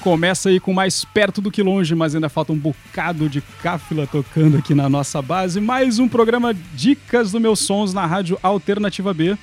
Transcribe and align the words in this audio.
Começa 0.00 0.50
aí 0.50 0.60
com 0.60 0.74
mais 0.74 1.02
perto 1.02 1.40
do 1.40 1.50
que 1.50 1.62
longe, 1.62 1.94
mas 1.94 2.14
ainda 2.14 2.28
falta 2.28 2.52
um 2.52 2.58
bocado 2.58 3.26
de 3.26 3.40
cáfila 3.62 4.06
tocando 4.06 4.58
aqui 4.58 4.74
na 4.74 4.86
nossa 4.86 5.22
base. 5.22 5.62
Mais 5.62 5.98
um 5.98 6.06
programa 6.06 6.52
Dicas 6.74 7.32
do 7.32 7.40
Meus 7.40 7.60
Sons 7.60 7.94
na 7.94 8.04
Rádio 8.04 8.38
Alternativa 8.42 9.14
B. 9.14 9.34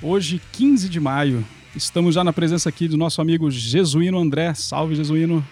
Hoje, 0.00 0.40
15 0.52 0.88
de 0.88 1.00
maio, 1.00 1.44
estamos 1.74 2.14
já 2.14 2.22
na 2.22 2.32
presença 2.32 2.68
aqui 2.68 2.86
do 2.86 2.96
nosso 2.96 3.20
amigo 3.20 3.50
Jesuíno 3.50 4.20
André. 4.20 4.54
Salve, 4.54 4.94
Jesuíno. 4.94 5.44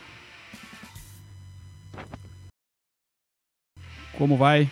Como 4.12 4.36
vai? 4.36 4.70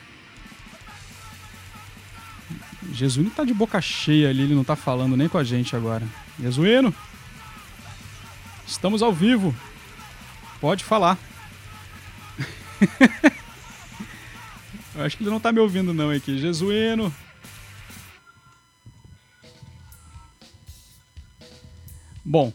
Jesuíno 2.92 3.30
tá 3.30 3.42
de 3.42 3.52
boca 3.52 3.80
cheia 3.80 4.28
ali, 4.28 4.42
ele 4.42 4.54
não 4.54 4.62
tá 4.62 4.76
falando 4.76 5.16
nem 5.16 5.28
com 5.28 5.36
a 5.36 5.42
gente 5.42 5.74
agora. 5.74 6.06
Jesuíno! 6.40 6.94
Estamos 8.66 9.02
ao 9.02 9.12
vivo. 9.12 9.54
Pode 10.60 10.82
falar. 10.84 11.18
Eu 14.94 15.04
acho 15.04 15.16
que 15.16 15.22
ele 15.22 15.30
não 15.30 15.38
tá 15.38 15.52
me 15.52 15.60
ouvindo 15.60 15.92
não 15.92 16.10
aqui. 16.10 16.38
Jesuíno. 16.38 17.12
Bom, 22.24 22.52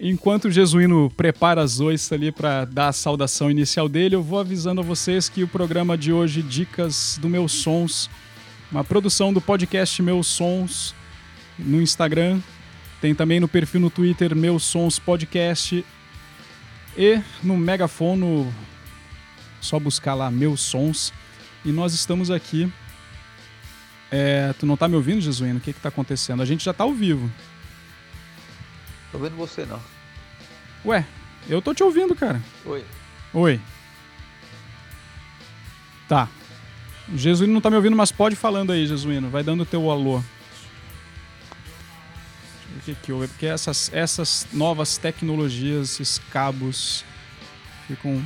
enquanto 0.00 0.46
o 0.46 0.50
Jesuíno 0.50 1.08
prepara 1.16 1.62
as 1.62 1.78
oiças 1.78 2.10
ali 2.12 2.32
para 2.32 2.64
dar 2.64 2.88
a 2.88 2.92
saudação 2.92 3.50
inicial 3.50 3.88
dele, 3.88 4.16
eu 4.16 4.22
vou 4.22 4.40
avisando 4.40 4.80
a 4.80 4.84
vocês 4.84 5.28
que 5.28 5.44
o 5.44 5.48
programa 5.48 5.96
de 5.96 6.12
hoje, 6.12 6.42
Dicas 6.42 7.18
do 7.20 7.28
Meus 7.28 7.52
Sons, 7.52 8.10
uma 8.70 8.82
produção 8.82 9.32
do 9.32 9.40
podcast 9.40 10.02
Meus 10.02 10.26
Sons 10.26 10.94
no 11.58 11.80
Instagram, 11.80 12.40
tem 13.02 13.16
também 13.16 13.40
no 13.40 13.48
perfil 13.48 13.80
no 13.80 13.90
Twitter 13.90 14.32
Meus 14.36 14.62
Sons 14.62 14.96
Podcast 14.96 15.84
e 16.96 17.20
no 17.42 17.56
Megafono, 17.56 18.54
só 19.60 19.80
buscar 19.80 20.14
lá 20.14 20.30
Meus 20.30 20.60
Sons. 20.60 21.12
E 21.64 21.72
nós 21.72 21.94
estamos 21.94 22.30
aqui. 22.30 22.72
É, 24.08 24.52
tu 24.52 24.66
não 24.66 24.76
tá 24.76 24.86
me 24.86 24.94
ouvindo, 24.94 25.20
Jesuíno? 25.20 25.58
O 25.58 25.60
que 25.60 25.72
que 25.72 25.80
tá 25.80 25.88
acontecendo? 25.88 26.42
A 26.42 26.46
gente 26.46 26.64
já 26.64 26.72
tá 26.72 26.84
ao 26.84 26.94
vivo. 26.94 27.28
Tô 29.10 29.18
vendo 29.18 29.34
você 29.34 29.66
não. 29.66 29.80
Ué, 30.84 31.04
eu 31.48 31.60
tô 31.60 31.74
te 31.74 31.82
ouvindo, 31.82 32.14
cara. 32.14 32.40
Oi. 32.64 32.84
Oi. 33.34 33.60
Tá. 36.08 36.28
O 37.12 37.18
Jesuíno 37.18 37.52
não 37.52 37.60
tá 37.60 37.68
me 37.68 37.74
ouvindo, 37.74 37.96
mas 37.96 38.12
pode 38.12 38.36
falando 38.36 38.70
aí, 38.70 38.86
Jesuíno. 38.86 39.28
Vai 39.28 39.42
dando 39.42 39.62
o 39.62 39.66
teu 39.66 39.90
alô. 39.90 40.22
O 42.76 42.80
que, 42.84 42.94
que 42.94 43.12
houve? 43.12 43.28
Porque 43.28 43.46
essas, 43.46 43.90
essas 43.92 44.46
novas 44.52 44.96
tecnologias, 44.96 46.00
esses 46.00 46.18
cabos, 46.30 47.04
ficam 47.86 48.22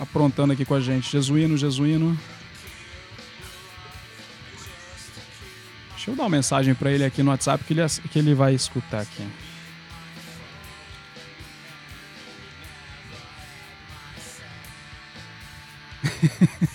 aprontando 0.00 0.52
aqui 0.52 0.64
com 0.64 0.74
a 0.74 0.80
gente. 0.80 1.10
Jesuíno, 1.10 1.56
Jesuíno. 1.56 2.18
Deixa 5.94 6.10
eu 6.10 6.16
dar 6.16 6.24
uma 6.24 6.28
mensagem 6.28 6.74
para 6.74 6.90
ele 6.90 7.04
aqui 7.04 7.22
no 7.22 7.30
WhatsApp 7.30 7.62
que 7.64 7.72
ele, 7.72 7.82
que 8.10 8.18
ele 8.18 8.34
vai 8.34 8.54
escutar 8.54 9.00
aqui. 9.02 9.26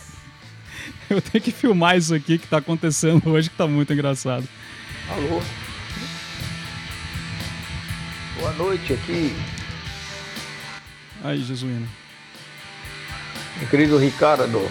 eu 1.09 1.21
tenho 1.21 1.43
que 1.43 1.51
filmar 1.51 1.97
isso 1.97 2.13
aqui 2.13 2.37
que 2.37 2.47
tá 2.47 2.57
acontecendo 2.57 3.29
hoje, 3.29 3.49
que 3.49 3.55
tá 3.55 3.67
muito 3.67 3.91
engraçado. 3.93 4.47
Alô? 5.09 5.41
Boa 8.43 8.53
noite 8.55 8.91
aqui. 8.91 9.33
Aí, 11.23 11.41
Jesuíno. 11.41 11.87
Meu 13.57 13.69
querido 13.69 13.97
Ricardo. 13.97 14.69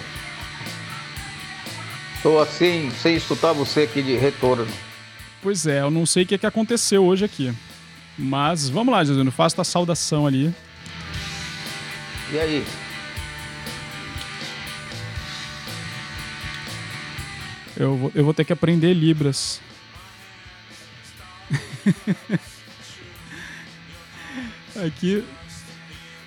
Estou 2.15 2.39
assim, 2.39 2.91
sem 2.91 3.17
escutar 3.17 3.55
você 3.55 3.85
aqui 3.85 4.03
de 4.03 4.15
retorno. 4.15 4.69
Pois 5.41 5.67
é, 5.67 5.81
eu 5.81 5.91
não 5.91 6.05
sei 6.05 6.25
o 6.25 6.27
que, 6.27 6.35
é 6.35 6.39
que 6.39 6.45
aconteceu 6.45 7.03
hoje 7.03 7.25
aqui. 7.25 7.51
Mas 8.19 8.69
vamos 8.69 8.93
lá, 8.93 9.03
Jesuíno, 9.03 9.33
faça 9.33 9.63
a 9.63 9.65
saudação 9.65 10.27
ali. 10.27 10.55
E 12.31 12.39
aí? 12.39 12.67
Eu 17.75 17.97
vou, 17.97 18.13
eu 18.15 18.23
vou 18.23 18.35
ter 18.35 18.45
que 18.45 18.53
aprender 18.53 18.93
Libras. 18.93 19.63
aqui. 24.83 25.25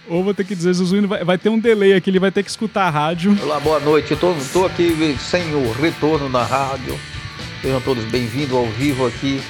Ou 0.07 0.23
vou 0.23 0.33
ter 0.33 0.43
que 0.43 0.55
dizer, 0.55 0.73
Zuzuino 0.73 1.07
vai, 1.07 1.23
vai 1.23 1.37
ter 1.37 1.49
um 1.49 1.57
delay 1.57 1.93
aqui, 1.93 2.09
ele 2.09 2.19
vai 2.19 2.31
ter 2.31 2.43
que 2.43 2.49
escutar 2.49 2.83
a 2.83 2.89
rádio. 2.89 3.35
Olá, 3.41 3.59
boa 3.59 3.79
noite. 3.79 4.11
Eu 4.11 4.17
tô, 4.17 4.35
tô 4.53 4.65
aqui 4.65 5.17
sem 5.19 5.53
o 5.55 5.71
retorno 5.71 6.29
na 6.29 6.43
rádio. 6.43 6.99
Sejam 7.61 7.81
todos 7.81 8.05
bem-vindos 8.05 8.55
ao 8.55 8.67
vivo 8.67 9.07
aqui. 9.07 9.41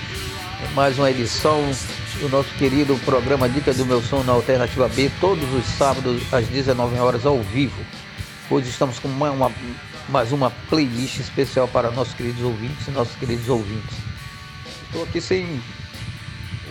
Mais 0.74 0.98
uma 0.98 1.12
edição 1.12 1.62
do 2.22 2.30
nosso 2.30 2.50
querido 2.56 2.98
programa 3.04 3.50
Dica 3.50 3.74
do 3.74 3.86
Meu 3.86 4.02
Som 4.02 4.24
na 4.24 4.32
Alternativa 4.32 4.88
B, 4.88 5.12
todos 5.20 5.44
os 5.54 5.66
sábados 5.66 6.22
às 6.34 6.48
19 6.48 6.98
horas 6.98 7.26
ao 7.26 7.42
vivo. 7.42 7.84
Hoje 8.50 8.70
estamos 8.70 8.98
com 9.00 9.10
uma, 9.10 9.32
uma, 9.32 9.52
mais 10.08 10.32
uma 10.32 10.50
playlist 10.70 11.20
especial 11.20 11.68
para 11.68 11.92
nossos 11.92 12.14
queridos 12.14 12.42
ouvintes 12.42 12.88
e 12.88 12.92
nossos 12.92 13.16
queridos 13.18 13.50
ouvintes. 13.50 13.98
Estou 14.86 15.04
aqui 15.04 15.20
sem 15.20 15.62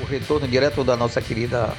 o 0.00 0.04
retorno 0.06 0.48
direto 0.48 0.82
da 0.82 0.96
nossa 0.96 1.20
querida 1.20 1.76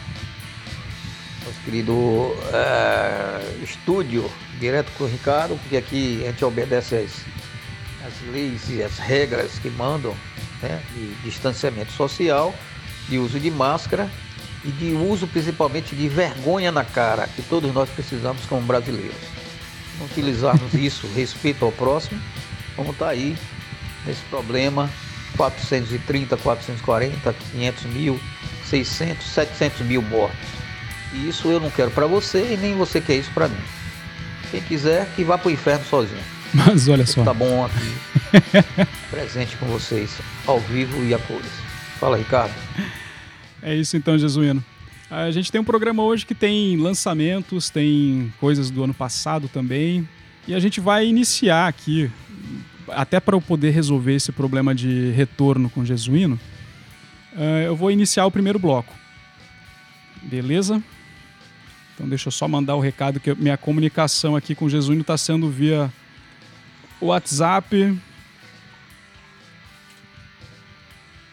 querido 1.66 2.38
é, 2.54 3.64
estúdio, 3.64 4.30
direto 4.60 4.92
com 4.98 5.04
o 5.04 5.08
Ricardo, 5.08 5.58
porque 5.62 5.76
aqui 5.76 6.22
a 6.24 6.28
gente 6.28 6.46
obedece 6.46 6.96
as, 6.96 7.26
as 8.06 8.32
leis 8.32 8.70
e 8.70 8.84
as 8.84 9.00
regras 9.00 9.58
que 9.58 9.70
mandam 9.72 10.16
né, 10.62 10.80
de 10.94 11.16
distanciamento 11.24 11.92
social, 11.92 12.54
de 13.10 13.18
uso 13.18 13.40
de 13.40 13.50
máscara 13.50 14.10
e 14.64 14.70
de 14.70 14.94
uso 14.94 15.28
principalmente 15.28 15.96
de 15.96 16.08
vergonha 16.08 16.72
na 16.72 16.86
cara, 16.86 17.28
que 17.36 17.42
todos 17.42 17.74
nós 17.74 17.90
precisamos 17.90 18.46
como 18.46 18.62
brasileiros. 18.62 19.16
Não 19.98 20.06
utilizarmos 20.06 20.72
isso, 20.76 21.08
respeito 21.16 21.66
ao 21.66 21.72
próximo, 21.72 22.22
vamos 22.78 22.94
estar 22.94 23.06
tá 23.06 23.12
aí 23.12 23.36
nesse 24.06 24.22
problema 24.30 24.90
430, 25.36 26.38
440, 26.38 27.34
500 27.52 27.84
mil, 27.86 28.20
600, 28.70 29.26
700 29.26 29.82
mil 29.82 30.02
mortos. 30.04 30.55
E 31.16 31.30
isso 31.30 31.50
eu 31.50 31.60
não 31.60 31.70
quero 31.70 31.92
para 31.92 32.06
você 32.06 32.54
e 32.54 32.58
nem 32.58 32.76
você 32.76 33.00
quer 33.00 33.16
isso 33.16 33.32
para 33.34 33.48
mim. 33.48 33.58
Quem 34.52 34.62
quiser, 34.62 35.08
que 35.16 35.24
vá 35.24 35.38
pro 35.38 35.50
inferno 35.50 35.86
sozinho. 35.86 36.22
Mas 36.54 36.88
olha 36.88 37.06
só. 37.06 37.24
Tá 37.24 37.34
bom 37.34 37.66
aqui, 37.66 38.40
presente 39.10 39.56
com 39.58 39.66
vocês, 39.66 40.18
ao 40.46 40.60
vivo 40.60 41.04
e 41.04 41.14
a 41.14 41.20
cores. 41.20 41.52
Fala, 42.00 42.18
Ricardo. 42.18 42.54
É 43.62 43.74
isso 43.76 43.98
então, 43.98 44.18
Jesuíno. 44.18 44.64
A 45.10 45.32
gente 45.32 45.52
tem 45.52 45.62
um 45.62 45.66
programa 45.66 46.04
hoje 46.04 46.26
que 46.26 46.36
tem 46.36 46.78
lançamentos, 46.78 47.70
tem 47.70 48.34
coisas 48.40 48.70
do 48.70 48.84
ano 48.84 48.94
passado 48.94 49.48
também. 49.48 50.08
E 50.48 50.54
a 50.54 50.60
gente 50.60 50.80
vai 50.80 51.08
iniciar 51.08 51.68
aqui, 51.68 52.12
até 52.90 53.20
para 53.20 53.36
eu 53.36 53.42
poder 53.42 53.72
resolver 53.72 54.14
esse 54.14 54.32
problema 54.32 54.76
de 54.76 55.12
retorno 55.12 55.70
com 55.70 55.84
Jesuíno, 55.84 56.40
eh, 57.36 57.64
eu 57.66 57.76
vou 57.76 57.90
iniciar 57.92 58.26
o 58.26 58.32
primeiro 58.32 58.60
bloco. 58.60 58.94
Beleza? 60.22 60.82
Então 61.96 62.08
deixa 62.08 62.28
eu 62.28 62.32
só 62.32 62.46
mandar 62.48 62.76
o 62.76 62.82
recado 62.82 63.22
que 63.22 63.34
minha 63.36 63.58
comunicação 63.58 64.36
aqui 64.36 64.54
com 64.54 64.66
o 64.66 64.70
Jesuíno 64.70 65.02
está 65.02 65.18
sendo 65.18 65.50
via 65.50 65.92
WhatsApp. 67.02 67.98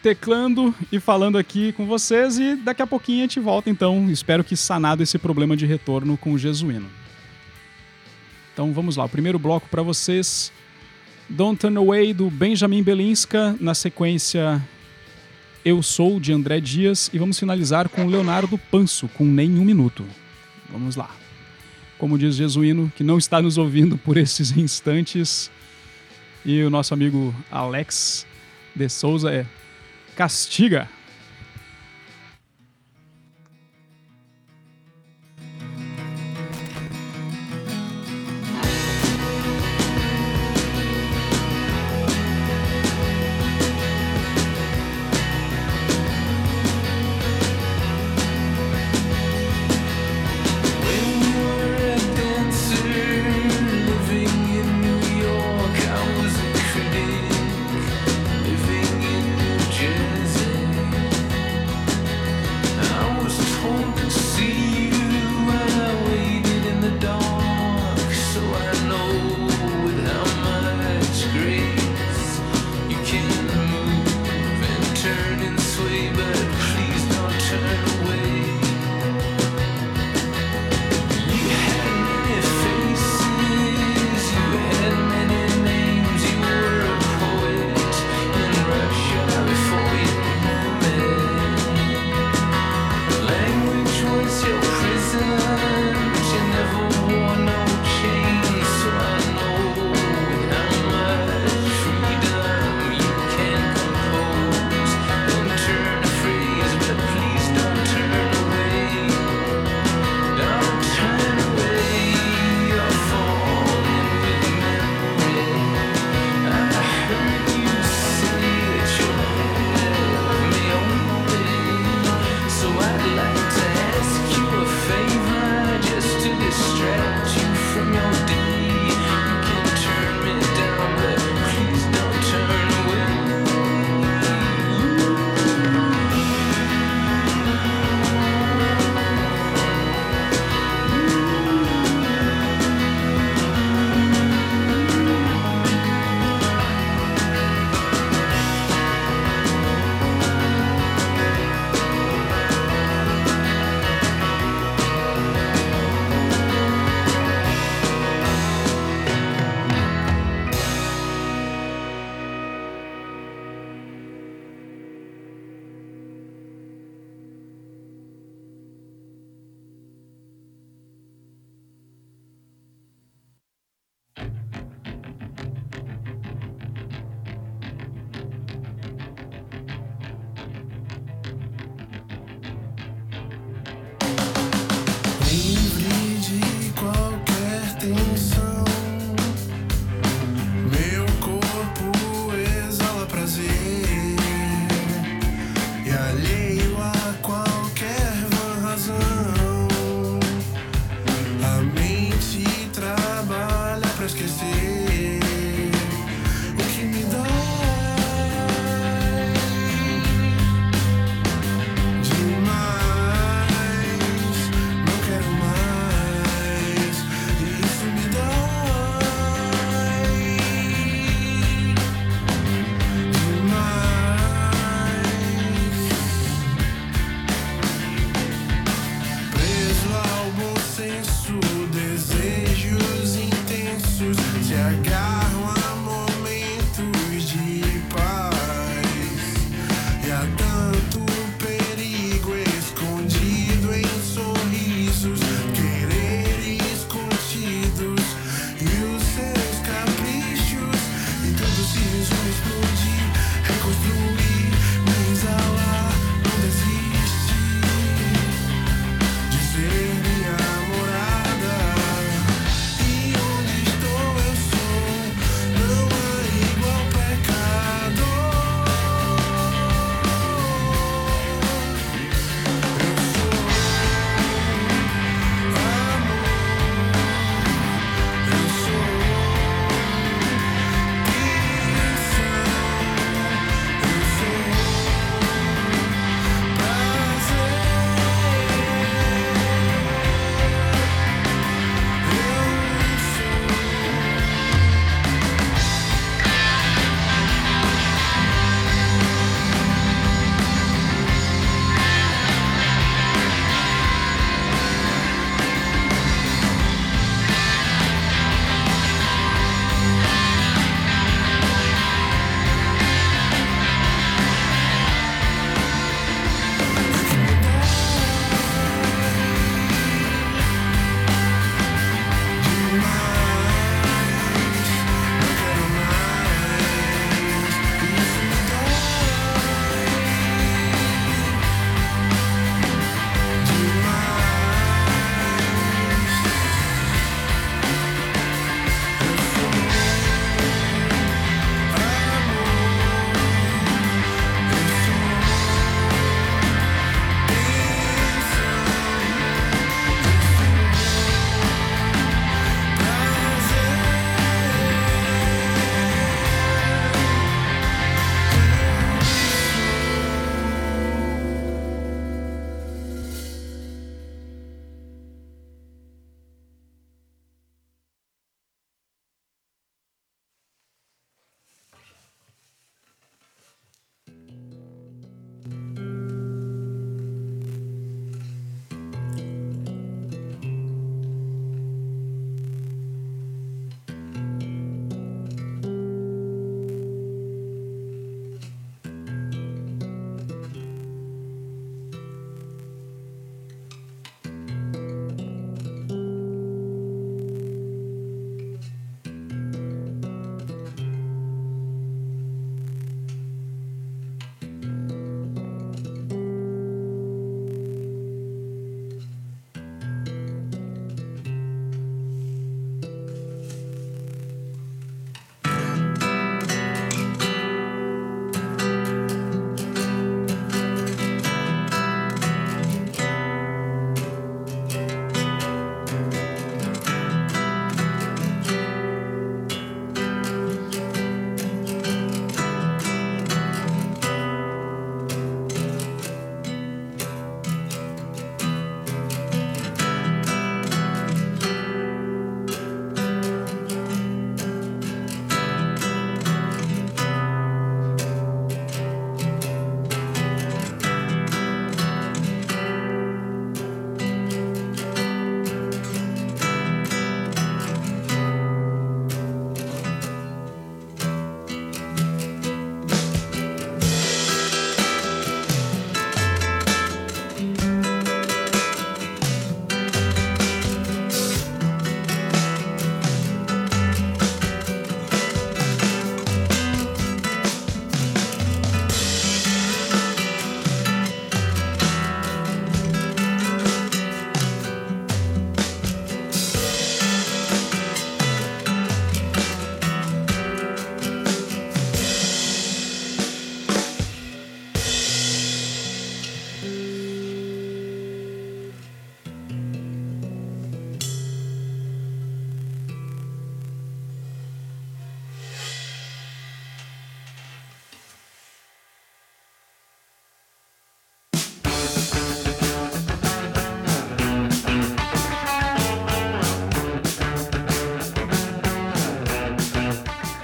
Teclando 0.01 0.73
e 0.91 0.99
falando 0.99 1.37
aqui 1.37 1.73
com 1.73 1.85
vocês 1.85 2.37
e 2.37 2.55
daqui 2.55 2.81
a 2.81 2.87
pouquinho 2.87 3.19
a 3.19 3.21
gente 3.23 3.41
volta 3.41 3.69
então. 3.69 4.09
Espero 4.09 4.43
que 4.43 4.55
sanado 4.55 5.03
esse 5.03 5.17
problema 5.17 5.55
de 5.55 5.65
retorno 5.65 6.17
com 6.17 6.31
o 6.31 6.37
Jesuíno. 6.37 6.89
Então 8.53 8.71
vamos 8.71 8.95
lá, 8.95 9.03
o 9.03 9.09
primeiro 9.09 9.37
bloco 9.37 9.67
para 9.67 9.81
vocês. 9.81 10.51
Don't 11.27 11.59
Turn 11.59 11.77
Away 11.77 12.13
do 12.13 12.29
Benjamin 12.29 12.83
Belinska, 12.83 13.55
na 13.59 13.73
sequência 13.73 14.61
Eu 15.65 15.81
Sou 15.81 16.19
de 16.19 16.31
André 16.31 16.59
Dias 16.61 17.09
e 17.13 17.17
vamos 17.17 17.39
finalizar 17.39 17.89
com 17.89 18.07
Leonardo 18.07 18.57
Panso 18.57 19.09
com 19.09 19.25
Nenhum 19.25 19.65
Minuto. 19.65 20.05
Vamos 20.69 20.95
lá. 20.95 21.09
Como 21.97 22.17
diz 22.17 22.35
Jesuíno, 22.35 22.91
que 22.95 23.03
não 23.03 23.17
está 23.17 23.41
nos 23.41 23.57
ouvindo 23.57 23.97
por 23.97 24.17
esses 24.17 24.55
instantes, 24.57 25.49
e 26.45 26.61
o 26.63 26.69
nosso 26.69 26.93
amigo 26.93 27.33
Alex 27.49 28.25
de 28.75 28.89
Souza 28.89 29.31
é 29.33 29.45
Castiga. 30.15 30.89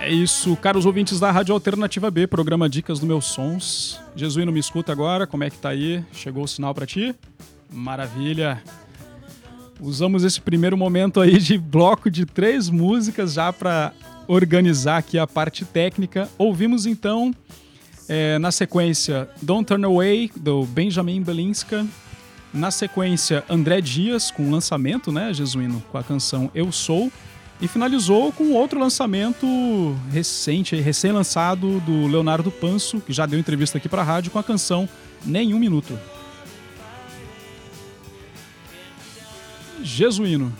É 0.09 0.11
isso, 0.11 0.55
caros 0.55 0.87
ouvintes 0.87 1.19
da 1.19 1.29
Rádio 1.29 1.53
Alternativa 1.53 2.09
B, 2.09 2.25
programa 2.25 2.67
Dicas 2.67 2.97
do 2.97 3.05
Meus 3.05 3.25
Sons. 3.25 3.99
Jesuíno, 4.15 4.51
me 4.51 4.59
escuta 4.59 4.91
agora, 4.91 5.27
como 5.27 5.43
é 5.43 5.51
que 5.51 5.57
tá 5.59 5.69
aí? 5.69 6.03
Chegou 6.11 6.45
o 6.45 6.47
sinal 6.47 6.73
para 6.73 6.87
ti? 6.87 7.13
Maravilha. 7.71 8.59
Usamos 9.79 10.23
esse 10.23 10.41
primeiro 10.41 10.75
momento 10.75 11.21
aí 11.21 11.37
de 11.37 11.59
bloco 11.59 12.09
de 12.09 12.25
três 12.25 12.69
músicas 12.69 13.33
já 13.33 13.53
para 13.53 13.93
organizar 14.27 14.97
aqui 14.97 15.19
a 15.19 15.27
parte 15.27 15.63
técnica. 15.63 16.27
Ouvimos 16.39 16.87
então, 16.87 17.31
é, 18.07 18.39
na 18.39 18.51
sequência, 18.51 19.29
Don't 19.43 19.63
Turn 19.65 19.85
Away, 19.85 20.31
do 20.35 20.65
Benjamin 20.65 21.21
Belinska. 21.21 21.85
Na 22.51 22.71
sequência, 22.71 23.45
André 23.47 23.79
Dias, 23.79 24.31
com 24.31 24.47
o 24.47 24.51
lançamento, 24.51 25.11
né, 25.11 25.31
Jesuíno, 25.31 25.83
com 25.91 25.99
a 25.99 26.03
canção 26.03 26.49
Eu 26.55 26.71
Sou. 26.71 27.11
E 27.61 27.67
finalizou 27.67 28.31
com 28.31 28.53
outro 28.53 28.79
lançamento 28.79 29.45
recente, 30.09 30.77
recém-lançado 30.77 31.81
do 31.81 32.07
Leonardo 32.07 32.49
Panso, 32.49 33.01
que 33.01 33.11
já 33.11 33.25
deu 33.25 33.37
entrevista 33.37 33.77
aqui 33.77 33.89
para 33.89 34.01
a 34.01 34.05
rádio, 34.05 34.31
com 34.31 34.39
a 34.39 34.43
canção 34.43 34.87
Nenhum 35.25 35.59
Minuto. 35.59 35.99
Jesuíno. 39.83 40.53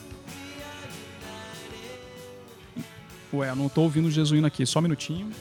Ué, 3.33 3.53
não 3.55 3.69
tô 3.69 3.81
ouvindo 3.83 4.07
o 4.07 4.11
Jesuíno 4.11 4.47
aqui, 4.47 4.65
só 4.65 4.79
um 4.79 4.81
minutinho. 4.81 5.31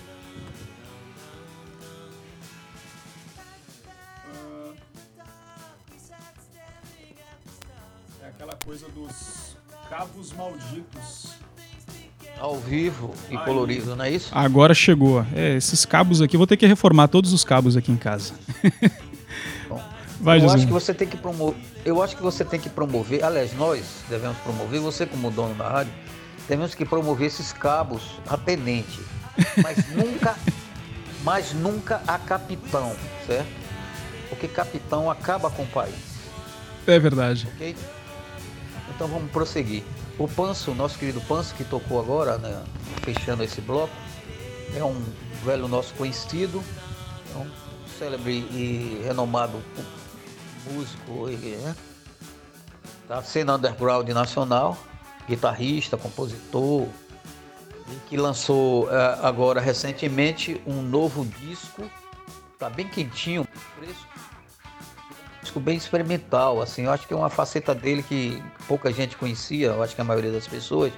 Vivo 12.58 13.14
e 13.30 13.36
Aí. 13.36 13.44
colorido, 13.44 13.96
não 13.96 14.04
é 14.04 14.10
isso? 14.10 14.30
Agora 14.32 14.74
chegou. 14.74 15.24
É, 15.34 15.56
esses 15.56 15.84
cabos 15.84 16.20
aqui, 16.20 16.36
vou 16.36 16.46
ter 16.46 16.56
que 16.56 16.66
reformar 16.66 17.08
todos 17.08 17.32
os 17.32 17.44
cabos 17.44 17.76
aqui 17.76 17.92
em 17.92 17.96
casa. 17.96 18.34
Bom, 19.68 19.82
Vai, 20.20 20.40
eu 20.40 20.50
acho 20.50 20.66
que 20.66 20.72
você 20.72 20.92
tem 20.92 21.06
que 21.06 21.16
promover. 21.16 21.60
Eu 21.84 22.02
acho 22.02 22.16
que 22.16 22.22
você 22.22 22.44
tem 22.44 22.58
que 22.58 22.68
promover. 22.68 23.24
Aliás, 23.24 23.54
nós 23.54 24.04
devemos 24.08 24.36
promover. 24.38 24.80
Você 24.80 25.06
como 25.06 25.30
dono 25.30 25.54
da 25.54 25.68
rádio, 25.68 25.92
devemos 26.48 26.74
que 26.74 26.84
promover 26.84 27.26
esses 27.26 27.52
cabos 27.52 28.02
a 28.28 28.36
tenente, 28.36 29.00
mas 29.62 29.88
nunca, 29.94 30.36
mas 31.24 31.52
nunca 31.52 32.02
a 32.06 32.18
capitão, 32.18 32.94
certo? 33.26 33.48
Porque 34.28 34.48
capitão 34.48 35.10
acaba 35.10 35.50
com 35.50 35.62
o 35.62 35.66
país. 35.66 35.94
É 36.86 36.98
verdade. 36.98 37.46
Então 38.94 39.06
vamos 39.06 39.30
prosseguir. 39.30 39.82
O 40.18 40.26
Panso, 40.26 40.75
nosso 40.75 40.98
querido 40.98 41.20
Panso, 41.20 41.54
que 41.54 41.62
tocou 41.62 42.00
agora, 42.00 42.38
né, 42.38 42.60
fechando 43.02 43.44
esse 43.44 43.60
bloco, 43.60 43.92
é 44.75 44.82
um 44.82 45.00
velho 45.44 45.68
nosso 45.68 45.94
conhecido, 45.94 46.62
é 47.32 47.38
um 47.38 47.48
célebre 47.96 48.32
e 48.50 49.00
renomado 49.04 49.62
músico 50.72 51.28
né, 51.28 51.76
da 53.06 53.22
cena 53.22 53.54
underground 53.54 54.08
nacional, 54.08 54.76
guitarrista, 55.28 55.96
compositor, 55.96 56.88
e 57.90 58.08
que 58.08 58.16
lançou 58.16 58.92
é, 58.92 59.20
agora 59.22 59.60
recentemente 59.60 60.60
um 60.66 60.82
novo 60.82 61.25
disco, 61.25 61.88
tá 62.58 62.68
bem 62.68 62.88
quentinho, 62.88 63.46
preço 63.78 64.04
bem 65.58 65.76
experimental, 65.76 66.60
assim, 66.60 66.84
eu 66.84 66.90
acho 66.90 67.06
que 67.06 67.14
é 67.14 67.16
uma 67.16 67.30
faceta 67.30 67.74
dele 67.74 68.02
que 68.02 68.42
pouca 68.66 68.92
gente 68.92 69.16
conhecia, 69.16 69.68
eu 69.68 69.82
acho 69.82 69.94
que 69.94 70.00
a 70.00 70.04
maioria 70.04 70.32
das 70.32 70.46
pessoas. 70.46 70.92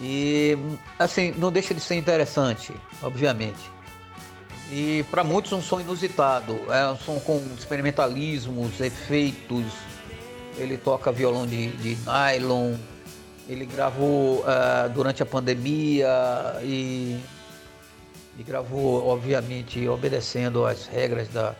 E 0.00 0.58
assim, 0.98 1.32
não 1.38 1.50
deixa 1.52 1.72
de 1.72 1.80
ser 1.80 1.94
interessante, 1.94 2.72
obviamente. 3.02 3.70
E 4.70 5.04
para 5.10 5.22
muitos 5.22 5.52
um 5.52 5.62
som 5.62 5.80
inusitado, 5.80 6.58
é 6.72 6.88
um 6.90 6.96
som 6.96 7.20
com 7.20 7.40
experimentalismos, 7.56 8.80
efeitos. 8.80 9.64
Ele 10.58 10.76
toca 10.76 11.12
violão 11.12 11.46
de, 11.46 11.68
de 11.76 11.96
nylon, 12.04 12.74
ele 13.48 13.64
gravou 13.64 14.40
uh, 14.40 14.88
durante 14.92 15.22
a 15.22 15.26
pandemia 15.26 16.08
e, 16.62 17.20
e 18.38 18.42
gravou, 18.42 19.06
obviamente, 19.06 19.86
obedecendo 19.86 20.66
às 20.66 20.86
regras 20.86 21.28
da, 21.28 21.54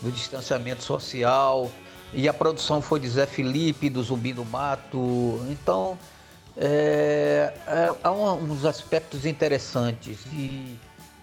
do 0.00 0.10
distanciamento 0.10 0.82
social. 0.82 1.70
E 2.12 2.28
a 2.28 2.34
produção 2.34 2.80
foi 2.80 3.00
de 3.00 3.08
Zé 3.08 3.26
Felipe, 3.26 3.90
do 3.90 4.02
Zumbi 4.02 4.32
do 4.32 4.44
Mato. 4.44 5.40
Então, 5.50 5.98
é, 6.56 7.52
é, 7.66 7.94
há 8.02 8.12
uns 8.12 8.64
aspectos 8.64 9.26
interessantes. 9.26 10.18
E 10.32 10.78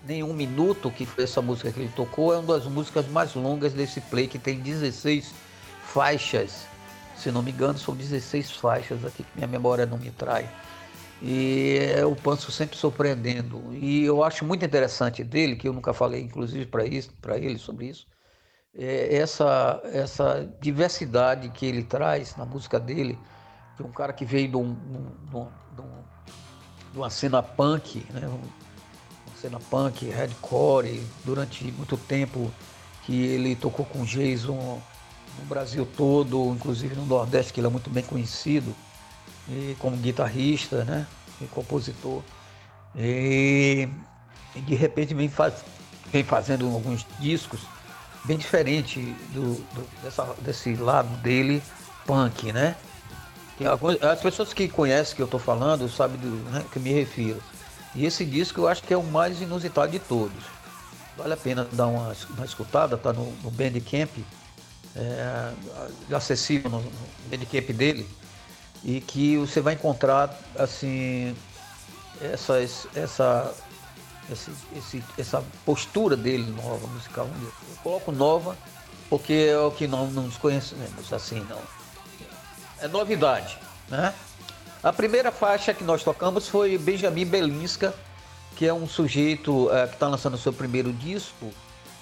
Nenhum 0.06 0.34
Minuto, 0.34 0.92
que 0.92 1.06
foi 1.06 1.24
essa 1.24 1.42
música 1.42 1.72
que 1.72 1.80
ele 1.80 1.92
tocou, 1.96 2.34
é 2.34 2.38
uma 2.38 2.54
das 2.56 2.66
músicas 2.66 3.08
mais 3.08 3.34
longas 3.34 3.72
desse 3.74 4.02
play, 4.02 4.28
que 4.28 4.38
tem 4.38 4.60
16 4.60 5.34
faixas. 5.86 6.66
Se 7.16 7.32
não 7.32 7.42
me 7.42 7.52
engano, 7.52 7.78
são 7.80 7.96
16 7.96 8.52
faixas 8.52 9.06
aqui, 9.06 9.24
que 9.24 9.30
minha 9.36 9.48
memória 9.48 9.86
não 9.86 9.98
me 9.98 10.12
trai. 10.12 10.50
E 11.22 11.78
é 11.96 12.06
o 12.06 12.16
Panso 12.18 12.52
sempre 12.52 12.78
surpreendendo. 12.78 13.64
E 13.72 14.04
eu 14.04 14.22
acho 14.24 14.44
muito 14.44 14.66
interessante 14.66 15.24
dele, 15.24 15.56
que 15.56 15.70
eu 15.70 15.74
nunca 15.74 15.94
falei, 15.94 16.22
inclusive, 16.22 16.66
para 16.66 16.86
ele 16.86 17.58
sobre 17.58 17.86
isso, 17.88 18.06
é, 18.78 19.16
essa, 19.16 19.82
essa 19.86 20.50
diversidade 20.60 21.50
que 21.50 21.66
ele 21.66 21.84
traz 21.84 22.36
na 22.36 22.46
música 22.46 22.80
dele, 22.80 23.18
que 23.78 23.84
é 23.84 23.86
um 23.86 23.92
cara 23.92 24.12
que 24.14 24.26
veio 24.26 24.50
de, 24.50 24.58
um, 24.58 24.74
de, 24.74 25.36
um, 25.36 25.48
de 26.92 26.98
uma 26.98 27.10
cena 27.10 27.44
punk, 27.44 28.06
né? 28.12 28.28
uma 28.28 29.38
cena 29.38 29.60
punk, 29.60 30.10
hardcore, 30.10 31.04
durante 31.24 31.64
muito 31.72 31.98
tempo 31.98 32.52
que 33.04 33.26
ele 33.26 33.56
tocou 33.56 33.86
com 33.86 34.04
Jason 34.06 34.82
no 35.40 35.46
Brasil 35.46 35.88
todo, 35.98 36.52
inclusive 36.52 36.96
no 36.96 37.06
Nordeste, 37.06 37.54
que 37.54 37.60
ele 37.60 37.68
é 37.68 37.70
muito 37.70 37.90
bem 37.90 38.04
conhecido, 38.04 38.74
e 39.50 39.76
como 39.80 39.98
guitarrista 39.98 40.84
né? 40.84 41.06
e 41.42 41.46
compositor. 41.46 42.22
E, 42.96 43.88
e 44.56 44.62
de 44.62 44.76
repente 44.76 45.14
vem, 45.14 45.28
faz, 45.28 45.64
vem 46.12 46.24
fazendo 46.24 46.66
alguns 46.68 47.06
discos 47.20 47.62
bem 48.26 48.38
diferente 48.38 49.00
do, 49.34 49.56
do 49.74 50.02
dessa, 50.02 50.24
desse 50.42 50.76
lado 50.76 51.10
dele 51.18 51.62
punk, 52.06 52.52
né? 52.52 52.76
As 54.12 54.20
pessoas 54.20 54.54
que 54.54 54.68
conhecem 54.68 55.16
que 55.16 55.22
eu 55.22 55.26
estou 55.26 55.40
falando 55.40 55.88
sabem 55.88 56.18
do 56.18 56.28
né, 56.50 56.66
que 56.72 56.80
me 56.80 56.92
refiro. 56.92 57.42
E 57.96 58.06
esse 58.06 58.26
disco 58.26 58.62
eu 58.62 58.68
acho 58.68 58.82
que 58.84 58.94
é 58.94 58.98
o 58.98 59.04
mais 59.04 59.42
inusitado 59.42 59.92
de 59.92 60.00
todos. 60.00 60.44
Vale 61.16 61.34
a 61.34 61.38
pena 61.38 61.68
dar 61.72 61.88
uma, 61.88 62.16
uma 62.32 62.46
escutada, 62.46 62.98
tá 62.98 63.14
no, 63.14 63.32
no 63.44 63.52
Bandcamp, 63.52 64.10
é, 64.96 65.54
acessível 66.12 66.72
no, 66.72 66.82
no 66.82 66.92
Bandcamp 67.30 67.70
dele, 67.70 68.10
e 68.84 69.00
que 69.00 69.38
você 69.38 69.62
vai 69.62 69.76
encontrar 69.76 70.36
assim 70.58 71.36
essas, 72.20 72.88
essa 72.96 73.54
esse, 74.32 74.52
esse, 74.76 75.04
essa 75.18 75.44
postura 75.66 76.16
dele 76.16 76.52
nova, 76.52 76.88
musical. 76.88 77.28
Eu 77.42 77.52
coloco 77.84 78.12
nova 78.12 78.58
porque 79.10 79.48
é 79.50 79.58
o 79.58 79.72
que 79.72 79.88
não, 79.88 80.08
não 80.08 80.24
nos 80.24 80.38
conhecemos 80.38 81.12
assim, 81.12 81.46
não. 81.50 81.62
É 82.80 82.88
novidade, 82.88 83.58
né? 83.90 84.14
A 84.82 84.92
primeira 84.92 85.32
faixa 85.32 85.74
que 85.74 85.84
nós 85.84 86.04
tocamos 86.04 86.48
foi 86.48 86.78
Benjamin 86.78 87.26
Belinska, 87.26 87.94
que 88.56 88.66
é 88.66 88.74
um 88.74 88.88
sujeito 88.88 89.72
é, 89.72 89.88
que 89.88 89.94
está 89.94 90.08
lançando 90.08 90.38
seu 90.38 90.52
primeiro 90.52 90.92
disco. 90.92 91.54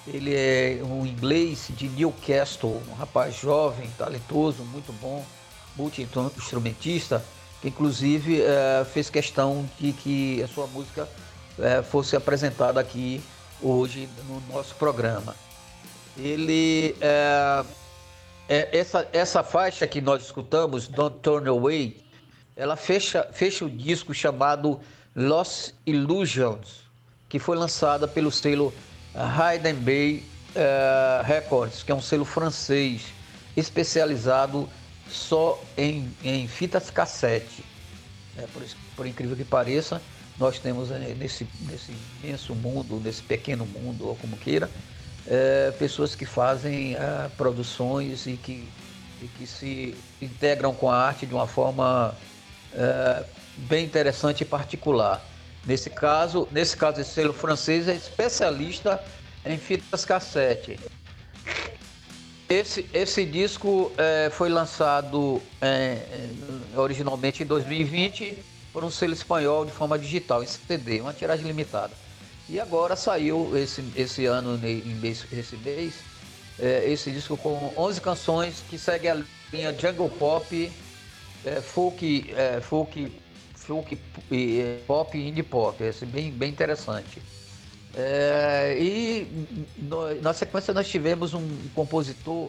Ele 0.06 0.34
é 0.34 0.80
um 0.82 1.06
inglês 1.06 1.68
de 1.70 1.88
Newcastle, 1.88 2.82
um 2.88 2.94
rapaz 2.94 3.36
jovem, 3.36 3.88
talentoso, 3.96 4.64
muito 4.64 4.92
bom, 4.94 5.24
multi-instrumentista, 5.76 7.24
que 7.60 7.68
inclusive 7.68 8.42
é, 8.42 8.84
fez 8.84 9.08
questão 9.08 9.68
de 9.78 9.92
que 9.92 10.42
a 10.42 10.48
sua 10.48 10.66
música 10.66 11.08
é, 11.58 11.82
fosse 11.82 12.16
apresentado 12.16 12.78
aqui 12.78 13.22
hoje 13.60 14.08
no 14.28 14.40
nosso 14.52 14.74
programa. 14.74 15.34
Ele 16.16 16.94
é, 17.00 17.64
é, 18.48 18.78
essa, 18.78 19.08
essa 19.12 19.42
faixa 19.42 19.86
que 19.86 20.00
nós 20.00 20.24
escutamos, 20.24 20.88
Don't 20.88 21.18
Turn 21.20 21.48
Away, 21.48 22.02
ela 22.56 22.76
fecha, 22.76 23.26
fecha 23.32 23.64
o 23.64 23.70
disco 23.70 24.12
chamado 24.12 24.80
Lost 25.14 25.72
Illusions, 25.86 26.82
que 27.28 27.38
foi 27.38 27.56
lançada 27.56 28.06
pelo 28.06 28.30
selo 28.30 28.72
Hayden 29.14 29.74
Bay 29.74 30.24
uh, 30.56 31.24
Records, 31.24 31.82
que 31.82 31.92
é 31.92 31.94
um 31.94 32.00
selo 32.00 32.24
francês 32.24 33.06
especializado 33.56 34.68
só 35.08 35.62
em, 35.76 36.14
em 36.22 36.48
fitas 36.48 36.90
cassete. 36.90 37.64
É, 38.36 38.46
por, 38.46 38.62
por 38.96 39.06
incrível 39.06 39.36
que 39.36 39.44
pareça, 39.44 40.00
nós 40.38 40.58
temos 40.58 40.90
eh, 40.90 41.14
nesse, 41.18 41.46
nesse 41.60 41.92
imenso 42.22 42.54
mundo, 42.54 43.00
nesse 43.02 43.22
pequeno 43.22 43.66
mundo, 43.66 44.08
ou 44.08 44.16
como 44.16 44.36
queira, 44.36 44.70
é, 45.26 45.70
pessoas 45.78 46.14
que 46.14 46.26
fazem 46.26 46.94
é, 46.94 47.28
produções 47.36 48.26
e 48.26 48.36
que, 48.36 48.68
e 49.20 49.28
que 49.28 49.46
se 49.46 49.94
integram 50.20 50.74
com 50.74 50.90
a 50.90 50.96
arte 50.96 51.26
de 51.26 51.34
uma 51.34 51.46
forma 51.46 52.14
é, 52.74 53.24
bem 53.56 53.84
interessante 53.84 54.40
e 54.40 54.44
particular. 54.44 55.24
Nesse 55.64 55.90
caso, 55.90 56.48
nesse 56.50 56.76
caso, 56.76 57.00
esse 57.00 57.10
selo 57.10 57.32
francês 57.32 57.86
é 57.86 57.94
especialista 57.94 59.02
em 59.46 59.56
fitas 59.58 60.04
cassete. 60.04 60.80
Esse, 62.48 62.84
esse 62.92 63.24
disco 63.24 63.92
foi 64.32 64.50
lançado 64.50 65.40
originalmente 66.76 67.42
em 67.42 67.46
2020 67.46 68.51
por 68.72 68.84
um 68.84 68.90
selo 68.90 69.12
espanhol 69.12 69.64
de 69.64 69.72
forma 69.72 69.98
digital, 69.98 70.42
em 70.42 70.46
CD, 70.46 71.00
uma 71.00 71.12
tiragem 71.12 71.46
limitada. 71.46 71.92
E 72.48 72.58
agora 72.58 72.96
saiu 72.96 73.56
esse, 73.56 73.84
esse 73.94 74.26
ano, 74.26 74.58
esse 75.32 75.56
mês, 75.56 75.94
é, 76.58 76.90
esse 76.90 77.10
disco 77.10 77.36
com 77.36 77.72
11 77.76 78.00
canções 78.00 78.62
que 78.68 78.78
segue 78.78 79.08
a 79.08 79.22
linha 79.52 79.76
jungle 79.78 80.10
pop, 80.10 80.72
é, 81.44 81.60
folk, 81.60 82.34
é, 82.36 82.60
folk, 82.60 83.12
folk 83.54 83.98
é, 84.30 84.78
pop 84.86 85.16
e 85.16 85.28
indie 85.28 85.42
pop. 85.42 85.82
É 85.82 85.92
bem, 86.06 86.30
bem 86.30 86.50
interessante. 86.50 87.22
É, 87.94 88.76
e 88.80 89.26
no, 89.76 90.14
na 90.22 90.32
sequência 90.32 90.72
nós 90.72 90.88
tivemos 90.88 91.34
um 91.34 91.46
compositor 91.74 92.48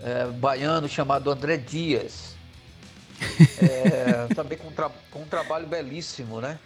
é, 0.00 0.26
baiano 0.26 0.88
chamado 0.88 1.30
André 1.30 1.56
Dias, 1.56 2.34
é, 3.60 4.34
também 4.34 4.58
com, 4.58 4.70
tra 4.70 4.90
com, 5.10 5.22
um 5.22 5.26
trabalho 5.26 5.66
belíssimo, 5.66 6.40
né? 6.40 6.58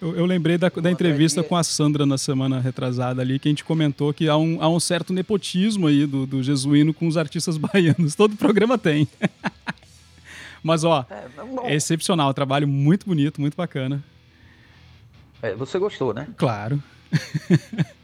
Eu, 0.00 0.16
eu 0.16 0.26
lembrei 0.26 0.58
da, 0.58 0.68
da 0.68 0.90
entrevista 0.90 1.42
com 1.42 1.56
a 1.56 1.62
Sandra 1.62 2.04
na 2.04 2.18
semana 2.18 2.58
retrasada 2.60 3.22
ali, 3.22 3.38
que 3.38 3.48
a 3.48 3.52
gente 3.52 3.64
comentou 3.64 4.12
que 4.12 4.28
há 4.28 4.36
um, 4.36 4.60
há 4.60 4.68
um 4.68 4.80
certo 4.80 5.12
nepotismo 5.12 5.86
aí 5.86 6.06
do, 6.06 6.26
do 6.26 6.42
Jesuíno 6.42 6.92
com 6.92 7.06
os 7.06 7.16
artistas 7.16 7.56
baianos. 7.58 8.14
Todo 8.14 8.36
programa 8.36 8.76
tem. 8.76 9.08
Mas, 10.62 10.84
ó, 10.84 11.04
é, 11.10 11.72
é 11.72 11.74
excepcional, 11.74 12.32
trabalho 12.32 12.68
muito 12.68 13.06
bonito, 13.06 13.40
muito 13.40 13.56
bacana. 13.56 14.02
É, 15.42 15.54
você 15.54 15.78
gostou, 15.78 16.14
né? 16.14 16.28
Claro. 16.36 16.82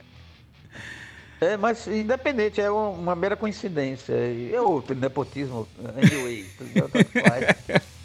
É, 1.40 1.56
mas 1.56 1.86
independente, 1.86 2.60
é 2.60 2.68
uma 2.68 3.14
mera 3.14 3.36
coincidência. 3.36 4.12
É 4.12 4.60
outro 4.60 4.96
nepotismo, 4.96 5.68
anyway. 5.96 6.44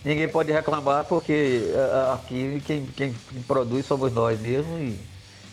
Ninguém 0.03 0.27
pode 0.27 0.51
reclamar 0.51 1.05
porque 1.05 1.63
aqui 2.13 2.61
quem, 2.65 2.85
quem 2.85 3.13
produz 3.47 3.85
somos 3.85 4.11
nós 4.11 4.39
mesmo 4.39 4.77
e 4.79 4.99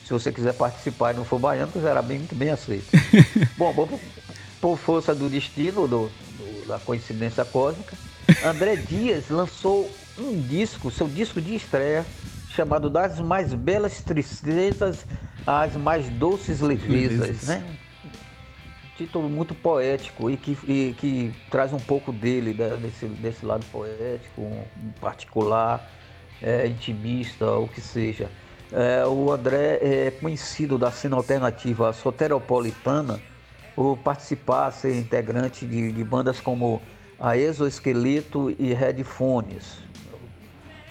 se 0.04 0.12
você 0.12 0.32
quiser 0.32 0.54
participar 0.54 1.12
e 1.12 1.16
não 1.16 1.24
for 1.24 1.38
baiano, 1.38 1.70
será 1.72 2.02
bem, 2.02 2.18
muito 2.18 2.34
bem 2.34 2.50
aceito. 2.50 2.86
Bom, 3.56 3.72
por, 3.72 3.88
por 4.60 4.76
força 4.76 5.14
do 5.14 5.28
destino, 5.28 5.86
do, 5.86 6.08
do, 6.08 6.66
da 6.66 6.80
coincidência 6.80 7.44
cósmica, 7.44 7.96
André 8.44 8.74
Dias 8.74 9.28
lançou 9.30 9.88
um 10.18 10.40
disco, 10.40 10.90
seu 10.90 11.06
disco 11.06 11.40
de 11.40 11.54
estreia, 11.54 12.04
chamado 12.48 12.90
Das 12.90 13.20
Mais 13.20 13.54
Belas 13.54 14.02
Tristezas 14.02 15.06
às 15.46 15.76
Mais 15.76 16.08
Doces 16.08 16.60
Levezas, 16.60 17.44
né? 17.44 17.64
Título 19.00 19.30
muito 19.30 19.54
poético 19.54 20.30
e 20.30 20.36
que, 20.36 20.58
e 20.68 20.94
que 20.98 21.34
traz 21.50 21.72
um 21.72 21.78
pouco 21.78 22.12
dele, 22.12 22.52
né? 22.52 22.76
desse, 22.76 23.06
desse 23.06 23.46
lado 23.46 23.64
poético, 23.72 24.42
um 24.42 24.92
particular, 25.00 25.90
é, 26.42 26.66
intimista, 26.66 27.50
o 27.50 27.66
que 27.66 27.80
seja. 27.80 28.28
É, 28.70 29.06
o 29.06 29.32
André 29.32 29.78
é 29.80 30.10
conhecido 30.10 30.76
da 30.76 30.90
cena 30.90 31.16
alternativa 31.16 31.94
soteropolitana 31.94 33.18
por 33.74 33.96
participar, 33.96 34.70
ser 34.70 34.94
integrante 34.98 35.64
de, 35.64 35.92
de 35.92 36.04
bandas 36.04 36.38
como 36.38 36.82
a 37.18 37.38
Exoesqueleto 37.38 38.54
e 38.58 38.74
Headphones, 38.74 39.78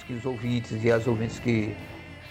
os 0.09 0.25
ouvintes 0.25 0.83
e 0.83 0.91
as 0.91 1.05
ouvintes 1.05 1.37
que, 1.37 1.75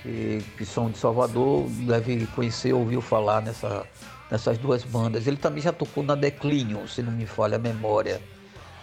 que, 0.02 0.44
que, 0.56 0.66
são 0.66 0.90
de 0.90 0.98
Salvador 0.98 1.68
devem 1.68 2.26
conhecer, 2.26 2.72
ouviu 2.72 3.00
falar 3.00 3.40
nessa, 3.42 3.86
nessas 4.30 4.58
duas 4.58 4.84
bandas. 4.84 5.26
Ele 5.26 5.36
também 5.36 5.62
já 5.62 5.72
tocou 5.72 6.02
na 6.02 6.14
Declínio, 6.14 6.86
se 6.88 7.02
não 7.02 7.12
me 7.12 7.26
falha 7.26 7.56
a 7.56 7.58
memória. 7.58 8.20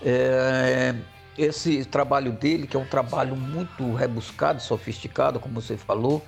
É, 0.03 0.95
esse 1.37 1.85
trabalho 1.85 2.31
dele, 2.31 2.67
que 2.67 2.75
é 2.75 2.79
um 2.79 2.85
trabalho 2.85 3.35
muito 3.35 3.93
rebuscado, 3.93 4.61
sofisticado, 4.61 5.39
como 5.39 5.61
você 5.61 5.77
falou, 5.77 6.23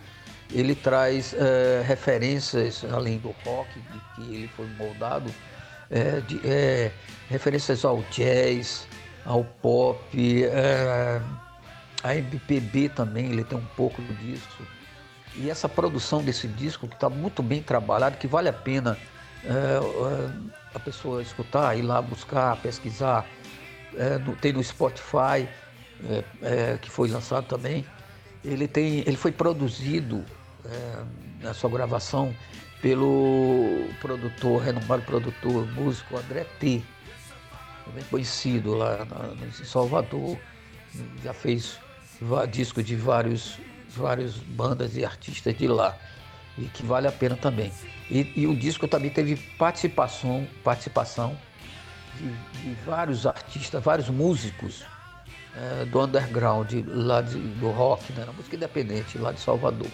ele 0.51 0.75
traz 0.75 1.33
é, 1.33 1.83
referências, 1.85 2.85
além 2.91 3.17
do 3.17 3.33
rock, 3.45 3.69
de 3.79 3.99
que 4.15 4.35
ele 4.35 4.47
foi 4.55 4.67
moldado, 4.77 5.29
é, 5.89 6.21
de, 6.21 6.39
é, 6.45 6.91
referências 7.29 7.83
ao 7.83 8.01
jazz, 8.11 8.87
ao 9.25 9.43
pop, 9.43 9.99
é, 10.45 11.21
a 12.03 12.15
MPB 12.15 12.89
também, 12.89 13.31
ele 13.31 13.43
tem 13.43 13.57
um 13.57 13.65
pouco 13.75 14.01
disso. 14.01 14.76
E 15.35 15.49
essa 15.49 15.69
produção 15.69 16.23
desse 16.23 16.47
disco, 16.47 16.87
que 16.87 16.95
está 16.95 17.09
muito 17.09 17.43
bem 17.43 17.61
trabalhado, 17.61 18.17
que 18.17 18.27
vale 18.27 18.49
a 18.49 18.53
pena 18.53 18.97
é, 19.43 19.49
é, 19.49 20.31
a 20.73 20.79
pessoa 20.79 21.21
escutar, 21.21 21.77
ir 21.77 21.81
lá 21.81 22.01
buscar, 22.01 22.57
pesquisar. 22.57 23.25
É, 23.95 24.17
no, 24.17 24.35
tem 24.35 24.53
no 24.53 24.63
Spotify, 24.63 25.47
é, 26.03 26.23
é, 26.41 26.77
que 26.81 26.89
foi 26.89 27.07
lançado 27.09 27.45
também. 27.47 27.85
Ele, 28.43 28.67
tem, 28.67 28.99
ele 28.99 29.17
foi 29.17 29.31
produzido 29.31 30.23
é, 30.65 31.03
na 31.41 31.53
sua 31.53 31.69
gravação 31.69 32.33
pelo 32.81 33.89
produtor, 33.99 34.61
renomado 34.61 35.01
produtor, 35.03 35.67
músico 35.73 36.17
André 36.17 36.45
T, 36.59 36.83
bem 37.93 38.03
conhecido 38.09 38.75
lá 38.75 39.05
na, 39.05 39.45
em 39.45 39.51
Salvador. 39.51 40.37
Já 41.23 41.33
fez 41.33 41.79
disco 42.51 42.83
de 42.83 42.95
vários, 42.95 43.59
várias 43.97 44.35
bandas 44.35 44.95
e 44.95 45.03
artistas 45.03 45.57
de 45.57 45.67
lá. 45.67 45.97
E 46.57 46.65
que 46.65 46.83
vale 46.83 47.07
a 47.07 47.11
pena 47.11 47.35
também. 47.35 47.71
E, 48.09 48.31
e 48.35 48.47
o 48.47 48.55
disco 48.55 48.87
também 48.87 49.09
teve 49.09 49.35
participação, 49.57 50.47
participação 50.63 51.37
de, 52.15 52.29
de 52.61 52.75
vários 52.85 53.27
artistas, 53.27 53.83
vários 53.83 54.09
músicos 54.09 54.83
é, 55.55 55.85
do 55.85 56.01
underground, 56.01 56.71
lá 56.87 57.21
de, 57.21 57.37
do 57.37 57.69
rock, 57.69 58.13
né, 58.13 58.25
na 58.25 58.31
música 58.31 58.55
independente, 58.55 59.17
lá 59.17 59.31
de 59.31 59.39
Salvador. 59.39 59.89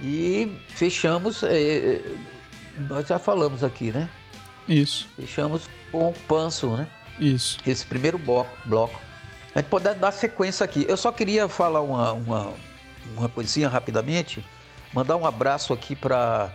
E 0.00 0.58
fechamos, 0.68 1.42
é, 1.42 2.00
nós 2.88 3.06
já 3.06 3.18
falamos 3.18 3.62
aqui, 3.62 3.92
né? 3.92 4.08
Isso. 4.68 5.08
Fechamos 5.16 5.68
com 5.90 6.08
o 6.08 6.12
Panso, 6.26 6.76
né? 6.76 6.88
Isso. 7.18 7.58
Esse 7.66 7.84
primeiro 7.84 8.18
bloco. 8.18 8.50
bloco. 8.64 9.00
A 9.54 9.60
gente 9.60 9.68
pode 9.68 9.92
dar 9.94 10.12
sequência 10.12 10.64
aqui. 10.64 10.86
Eu 10.88 10.96
só 10.96 11.12
queria 11.12 11.48
falar 11.48 11.82
uma, 11.82 12.12
uma, 12.12 12.52
uma 13.16 13.28
coisinha 13.28 13.68
rapidamente, 13.68 14.44
mandar 14.92 15.16
um 15.16 15.26
abraço 15.26 15.72
aqui 15.72 15.94
para 15.94 16.52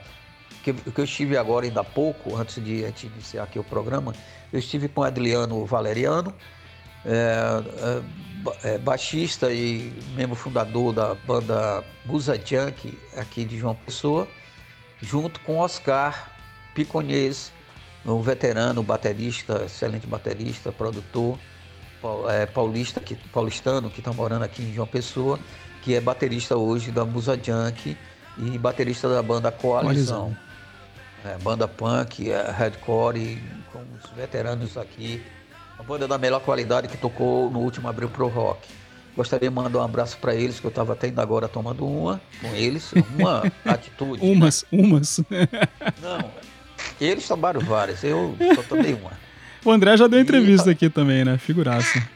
que, 0.64 0.74
que 0.74 1.00
eu 1.00 1.06
estive 1.06 1.38
agora 1.38 1.66
ainda 1.66 1.82
há 1.82 1.84
pouco, 1.84 2.36
antes 2.36 2.64
de, 2.64 2.84
antes 2.84 3.02
de 3.02 3.08
iniciar 3.08 3.44
aqui 3.44 3.58
o 3.58 3.64
programa, 3.64 4.14
eu 4.52 4.60
estive 4.60 4.88
com 4.88 5.02
o 5.02 5.04
Adriano 5.04 5.66
Valeriano, 5.66 6.34
é, 7.06 8.04
é, 8.64 8.74
é, 8.74 8.78
baixista 8.78 9.52
e 9.52 9.94
membro 10.16 10.36
fundador 10.36 10.94
da 10.94 11.16
banda 11.16 11.84
Musa 12.06 12.36
Junk 12.36 12.98
aqui 13.16 13.46
de 13.46 13.58
João 13.58 13.76
Pessoa, 13.76 14.28
junto 15.02 15.40
com 15.42 15.58
Oscar 15.58 16.32
Piconhês, 16.74 17.52
um 18.06 18.22
veterano 18.22 18.84
baterista, 18.84 19.64
excelente 19.66 20.08
baterista, 20.08 20.72
produtor, 20.72 21.38
é, 22.30 22.46
paulista, 22.46 23.00
que, 23.00 23.16
paulistano 23.16 23.90
que 23.90 24.00
está 24.00 24.14
morando 24.14 24.44
aqui 24.44 24.64
em 24.64 24.74
João 24.74 24.88
Pessoa, 24.88 25.40
que 25.82 25.96
é 25.96 26.02
baterista 26.02 26.56
hoje 26.58 26.92
da 26.92 27.06
Musa 27.06 27.40
Junk 27.42 27.98
e 28.38 28.58
baterista 28.58 29.10
da 29.10 29.22
banda 29.22 29.52
Coalizão. 29.52 30.36
É, 31.26 31.38
banda 31.40 31.68
punk, 31.68 32.30
é, 32.32 32.52
hardcore, 32.52 33.42
com 33.72 33.80
os 33.80 34.10
veteranos 34.16 34.78
aqui. 34.78 35.22
Uma 35.76 35.84
banda 35.84 36.08
da 36.08 36.18
melhor 36.18 36.42
qualidade 36.42 36.88
que 36.88 36.98
tocou 36.98 37.50
no 37.50 37.60
último 37.60 37.88
Abril 37.88 38.10
Pro 38.10 38.28
Rock. 38.28 38.68
Gostaria 39.16 39.50
de 39.50 39.56
mandar 39.56 39.80
um 39.80 39.84
abraço 39.84 40.18
para 40.20 40.36
eles, 40.36 40.60
que 40.60 40.66
eu 40.66 40.70
estava 40.70 40.94
até 40.94 41.08
indo 41.08 41.20
agora 41.20 41.48
tomando 41.48 41.86
uma 41.86 42.22
com 42.40 42.54
eles, 42.56 42.94
uma 43.18 43.44
atitude. 43.66 44.24
umas, 44.24 44.64
né? 44.72 44.80
umas. 44.80 45.20
Não, 46.02 46.32
eles 47.02 47.28
tomaram 47.28 47.60
várias, 47.60 48.04
eu 48.04 48.36
só 48.56 48.62
tomei 48.64 48.94
uma. 48.94 49.12
O 49.66 49.72
André 49.72 49.98
já 49.98 50.08
deu 50.08 50.20
entrevista 50.20 50.70
e... 50.70 50.74
aqui 50.74 50.90
também, 50.90 51.26
né? 51.26 51.38
Figuraça. 51.38 52.08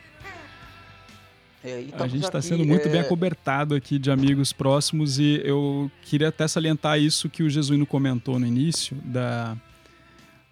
É, 1.63 1.85
a 1.93 2.07
gente 2.07 2.23
está 2.23 2.41
sendo 2.41 2.65
muito 2.65 2.87
é... 2.87 2.91
bem 2.91 3.01
acobertado 3.01 3.75
aqui 3.75 3.99
de 3.99 4.09
amigos 4.09 4.51
próximos 4.51 5.19
e 5.19 5.41
eu 5.43 5.91
queria 6.01 6.29
até 6.29 6.47
salientar 6.47 6.99
isso 6.99 7.29
que 7.29 7.43
o 7.43 7.49
Jesuíno 7.49 7.85
comentou 7.85 8.39
no 8.39 8.47
início 8.47 8.95
da, 9.05 9.55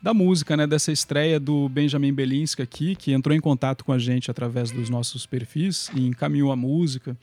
da 0.01 0.13
música, 0.13 0.55
né? 0.55 0.67
Dessa 0.67 0.91
estreia 0.91 1.39
do 1.39 1.67
Benjamin 1.67 2.13
Belinsky 2.13 2.61
aqui, 2.61 2.95
que 2.95 3.11
entrou 3.11 3.35
em 3.35 3.39
contato 3.39 3.83
com 3.83 3.91
a 3.91 3.97
gente 3.97 4.29
através 4.29 4.69
dos 4.69 4.89
nossos 4.89 5.25
perfis 5.25 5.89
e 5.95 6.05
encaminhou 6.05 6.51
a 6.51 6.55
música. 6.55 7.17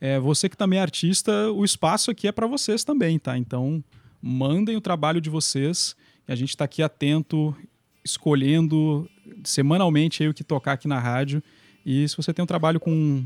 É, 0.00 0.18
você 0.18 0.48
que 0.48 0.56
também 0.56 0.78
é 0.78 0.82
artista, 0.82 1.50
o 1.52 1.64
espaço 1.64 2.10
aqui 2.10 2.28
é 2.28 2.32
para 2.32 2.46
vocês 2.46 2.82
também, 2.82 3.18
tá? 3.18 3.36
Então, 3.36 3.82
mandem 4.22 4.76
o 4.76 4.80
trabalho 4.80 5.20
de 5.20 5.28
vocês 5.28 5.94
e 6.26 6.32
a 6.32 6.36
gente 6.36 6.50
está 6.50 6.64
aqui 6.64 6.82
atento 6.82 7.54
escolhendo 8.04 9.08
semanalmente 9.44 10.22
aí 10.22 10.28
o 10.28 10.34
que 10.34 10.42
tocar 10.42 10.72
aqui 10.72 10.88
na 10.88 10.98
rádio. 10.98 11.42
E 11.90 12.06
se 12.06 12.14
você 12.14 12.34
tem 12.34 12.42
um 12.42 12.46
trabalho 12.46 12.78
com 12.78 13.24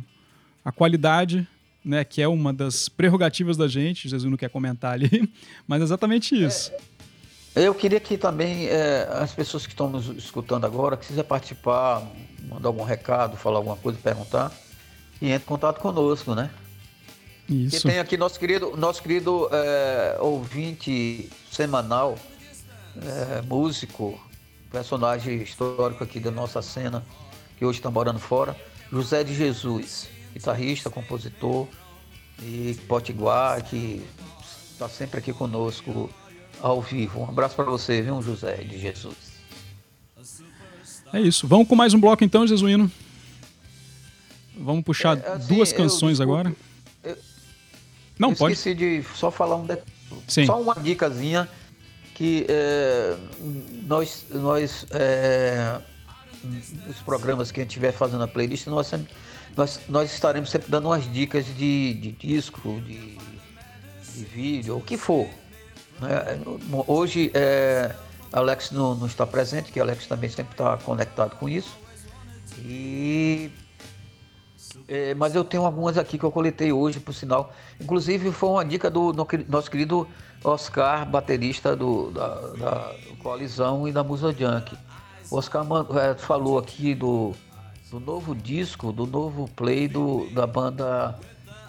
a 0.65 0.71
qualidade, 0.71 1.45
né, 1.85 2.05
que 2.05 2.23
é 2.23 2.29
uma 2.29 2.53
das 2.53 2.89
prerrogativas 2.89 3.57
da 3.57 3.67
gente, 3.67 4.09
Jesus 4.09 4.31
não 4.31 4.37
quer 4.37 4.49
comentar 4.49 4.93
ali, 4.93 5.29
mas 5.67 5.81
é 5.81 5.85
exatamente 5.85 6.41
isso. 6.41 6.71
É, 7.57 7.67
eu 7.67 7.75
queria 7.75 7.99
que 7.99 8.17
também 8.17 8.69
é, 8.69 9.09
as 9.11 9.35
pessoas 9.35 9.67
que 9.67 9.73
estão 9.73 9.91
nos 9.91 10.07
escutando 10.11 10.65
agora, 10.65 10.97
que 10.97 11.09
quiser 11.09 11.25
participar, 11.25 12.09
mandar 12.49 12.69
algum 12.69 12.85
recado, 12.85 13.37
falar 13.37 13.57
alguma 13.57 13.75
coisa, 13.75 13.99
perguntar, 14.01 14.53
e 15.21 15.27
entre 15.27 15.45
em 15.45 15.49
contato 15.49 15.81
conosco, 15.81 16.33
né? 16.33 16.49
Isso. 17.49 17.89
E 17.89 17.91
tem 17.91 17.99
aqui 17.99 18.17
nosso 18.17 18.39
querido, 18.39 18.77
nosso 18.77 19.03
querido 19.03 19.49
é, 19.51 20.19
ouvinte 20.21 21.29
semanal, 21.51 22.17
é, 22.97 23.43
músico, 23.43 24.21
personagem 24.71 25.43
histórico 25.43 26.05
aqui 26.05 26.21
da 26.21 26.31
nossa 26.31 26.63
cena, 26.63 27.05
que 27.63 27.67
hoje 27.67 27.79
está 27.79 27.93
morando 27.93 28.19
fora, 28.19 28.57
José 28.91 29.23
de 29.23 29.33
Jesus, 29.37 30.09
guitarrista, 30.35 30.91
compositor 30.91 31.69
e 32.43 32.77
potiguar, 32.89 33.63
que 33.63 34.05
está 34.73 34.89
sempre 34.89 35.21
aqui 35.21 35.33
conosco 35.33 36.11
ao 36.61 36.83
vivo. 36.83 37.21
Um 37.21 37.29
abraço 37.29 37.55
para 37.55 37.67
você, 37.67 38.03
viu, 38.03 38.21
José 38.21 38.57
de 38.57 38.81
Jesus. 38.81 39.15
É 41.13 41.21
isso. 41.21 41.47
Vamos 41.47 41.69
com 41.69 41.77
mais 41.77 41.95
um 41.95 42.01
bloco 42.01 42.25
então, 42.25 42.45
Jesuíno. 42.45 42.91
Vamos 44.59 44.83
puxar 44.83 45.17
é, 45.17 45.29
assim, 45.29 45.55
duas 45.55 45.73
canções 45.73 46.19
eu, 46.19 46.25
agora. 46.25 46.53
Eu, 47.05 47.17
Não, 48.19 48.31
eu 48.31 48.37
pode. 48.37 48.55
Esqueci 48.55 48.75
de 48.75 49.05
só 49.15 49.31
falar 49.31 49.55
um 49.55 49.67
detalhe. 49.67 49.87
Só 50.27 50.61
uma 50.61 50.75
dicasinha 50.75 51.49
que 52.17 52.45
é, 52.49 53.17
nós, 53.87 54.27
nós 54.33 54.85
é, 54.91 55.81
os 56.89 56.99
programas 56.99 57.51
que 57.51 57.61
a 57.61 57.63
gente 57.63 57.71
estiver 57.71 57.93
fazendo 57.93 58.25
a 58.25 58.29
playlist, 58.29 58.67
nós, 58.67 58.93
nós, 59.57 59.81
nós 59.89 60.13
estaremos 60.13 60.51
sempre 60.51 60.71
dando 60.71 60.87
umas 60.89 61.11
dicas 61.13 61.47
de, 61.47 61.95
de 61.95 62.13
disco, 62.13 62.81
de, 62.81 63.17
de 64.15 64.25
vídeo, 64.25 64.77
o 64.77 64.81
que 64.81 64.97
for. 64.97 65.29
Né? 66.01 66.41
Hoje 66.87 67.31
é, 67.35 67.95
Alex 68.33 68.71
não, 68.71 68.95
não, 68.95 69.07
está 69.07 69.27
presente, 69.27 69.71
que 69.71 69.79
Alex 69.79 70.07
também 70.07 70.31
sempre 70.31 70.53
está 70.53 70.77
conectado 70.79 71.37
com 71.37 71.49
isso. 71.49 71.77
E 72.59 73.51
é, 74.89 75.15
mas 75.15 75.35
eu 75.35 75.45
tenho 75.45 75.65
algumas 75.65 75.99
aqui 75.99 76.19
que 76.19 76.25
eu 76.25 76.31
coletei 76.31 76.73
hoje, 76.73 77.01
por 77.01 77.15
sinal. 77.15 77.53
Inclusive 77.81 78.33
foi 78.33 78.49
uma 78.49 78.65
dica 78.65 78.91
do 78.91 79.13
nosso 79.49 79.71
querido 79.71 80.09
Oscar, 80.45 81.09
baterista 81.09 81.77
do, 81.77 82.11
da, 82.11 82.41
da 82.53 82.95
Coalizão 83.23 83.87
e 83.87 83.93
da 83.93 84.03
Musa 84.03 84.33
Junk. 84.33 84.77
O 85.33 85.39
Oscar 85.39 85.65
é, 85.99 86.15
falou 86.15 86.59
aqui 86.59 86.95
do, 86.95 87.33
do 87.91 87.99
novo 87.99 88.35
disco, 88.35 88.93
do 88.93 89.07
novo 89.07 89.49
play 89.57 89.89
do, 89.89 90.29
da 90.35 90.47
banda 90.47 91.19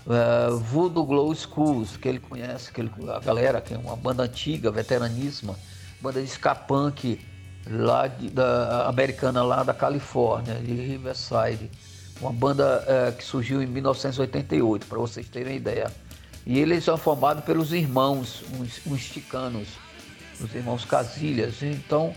é, 0.06 0.50
Voodoo 0.50 1.06
Glow 1.06 1.34
Schools, 1.34 1.96
que 1.96 2.10
ele 2.10 2.20
conhece, 2.20 2.74
que 2.74 2.82
ele, 2.82 2.92
a 3.08 3.22
galera, 3.22 3.62
que 3.62 3.74
é 3.74 3.78
uma 3.78 3.96
banda 3.96 4.24
antiga, 4.24 4.70
veteraníssima, 4.70 5.58
banda 6.02 6.22
de 6.22 6.28
ska 6.28 6.54
punk 6.54 7.26
lá 7.66 8.08
de, 8.08 8.30
da, 8.32 8.90
americana 8.90 9.42
lá 9.42 9.64
da 9.64 9.74
Califórnia, 9.74 10.56
de 10.56 10.74
Riverside. 10.74 11.72
Uma 12.20 12.34
banda 12.34 12.84
é, 12.86 13.12
que 13.14 13.24
surgiu 13.24 13.64
em 13.64 13.66
1988, 13.66 14.88
para 14.88 15.00
vocês 15.00 15.30
terem 15.30 15.56
ideia. 15.56 15.90
E 16.46 16.60
eles 16.60 16.84
são 16.84 16.98
formados 16.98 17.46
pelos 17.46 17.72
irmãos, 17.72 18.44
uns, 18.60 18.82
uns 18.86 19.00
chicanos, 19.00 19.70
os 20.42 20.54
irmãos 20.54 20.84
Casilhas. 20.84 21.64
Então 21.64 22.14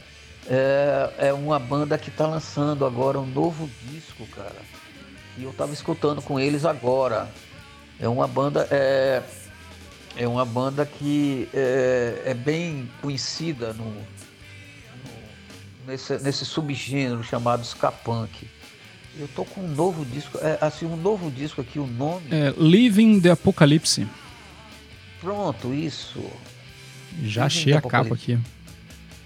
é, 0.49 1.29
é 1.29 1.33
uma 1.33 1.59
banda 1.59 1.99
que 1.99 2.09
está 2.09 2.27
lançando 2.27 2.85
agora 2.85 3.19
um 3.19 3.27
novo 3.27 3.69
disco, 3.91 4.27
cara. 4.29 4.63
E 5.37 5.45
eu 5.45 5.51
estava 5.51 5.73
escutando 5.73 6.23
com 6.23 6.39
eles 6.39 6.65
agora. 6.65 7.29
É 7.99 8.09
uma 8.09 8.27
banda 8.27 8.67
é, 8.71 9.23
é 10.17 10.29
uma 10.29 10.45
banda 10.45 10.87
que 10.87 11.49
é, 11.53 12.23
é 12.27 12.35
bem 12.35 12.89
conhecida 13.03 13.73
no, 13.73 13.85
no, 13.85 14.03
nesse, 15.87 16.19
nesse 16.19 16.45
subgênero 16.45 17.23
chamado 17.23 17.65
ska 17.65 17.91
punk. 17.91 18.49
Eu 19.19 19.29
tô 19.29 19.45
com 19.47 19.63
um 19.63 19.69
novo 19.69 20.05
disco, 20.05 20.39
é, 20.43 20.59
assim, 20.61 20.85
um 20.85 20.97
novo 20.97 21.31
disco 21.31 21.61
aqui, 21.61 21.79
o 21.79 21.87
nome. 21.87 22.27
É 22.31 22.53
Living 22.59 23.19
the 23.19 23.31
Apocalypse. 23.31 24.07
Pronto, 25.21 25.73
isso. 25.73 26.23
Já 27.23 27.47
Living 27.47 27.47
achei 27.47 27.73
a 27.73 27.81
capa 27.81 28.15
aqui. 28.15 28.39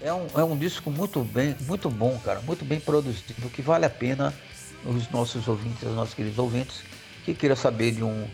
É 0.01 0.11
um, 0.11 0.27
é 0.35 0.43
um 0.43 0.57
disco 0.57 0.89
muito 0.89 1.23
bem, 1.23 1.55
muito 1.67 1.89
bom, 1.89 2.19
cara, 2.23 2.41
muito 2.41 2.65
bem 2.65 2.79
produzido, 2.79 3.49
que 3.49 3.61
vale 3.61 3.85
a 3.85 3.89
pena 3.89 4.33
os 4.83 5.09
nossos 5.11 5.47
ouvintes, 5.47 5.83
os 5.83 5.95
nossos 5.95 6.15
queridos 6.15 6.39
ouvintes, 6.39 6.81
que 7.23 7.35
queira 7.35 7.55
saber 7.55 7.91
de 7.91 8.03
um, 8.03 8.27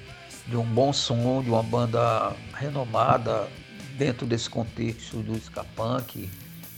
de 0.47 0.55
um 0.55 0.63
bom 0.63 0.93
som, 0.93 1.43
de 1.43 1.49
uma 1.49 1.61
banda 1.61 2.33
renomada 2.53 3.47
dentro 3.97 4.25
desse 4.25 4.49
contexto 4.49 5.17
do 5.17 5.35
ska 5.35 5.65
punk, 5.75 6.29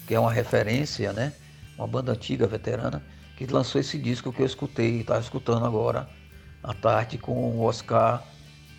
que 0.08 0.16
é 0.16 0.20
uma 0.20 0.34
referência, 0.34 1.14
né? 1.14 1.34
Uma 1.78 1.86
banda 1.86 2.14
antiga, 2.14 2.48
veterana 2.48 3.04
que 3.40 3.46
lançou 3.46 3.80
esse 3.80 3.98
disco 3.98 4.34
que 4.34 4.42
eu 4.42 4.46
escutei, 4.46 5.00
estava 5.00 5.22
escutando 5.22 5.66
agora 5.66 6.10
à 6.62 6.74
tarde 6.74 7.18
com 7.18 7.32
o 7.32 7.62
Oscar 7.62 8.22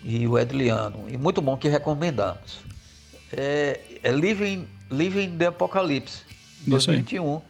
e 0.03 0.27
o 0.27 0.37
Edliano. 0.37 1.09
E 1.09 1.17
muito 1.17 1.41
bom 1.41 1.57
que 1.57 1.67
recomendamos. 1.67 2.59
É, 3.33 3.79
é 4.03 4.11
Living, 4.11 4.67
Living 4.91 5.37
the 5.37 5.47
Apocalypse, 5.47 6.23
2021. 6.67 7.41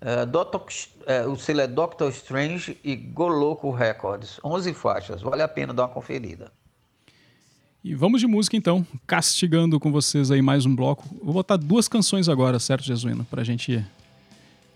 É, 0.00 0.24
Doctor, 0.24 0.64
é, 1.06 1.26
o 1.26 1.36
selo 1.36 1.60
é 1.60 1.66
Doctor 1.66 2.10
Strange 2.10 2.78
e 2.84 2.94
Goloco 2.94 3.70
Records. 3.70 4.38
11 4.44 4.72
faixas, 4.74 5.20
vale 5.20 5.42
a 5.42 5.48
pena 5.48 5.74
dar 5.74 5.82
uma 5.82 5.88
conferida. 5.88 6.52
E 7.82 7.94
vamos 7.94 8.20
de 8.20 8.26
música 8.26 8.56
então, 8.56 8.86
castigando 9.06 9.80
com 9.80 9.90
vocês 9.90 10.30
aí 10.30 10.42
mais 10.42 10.66
um 10.66 10.74
bloco. 10.74 11.04
Vou 11.22 11.34
botar 11.34 11.56
duas 11.56 11.88
canções 11.88 12.28
agora, 12.28 12.58
certo, 12.58 12.84
Jesuíno? 12.84 13.24
Pra 13.24 13.42
gente 13.42 13.72
ir 13.72 13.86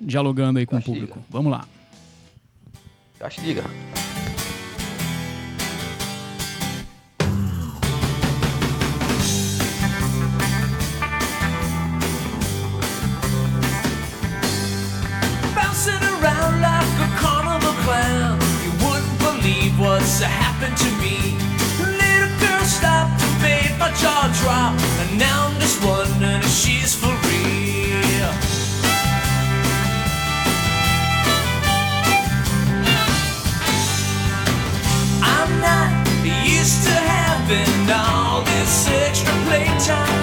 dialogando 0.00 0.58
aí 0.58 0.66
com 0.66 0.76
Castiga. 0.76 0.96
o 0.96 1.00
público. 1.00 1.24
Vamos 1.30 1.52
lá. 1.52 1.66
Castiga. 3.18 3.64
What's 20.12 20.24
happened 20.24 20.76
to 20.76 20.90
me. 21.00 21.36
Little 21.78 22.28
girl 22.38 22.64
stopped 22.64 23.18
to 23.20 23.26
make 23.40 23.72
my 23.78 23.90
jaw 23.92 24.28
drop, 24.42 24.78
and 25.00 25.18
now 25.18 25.46
I'm 25.46 25.58
just 25.58 25.82
wondering 25.82 26.42
if 26.42 26.50
she's 26.50 26.94
for 26.94 27.06
real. 27.06 28.32
I'm 35.22 35.60
not 35.60 35.90
used 36.22 36.84
to 36.84 36.92
having 36.92 37.90
all 37.90 38.42
this 38.42 38.88
extra 38.88 39.32
playtime. 39.46 40.21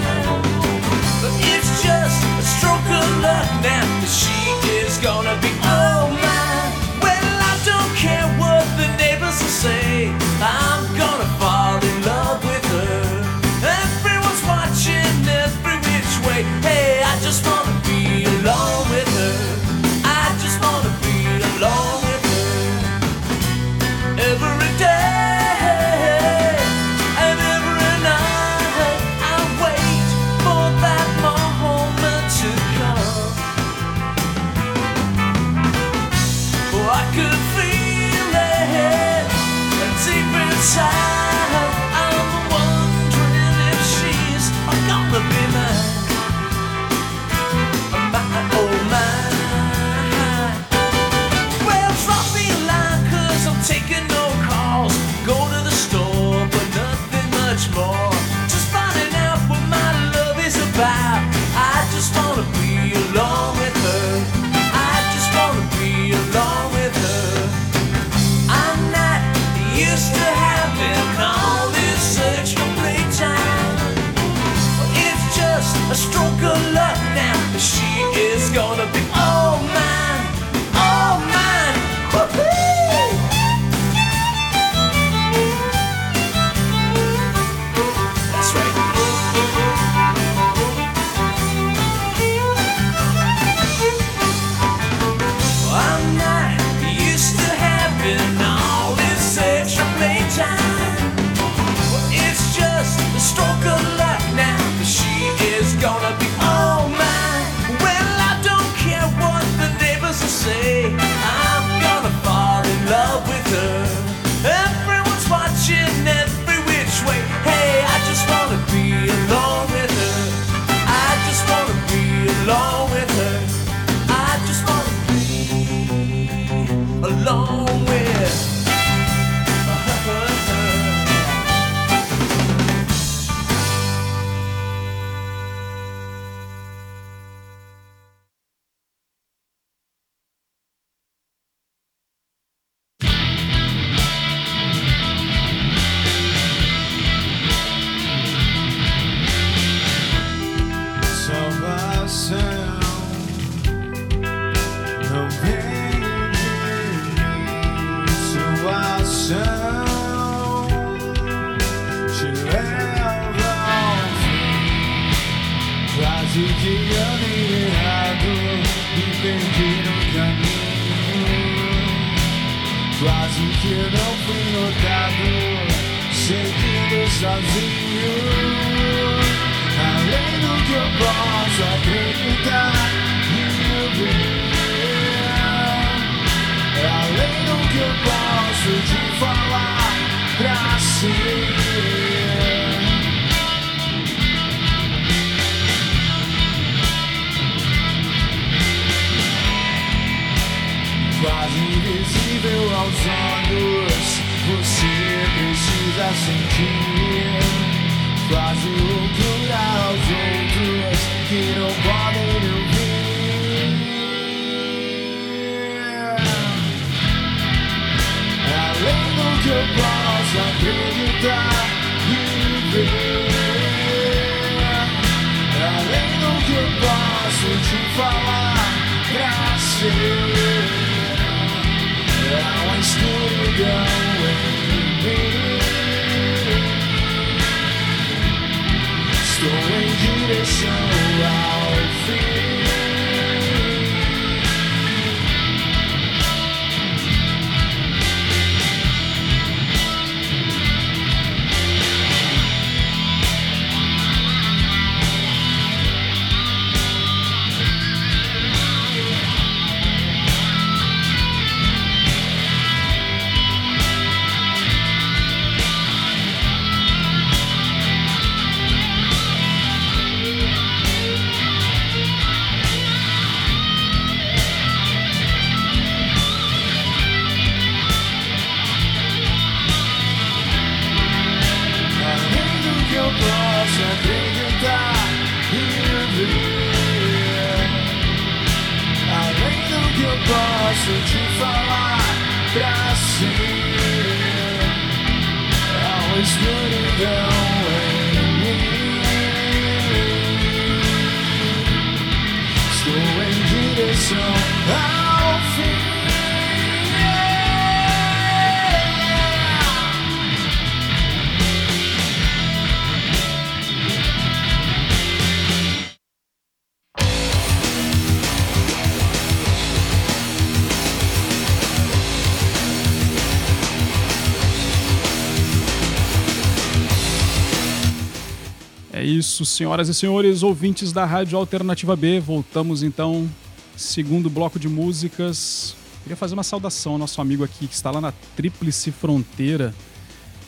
Isso, 329.39 329.45
senhoras 329.45 329.87
e 329.87 329.93
senhores, 329.93 330.43
ouvintes 330.43 330.91
da 330.91 331.05
Rádio 331.05 331.37
Alternativa 331.37 331.95
B. 331.95 332.19
Voltamos 332.19 332.83
então, 332.83 333.29
segundo 333.77 334.29
bloco 334.29 334.59
de 334.59 334.67
músicas. 334.67 335.75
Queria 336.03 336.17
fazer 336.17 336.33
uma 336.33 336.43
saudação 336.43 336.93
ao 336.93 336.97
nosso 336.97 337.21
amigo 337.21 337.43
aqui 337.43 337.65
que 337.67 337.73
está 337.73 337.89
lá 337.89 338.01
na 338.01 338.11
Tríplice 338.35 338.91
Fronteira, 338.91 339.73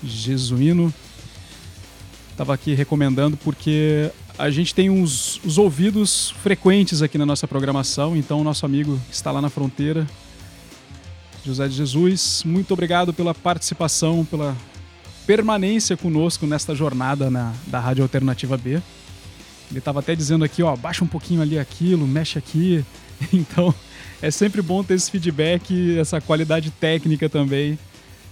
Jesuíno. 0.04 0.94
Estava 2.32 2.54
aqui 2.54 2.74
recomendando 2.74 3.38
porque 3.38 4.12
a 4.38 4.50
gente 4.50 4.76
tem 4.76 4.90
uns, 4.90 5.40
os 5.46 5.58
ouvidos 5.58 6.32
frequentes 6.44 7.02
aqui 7.02 7.18
na 7.18 7.26
nossa 7.26 7.48
programação, 7.48 8.18
então 8.18 8.42
o 8.42 8.44
nosso 8.44 8.66
amigo 8.66 9.00
que 9.08 9.16
está 9.16 9.32
lá 9.32 9.42
na 9.42 9.50
fronteira, 9.50 10.06
José 11.46 11.68
de 11.68 11.76
Jesus, 11.76 12.44
muito 12.46 12.74
obrigado 12.74 13.14
pela 13.14 13.34
participação, 13.34 14.26
pela 14.26 14.56
permanência 15.36 15.96
conosco 15.96 16.46
nesta 16.46 16.76
jornada 16.76 17.30
na, 17.30 17.54
da 17.68 17.80
Rádio 17.80 18.04
Alternativa 18.04 18.58
B. 18.58 18.82
Ele 19.70 19.80
estava 19.80 20.02
até 20.02 20.14
dizendo 20.14 20.44
aqui, 20.44 20.62
ó, 20.62 20.76
baixa 20.76 21.06
um 21.06 21.08
pouquinho 21.08 21.42
ali 21.42 21.58
aquilo, 21.58 22.06
mexe 22.06 22.38
aqui. 22.38 22.84
Então, 23.32 23.72
é 24.20 24.32
sempre 24.32 24.64
bom 24.64 24.84
ter 24.84 24.96
esse 24.96 25.12
feedback 25.12 25.96
essa 26.00 26.20
qualidade 26.20 26.72
técnica 26.72 27.30
também 27.30 27.78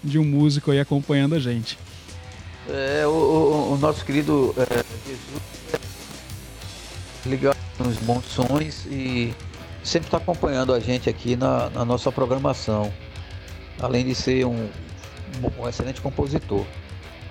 de 0.04 0.18
um 0.18 0.26
músico 0.26 0.72
aí 0.72 0.80
acompanhando 0.80 1.36
a 1.36 1.40
gente. 1.40 1.78
É, 2.68 3.06
o, 3.06 3.12
o- 3.12 3.74
o 3.74 3.78
nosso 3.78 4.04
querido 4.04 4.54
é, 4.58 4.84
Jesus 5.08 5.42
é 7.26 7.30
ligado 7.30 7.56
nos 7.86 7.98
bons 7.98 8.26
sons 8.26 8.88
e 8.90 9.32
sempre 9.84 10.08
está 10.08 10.18
acompanhando 10.18 10.74
a 10.74 10.80
gente 10.80 11.08
aqui 11.08 11.36
na, 11.36 11.70
na 11.70 11.86
nossa 11.86 12.12
programação. 12.12 12.92
Além 13.80 14.04
de 14.04 14.16
ser 14.16 14.46
um, 14.48 14.68
um 15.60 15.70
excelente 15.70 16.02
compositor. 16.02 16.66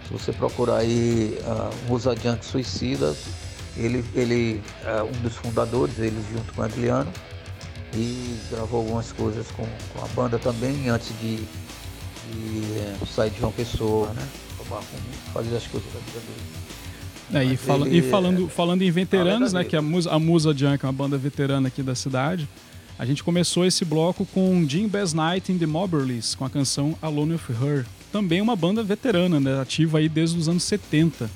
Se 0.08 0.12
você 0.14 0.32
procurar 0.32 0.78
aí 0.78 1.38
a 1.46 1.70
Musa 1.86 2.14
Junk 2.16 2.44
Suicida, 2.44 3.14
ele, 3.76 4.02
ele 4.14 4.62
é 4.86 5.02
um 5.02 5.12
dos 5.22 5.34
fundadores, 5.36 5.98
ele 5.98 6.16
junto 6.32 6.52
com 6.54 6.62
o 6.62 6.64
Adriano, 6.64 7.12
e 7.94 8.36
gravou 8.50 8.80
algumas 8.80 9.12
coisas 9.12 9.46
com, 9.50 9.64
com 9.92 10.04
a 10.04 10.08
banda 10.08 10.38
também 10.38 10.88
antes 10.88 11.08
de, 11.20 11.36
de 11.36 12.78
é, 12.78 12.96
sair 13.06 13.30
de 13.30 13.38
João 13.38 13.52
Pessoa, 13.52 14.08
né? 14.14 14.26
Fazer 15.32 15.56
as 15.56 15.66
coisas 15.66 15.90
da 15.92 15.98
vida 16.00 16.20
dele. 16.20 16.42
É, 17.34 17.44
e, 17.52 17.56
fala- 17.56 17.88
e 17.88 18.02
falando, 18.02 18.48
falando 18.48 18.82
em 18.82 18.90
veteranos, 18.90 19.52
né, 19.52 19.62
que 19.64 19.76
a 19.76 19.82
Musa, 19.82 20.10
a 20.10 20.18
Musa 20.18 20.54
Junk 20.54 20.82
é 20.84 20.86
uma 20.86 20.92
banda 20.92 21.16
veterana 21.18 21.68
aqui 21.68 21.82
da 21.82 21.94
cidade, 21.94 22.48
a 22.98 23.04
gente 23.04 23.22
começou 23.22 23.64
esse 23.66 23.84
bloco 23.84 24.24
com 24.26 24.66
Jim 24.66 24.88
Bass 24.88 25.12
Night 25.12 25.52
in 25.52 25.58
the 25.58 25.66
Moberlys, 25.66 26.34
com 26.34 26.44
a 26.46 26.50
canção 26.50 26.96
Alone 27.02 27.32
with 27.34 27.40
Her. 27.62 27.86
Também 28.10 28.40
uma 28.40 28.56
banda 28.56 28.82
veterana, 28.82 29.38
né, 29.38 29.60
ativa 29.60 29.98
aí 29.98 30.08
desde 30.08 30.38
os 30.38 30.48
anos 30.48 30.64
70. 30.64 31.30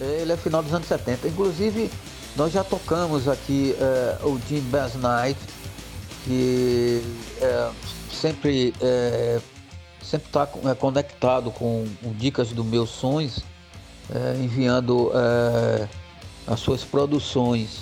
Ele 0.00 0.32
é 0.32 0.36
final 0.36 0.62
dos 0.62 0.72
anos 0.72 0.86
70. 0.86 1.28
Inclusive, 1.28 1.90
nós 2.36 2.52
já 2.52 2.62
tocamos 2.62 3.26
aqui 3.26 3.74
eh, 3.80 4.18
o 4.22 4.38
Jim 4.48 4.60
Bass 4.70 4.94
Night, 4.94 5.38
que 6.24 7.02
eh, 7.40 7.70
sempre 8.12 8.72
eh, 8.80 9.40
sempre 10.00 10.28
está 10.28 10.46
conectado 10.46 11.50
com 11.50 11.84
Dicas 12.16 12.50
do 12.50 12.64
Meus 12.64 12.90
Sonhos, 12.90 13.40
enviando 14.42 15.12
as 16.46 16.60
suas 16.60 16.82
produções. 16.82 17.80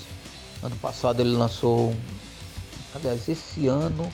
Ano 0.60 0.74
passado 0.76 1.20
ele 1.20 1.36
lançou, 1.36 1.94
aliás, 2.96 3.28
esse 3.28 3.68
ano 3.68 4.10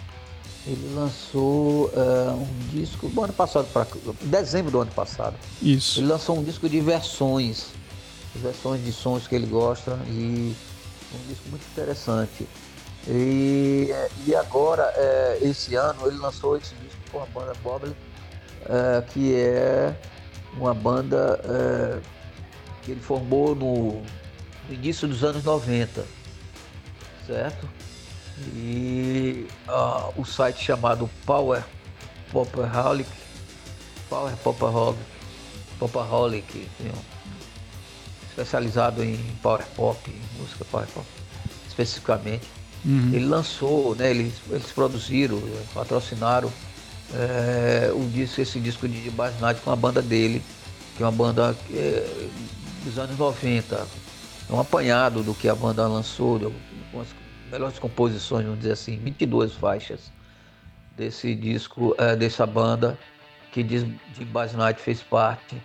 ele 0.66 0.94
lançou 0.94 1.90
eh, 1.94 2.30
um 2.30 2.68
disco, 2.70 3.08
do 3.08 3.24
ano 3.24 3.32
passado, 3.32 3.66
para 3.72 3.86
dezembro 4.22 4.70
do 4.70 4.80
ano 4.80 4.92
passado. 4.92 5.34
Isso. 5.60 6.00
Ele 6.00 6.06
lançou 6.06 6.38
um 6.38 6.44
disco 6.44 6.68
de 6.68 6.80
versões, 6.80 7.66
versões 8.36 8.84
de 8.84 8.92
sons 8.92 9.26
que 9.26 9.34
ele 9.34 9.46
gosta 9.46 9.98
e 10.08 10.54
um 11.14 11.28
disco 11.28 11.48
muito 11.50 11.66
interessante. 11.72 12.46
E, 13.08 13.88
e 14.26 14.34
agora, 14.36 14.92
é, 14.96 15.38
esse 15.42 15.74
ano, 15.74 16.06
ele 16.06 16.18
lançou 16.18 16.56
esse 16.56 16.74
disco 16.76 17.00
com 17.10 17.20
a 17.20 17.26
banda 17.26 17.52
Boble 17.62 17.94
eh, 18.68 19.04
que 19.12 19.34
é 19.34 19.94
uma 20.56 20.72
banda 20.72 21.40
eh, 21.44 22.00
que 22.82 22.92
ele 22.92 23.00
formou 23.00 23.56
no, 23.56 24.02
no 24.68 24.74
início 24.74 25.08
dos 25.08 25.24
anos 25.24 25.42
90, 25.42 26.04
certo? 27.26 27.68
E 28.54 29.46
ah, 29.68 30.10
o 30.16 30.24
site 30.24 30.64
chamado 30.64 31.08
Power 31.24 31.62
Popaholic, 32.30 33.10
Power 34.08 34.36
Popaholic, 34.36 35.00
Popaholic, 35.78 36.68
especializado 38.28 39.04
em 39.04 39.16
Power 39.42 39.64
Pop, 39.76 39.98
música 40.38 40.64
Power 40.64 40.86
Pop, 40.88 41.06
especificamente. 41.68 42.46
Ele 43.14 43.26
lançou, 43.26 43.94
né, 43.94 44.10
eles, 44.10 44.34
eles 44.50 44.72
produziram, 44.72 45.40
patrocinaram 45.72 46.50
eh, 47.14 47.92
o 47.94 48.08
disco, 48.08 48.40
esse 48.40 48.58
disco 48.58 48.88
de 48.88 49.12
Night 49.40 49.60
com 49.60 49.70
a 49.70 49.76
banda 49.76 50.02
dele, 50.02 50.42
que 50.96 51.02
é 51.02 51.06
uma 51.06 51.12
banda 51.12 51.56
eh, 51.72 52.28
dos 52.84 52.98
anos 52.98 53.16
90. 53.16 53.86
É 54.50 54.52
um 54.52 54.58
apanhado 54.58 55.22
do 55.22 55.34
que 55.34 55.48
a 55.48 55.54
banda 55.54 55.86
lançou, 55.86 56.38
de 56.38 56.46
algumas 56.46 57.08
melhores 57.52 57.78
composições, 57.78 58.44
vamos 58.44 58.60
dizer 58.60 58.72
assim, 58.72 58.96
22 58.96 59.52
faixas 59.52 60.10
desse 60.96 61.34
disco, 61.34 61.94
eh, 61.98 62.16
dessa 62.16 62.46
banda 62.46 62.98
que 63.52 63.62
diz 63.62 63.84
de 64.14 64.24
Bass 64.24 64.54
Night 64.54 64.80
fez 64.80 65.02
parte. 65.02 65.62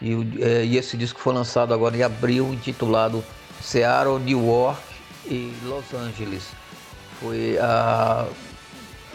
E, 0.00 0.12
eh, 0.40 0.64
e 0.64 0.76
esse 0.78 0.96
disco 0.96 1.20
foi 1.20 1.34
lançado 1.34 1.74
agora 1.74 1.94
em 1.96 2.02
abril, 2.02 2.54
intitulado 2.54 3.22
Seattle, 3.60 4.18
New 4.20 4.46
York 4.46 4.80
e 5.26 5.54
Los 5.64 5.92
Angeles. 5.92 6.48
Foi 7.20 7.58
a- 7.58 8.26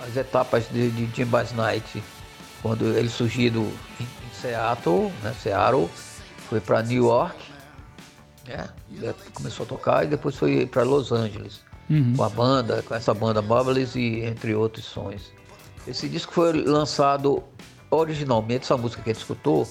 as 0.06 0.16
etapas 0.16 0.68
de, 0.70 0.92
de 0.92 1.16
Jim 1.16 1.26
Bass 1.26 1.52
Night, 1.54 2.04
quando 2.62 2.86
ele 2.96 3.10
surgiu 3.10 3.74
em, 4.00 4.04
em 4.04 4.34
Seattle, 4.40 5.12
né, 5.24 5.34
Seattle, 5.42 5.90
foi 6.50 6.60
para 6.60 6.84
New 6.84 7.06
York, 7.06 7.38
né, 8.46 8.68
começou 9.34 9.66
a 9.66 9.70
tocar 9.70 10.04
e 10.04 10.08
depois 10.08 10.36
foi 10.36 10.68
para 10.68 10.84
Los 10.84 11.12
Angeles 11.12 11.62
Uhum. 11.90 12.14
com 12.16 12.24
a 12.24 12.30
banda, 12.30 12.82
com 12.82 12.96
essa 12.96 13.14
banda 13.14 13.42
Bubbles 13.42 13.96
e 13.96 14.22
entre 14.22 14.56
outros 14.56 14.86
sons. 14.86 15.34
Esse 15.88 16.08
disco 16.08 16.34
foi 16.34 16.54
lançado 16.64 17.44
originalmente, 17.92 18.64
essa 18.64 18.78
música 18.78 19.02
que 19.02 19.10
a 19.10 19.14
gente 19.14 19.22
escutou, 19.22 19.68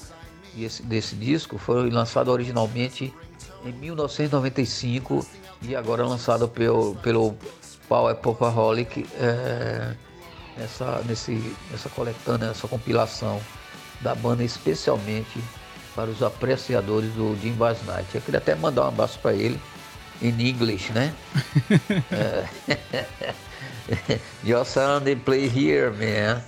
esse, 0.59 0.83
desse 0.83 1.17
disco, 1.17 1.57
foi 1.59 1.91
lançado 1.91 2.31
originalmente 2.31 3.13
em 3.65 3.73
1995 3.73 5.27
e 5.63 5.75
agora 5.75 6.07
lançado 6.07 6.49
pelo, 6.49 6.95
pelo 6.97 7.35
Power 7.89 8.15
Popaholic 8.17 9.07
é, 9.19 9.95
nessa, 10.57 11.03
nesse, 11.07 11.57
nessa 11.71 11.89
coletânea, 11.89 12.49
nessa 12.49 12.69
compilação 12.69 13.41
da 14.01 14.15
banda 14.15 14.45
especialmente 14.45 15.43
para 15.95 16.11
os 16.11 16.23
apreciadores 16.23 17.13
do 17.13 17.37
Jim 17.41 17.53
Bass. 17.53 17.79
Eu 18.13 18.21
queria 18.21 18.39
até 18.39 18.55
mandar 18.55 18.85
um 18.85 18.89
abraço 18.89 19.19
para 19.19 19.33
ele 19.35 19.61
em 20.23 20.49
inglês, 20.49 20.89
né? 20.91 21.13
Your 24.45 24.65
sound 24.65 25.05
they 25.05 25.17
play 25.17 25.47
here, 25.47 25.91
man. 25.91 26.43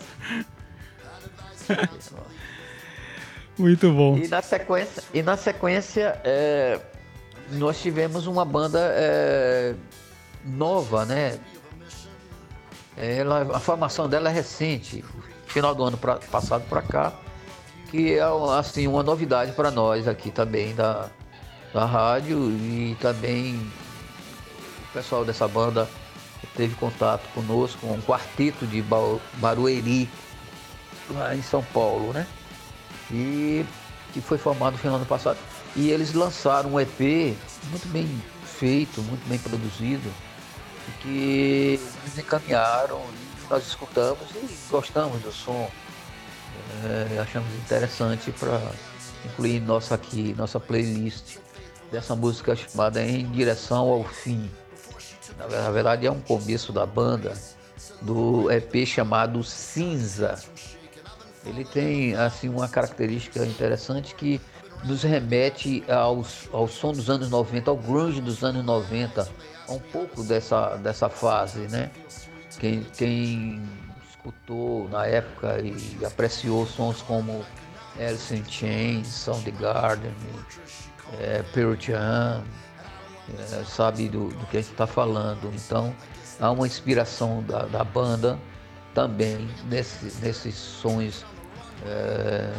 Muito 3.59 3.93
bom. 3.93 4.17
E 4.19 4.29
na 4.29 4.43
sequência, 4.43 5.03
e 5.13 5.23
na 5.23 5.37
sequência 5.37 6.21
é, 6.25 6.81
nós 7.53 7.81
tivemos 7.81 8.27
uma 8.27 8.45
banda 8.45 8.81
é, 8.95 9.75
nova, 10.45 11.05
né? 11.05 11.39
Ela, 12.97 13.57
a 13.57 13.61
formação 13.61 14.09
dela 14.09 14.31
é 14.31 14.33
recente, 14.33 15.05
final 15.47 15.75
do 15.75 15.85
ano 15.85 15.97
pra- 15.97 16.19
passado 16.31 16.65
para 16.69 16.83
cá, 16.83 17.13
que 17.91 18.15
é 18.15 18.23
assim 18.59 18.87
uma 18.87 19.03
novidade 19.03 19.53
para 19.53 19.71
nós 19.71 20.07
aqui 20.07 20.31
também 20.31 20.75
da, 20.75 21.09
da 21.75 21.85
rádio 21.85 22.51
e 22.53 22.97
também 23.01 23.57
o 23.57 24.93
pessoal 24.93 25.25
dessa 25.25 25.49
banda 25.49 25.89
teve 26.57 26.77
contato 26.77 27.27
conosco, 27.35 27.85
um 27.89 28.01
quarteto 28.01 28.65
de 28.65 28.81
Ba- 28.81 29.19
Barueri, 29.35 30.09
lá 31.11 31.35
em 31.35 31.43
São 31.43 31.65
Paulo, 31.65 32.13
né? 32.13 32.25
e 33.11 33.67
que 34.13 34.21
foi 34.21 34.39
formado 34.39 34.75
no 34.75 34.79
final 34.79 34.95
do 34.95 35.01
ano 35.03 35.07
passado. 35.07 35.37
E 35.75 35.91
eles 35.91 36.15
lançaram 36.15 36.75
um 36.75 36.81
EP 36.81 37.37
muito 37.71 37.89
bem 37.89 38.09
feito, 38.45 39.03
muito 39.03 39.29
bem 39.29 39.39
produzido, 39.39 40.09
que 41.01 41.81
nos 42.05 42.17
encaminharam, 42.17 43.03
nós 43.51 43.67
escutamos 43.67 44.23
e 44.37 44.57
gostamos 44.71 45.21
do 45.23 45.33
som. 45.33 45.69
É, 46.85 47.19
achamos 47.19 47.53
interessante 47.55 48.31
para 48.31 48.61
incluir 49.25 49.61
nossa 49.61 49.97
aqui, 49.97 50.35
nossa 50.39 50.61
playlist 50.61 51.39
dessa 51.95 52.17
música 52.17 52.57
chamada 52.57 53.01
Em 53.05 53.25
Direção 53.31 53.89
ao 53.89 54.03
Fim. 54.03 54.51
Na 55.39 55.47
ver- 55.47 55.63
na 55.63 55.71
verdade 55.71 56.05
é 56.07 56.11
um 56.11 56.21
começo 56.21 56.73
da 56.73 56.85
banda 56.85 57.33
do 58.03 58.51
EP 58.51 58.85
chamado 58.85 59.45
Cinza. 59.45 60.35
Ele 61.47 61.65
tem 61.65 62.17
assim 62.17 62.49
uma 62.49 62.67
característica 62.69 63.47
interessante 63.47 64.13
que 64.17 64.41
nos 64.83 65.05
remete 65.05 65.85
aos, 65.89 66.49
ao 66.53 66.67
som 66.67 66.93
dos 66.93 67.09
anos 67.09 67.31
90, 67.31 67.71
ao 67.71 67.77
grunge 67.77 68.21
dos 68.21 68.43
anos 68.43 68.65
90, 68.65 69.29
a 69.69 69.73
um 69.73 69.79
pouco 69.79 70.25
dessa, 70.25 70.77
dessa 70.77 71.09
fase, 71.09 71.61
né? 71.69 71.91
Quem, 72.59 72.83
quem 72.97 73.63
escutou 74.11 74.89
na 74.89 75.07
época 75.07 75.61
e 75.61 76.05
apreciou 76.05 76.67
sons 76.67 77.03
como 77.03 77.45
Alice 78.01 78.35
in 78.35 78.45
Chains, 78.49 79.07
Soundgarden, 79.07 80.13
é, 81.21 81.45
Jam, 81.81 82.45
é, 83.39 83.65
sabe 83.65 84.09
do, 84.09 84.29
do 84.29 84.47
que 84.47 84.59
a 84.59 84.61
gente 84.61 84.73
está 84.73 84.87
falando. 84.87 85.53
Então, 85.55 85.95
há 86.41 86.51
uma 86.51 86.67
inspiração 86.67 87.43
da, 87.43 87.65
da 87.67 87.85
banda 87.85 88.39
também 88.95 89.49
nesse, 89.69 90.13
nesses 90.21 90.55
sons 90.55 91.25
é, 91.85 92.53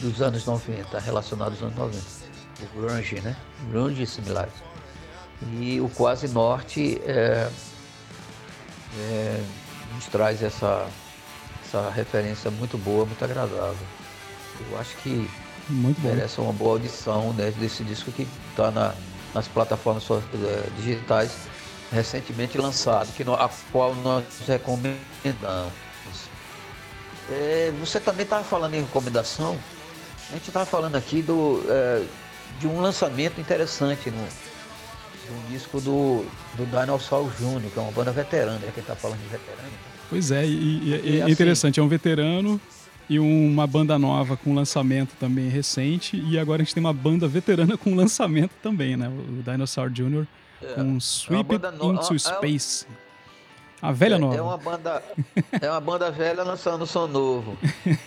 dos 0.00 0.20
anos 0.20 0.44
90, 0.44 0.98
relacionados 0.98 1.62
aos 1.62 1.72
anos 1.78 1.94
90. 1.94 2.28
O 2.60 2.80
grunge, 2.80 3.20
né? 3.20 3.36
Grunge 3.70 4.02
e 4.02 4.06
similares. 4.06 4.54
E 5.60 5.80
o 5.80 5.88
Quase 5.88 6.26
Norte 6.28 7.00
é, 7.04 7.48
é, 8.98 9.44
nos 9.94 10.06
traz 10.06 10.42
essa, 10.42 10.88
essa 11.64 11.88
referência 11.90 12.50
muito 12.50 12.76
boa, 12.76 13.06
muito 13.06 13.24
agradável. 13.24 13.86
Eu 14.70 14.78
acho 14.78 14.96
que 14.96 15.30
Muito 15.68 16.00
bom. 16.00 16.08
merece 16.08 16.40
uma 16.40 16.52
boa 16.52 16.72
audição 16.72 17.32
né, 17.34 17.52
desse 17.58 17.82
disco 17.84 18.10
que 18.12 18.26
está 18.50 18.70
na, 18.70 18.94
nas 19.34 19.46
plataformas 19.48 20.04
eh, 20.10 20.68
digitais 20.76 21.30
recentemente 21.92 22.56
lançado, 22.58 23.12
que 23.14 23.24
no- 23.24 23.34
a 23.34 23.50
qual 23.72 23.94
nós 23.96 24.24
recomendamos. 24.46 25.72
Eh, 27.30 27.72
você 27.80 28.00
também 28.00 28.24
estava 28.24 28.42
falando 28.44 28.74
em 28.74 28.80
recomendação, 28.80 29.58
a 30.30 30.32
gente 30.34 30.48
estava 30.48 30.64
falando 30.66 30.96
aqui 30.96 31.20
do, 31.22 31.62
eh, 31.68 32.04
de 32.58 32.66
um 32.66 32.80
lançamento 32.80 33.40
interessante 33.40 34.10
no, 34.10 34.22
no 34.22 35.48
disco 35.50 35.80
do, 35.80 36.24
do 36.54 36.64
Dinosaur 36.66 37.30
Júnior, 37.38 37.70
que 37.70 37.78
é 37.78 37.82
uma 37.82 37.92
banda 37.92 38.10
veterana, 38.12 38.60
é 38.66 38.70
que 38.70 38.80
está 38.80 38.96
falando 38.96 39.18
de 39.20 39.28
veterano. 39.28 39.68
Pois 40.08 40.30
é, 40.30 40.46
e, 40.46 40.48
e- 40.48 40.88
e 41.04 41.10
E 41.16 41.18
é 41.18 41.22
assim- 41.22 41.32
interessante, 41.32 41.78
é 41.80 41.82
um 41.82 41.88
veterano 41.88 42.58
e 43.08 43.18
uma 43.18 43.66
banda 43.66 43.98
nova 43.98 44.36
com 44.36 44.54
lançamento 44.54 45.14
também 45.18 45.48
recente, 45.48 46.16
e 46.16 46.38
agora 46.38 46.62
a 46.62 46.64
gente 46.64 46.74
tem 46.74 46.82
uma 46.82 46.92
banda 46.92 47.26
veterana 47.28 47.76
com 47.76 47.94
lançamento 47.94 48.52
também, 48.62 48.96
né? 48.96 49.08
O 49.08 49.42
Dinosaur 49.42 49.90
Jr. 49.90 50.26
com 50.74 50.98
Sweep 51.00 51.44
banda 51.58 51.68
It 51.68 51.78
no- 51.78 51.92
Into 51.94 52.12
é- 52.12 52.16
é- 52.16 52.18
Space. 52.18 52.86
A 53.80 53.92
velha 53.92 54.16
É- 54.16 54.18
nova. 54.18 54.36
É 54.36 54.42
uma 54.42 54.56
banda, 54.58 55.02
é 55.60 55.70
uma 55.70 55.80
banda 55.80 56.10
velha 56.10 56.42
lançando 56.42 56.84
som 56.86 57.06
novo. 57.06 57.56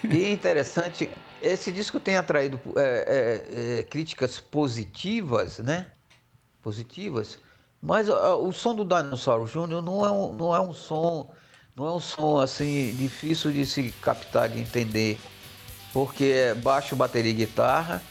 E 0.09 0.23
é 0.25 0.31
interessante, 0.31 1.09
esse 1.41 1.71
disco 1.71 1.97
tem 1.99 2.17
atraído 2.17 2.59
é, 2.75 3.41
é, 3.77 3.79
é, 3.79 3.83
críticas 3.83 4.37
positivas, 4.39 5.59
né? 5.59 5.87
Positivas. 6.61 7.39
Mas 7.81 8.07
o 8.09 8.51
som 8.51 8.75
do 8.75 8.85
Dinosaur 8.85 9.47
Júnior 9.47 9.81
não 9.81 10.05
é 10.05 10.11
um, 10.11 10.33
não 10.33 10.55
é 10.55 10.59
um 10.61 10.73
som, 10.73 11.31
não 11.81 11.87
é 11.87 11.91
um 11.93 11.99
som 11.99 12.39
assim 12.39 12.95
difícil 12.95 13.51
de 13.51 13.65
se 13.65 13.91
captar, 14.01 14.47
de 14.47 14.59
entender, 14.59 15.19
porque 15.91 16.25
é 16.25 16.53
baixo, 16.53 16.95
bateria 16.95 17.31
e 17.31 17.33
guitarra. 17.33 18.03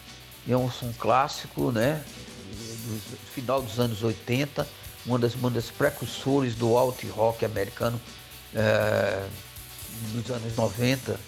E 0.45 0.53
é 0.53 0.57
um 0.57 0.69
som 0.69 0.93
clássico, 0.99 1.71
né? 1.71 2.03
Do 2.87 3.17
final 3.33 3.63
dos 3.63 3.79
anos 3.79 4.03
80, 4.03 4.67
uma 5.07 5.19
das 5.19 5.35
bandas 5.35 5.71
precursores 5.71 6.57
do 6.57 6.77
alt 6.77 7.05
rock 7.11 7.45
americano 7.45 8.01
é, 8.55 9.25
nos 10.15 10.29
anos 10.31 10.57
90, 10.57 11.21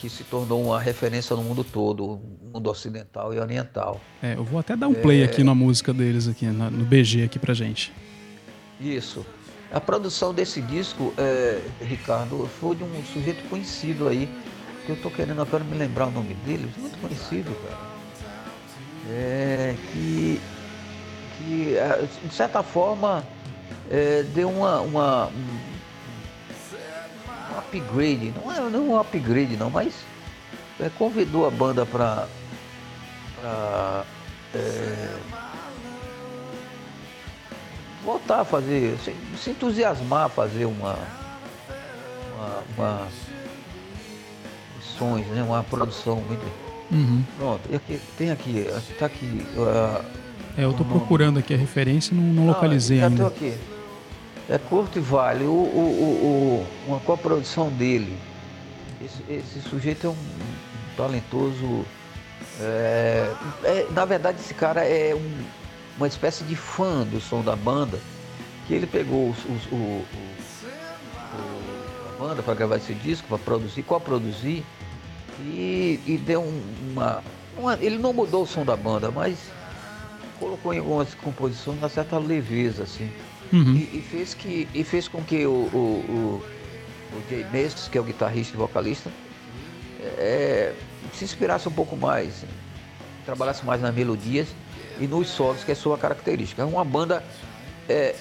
que 0.00 0.08
se 0.08 0.24
tornou 0.24 0.64
uma 0.64 0.80
referência 0.80 1.36
no 1.36 1.42
mundo 1.44 1.62
todo, 1.62 2.18
mundo 2.52 2.70
ocidental 2.70 3.32
e 3.32 3.38
oriental. 3.38 4.00
É, 4.20 4.34
eu 4.34 4.42
vou 4.42 4.58
até 4.58 4.74
dar 4.74 4.88
um 4.88 4.94
play 4.94 5.22
É. 5.22 5.26
aqui 5.26 5.44
na 5.44 5.54
música 5.54 5.94
deles 5.94 6.26
aqui, 6.26 6.46
no 6.46 6.84
BG 6.84 7.22
aqui 7.22 7.38
pra 7.38 7.54
gente. 7.54 7.92
Isso. 8.80 9.24
A 9.70 9.80
produção 9.80 10.32
desse 10.32 10.62
disco, 10.62 11.12
é, 11.18 11.60
Ricardo, 11.80 12.48
foi 12.58 12.74
de 12.74 12.82
um 12.82 13.04
sujeito 13.04 13.46
conhecido 13.50 14.08
aí, 14.08 14.28
que 14.86 14.92
eu 14.92 14.96
tô 14.96 15.10
querendo, 15.10 15.44
quero 15.44 15.64
me 15.64 15.76
lembrar 15.76 16.06
o 16.06 16.10
nome 16.10 16.32
dele, 16.34 16.72
muito 16.78 16.98
conhecido, 16.98 17.54
cara. 17.62 17.76
É, 19.10 19.74
que, 19.92 20.40
que 21.36 21.76
é, 21.76 22.08
de 22.24 22.34
certa 22.34 22.62
forma 22.62 23.24
é, 23.90 24.22
deu 24.34 24.50
uma, 24.50 24.80
uma 24.80 25.26
um, 25.26 25.58
upgrade, 27.58 28.32
não 28.36 28.52
é 28.52 28.60
não 28.70 28.88
um 28.90 28.98
upgrade 28.98 29.56
não, 29.56 29.70
mas 29.70 29.94
é, 30.80 30.90
convidou 30.98 31.46
a 31.46 31.50
banda 31.50 31.86
para 31.86 32.26
é, 34.54 35.14
voltar 38.08 38.40
a 38.40 38.44
fazer, 38.44 38.96
se, 39.04 39.14
se 39.36 39.50
entusiasmar 39.50 40.24
a 40.24 40.28
fazer 40.30 40.64
uma, 40.64 40.96
uma, 42.34 42.62
uma 42.76 43.08
sons, 44.80 45.26
né? 45.26 45.42
uma 45.42 45.62
produção 45.62 46.16
muito. 46.16 46.42
Uhum. 46.90 47.22
Pronto, 47.36 47.74
aqui, 47.76 48.00
tem 48.16 48.30
aqui, 48.30 48.66
tá 48.98 49.04
aqui. 49.04 49.46
Uh, 49.54 50.02
É, 50.56 50.64
eu 50.64 50.72
nome. 50.72 50.84
procurando 50.86 51.38
aqui 51.38 51.52
a 51.52 51.56
referência 51.58 52.14
e 52.14 52.16
não, 52.16 52.32
não 52.32 52.46
localizei 52.46 53.02
ah, 53.02 53.08
ainda. 53.08 53.26
aqui. 53.26 53.54
É 54.48 54.56
Curto 54.56 54.98
e 54.98 55.02
Vale, 55.02 55.44
o, 55.44 55.50
o, 55.50 56.64
o, 56.64 56.66
uma 56.90 57.00
coprodução 57.00 57.68
dele. 57.68 58.16
Esse, 59.04 59.22
esse 59.30 59.68
sujeito 59.68 60.06
é 60.06 60.10
um, 60.10 60.12
um 60.14 60.96
talentoso. 60.96 61.84
é, 62.58 63.30
é, 63.64 63.86
na 63.92 64.06
verdade, 64.06 64.38
esse 64.40 64.54
cara 64.54 64.82
é 64.82 65.14
um- 65.14 65.44
uma 65.98 66.06
espécie 66.06 66.44
de 66.44 66.54
fã 66.56 67.04
do 67.04 67.20
som 67.20 67.42
da 67.42 67.54
banda, 67.56 67.98
que 68.66 68.74
ele 68.74 68.86
pegou 68.86 69.30
os- 69.30 69.44
os- 69.44 69.66
o, 69.72 69.74
o- 69.74 70.04
o- 71.34 72.08
a 72.14 72.18
banda 72.26 72.42
para 72.42 72.54
gravar 72.54 72.76
esse 72.76 72.94
disco, 72.94 73.26
para 73.28 73.38
produzir, 73.38 73.82
co-produzir, 73.82 74.64
e, 75.40 76.00
e 76.06 76.16
deu 76.18 76.40
um- 76.42 76.62
uma, 76.92 77.22
uma- 77.56 77.74
Ele 77.80 77.98
não 77.98 78.12
mudou 78.12 78.44
o 78.44 78.46
som 78.46 78.64
da 78.64 78.76
banda, 78.76 79.10
mas 79.10 79.38
colocou 80.38 80.72
em 80.72 80.78
algumas 80.78 81.14
composições 81.14 81.78
uma 81.78 81.88
certa 81.88 82.16
leveza, 82.18 82.84
assim. 82.84 83.10
Uhum. 83.52 83.74
E, 83.74 83.98
e 83.98 84.04
fez 84.08 84.34
que, 84.34 84.68
e 84.74 84.84
fez 84.84 85.08
com 85.08 85.22
que 85.24 85.44
o, 85.46 85.50
o, 85.50 86.42
o, 87.12 87.16
o 87.16 87.22
Jay 87.30 87.44
Messi, 87.52 87.88
que 87.90 87.98
é 87.98 88.00
o 88.00 88.04
guitarrista 88.04 88.54
e 88.54 88.58
vocalista, 88.58 89.10
é, 90.18 90.74
se 91.12 91.24
inspirasse 91.24 91.68
um 91.68 91.72
pouco 91.72 91.96
mais, 91.96 92.44
trabalhasse 93.24 93.64
mais 93.64 93.80
nas 93.80 93.92
melodias 93.94 94.48
e 94.98 95.06
nos 95.06 95.28
solos, 95.28 95.64
que 95.64 95.72
é 95.72 95.74
sua 95.74 95.96
característica. 95.98 96.62
É 96.62 96.64
uma 96.64 96.84
banda, 96.84 97.22
é, 97.88 98.14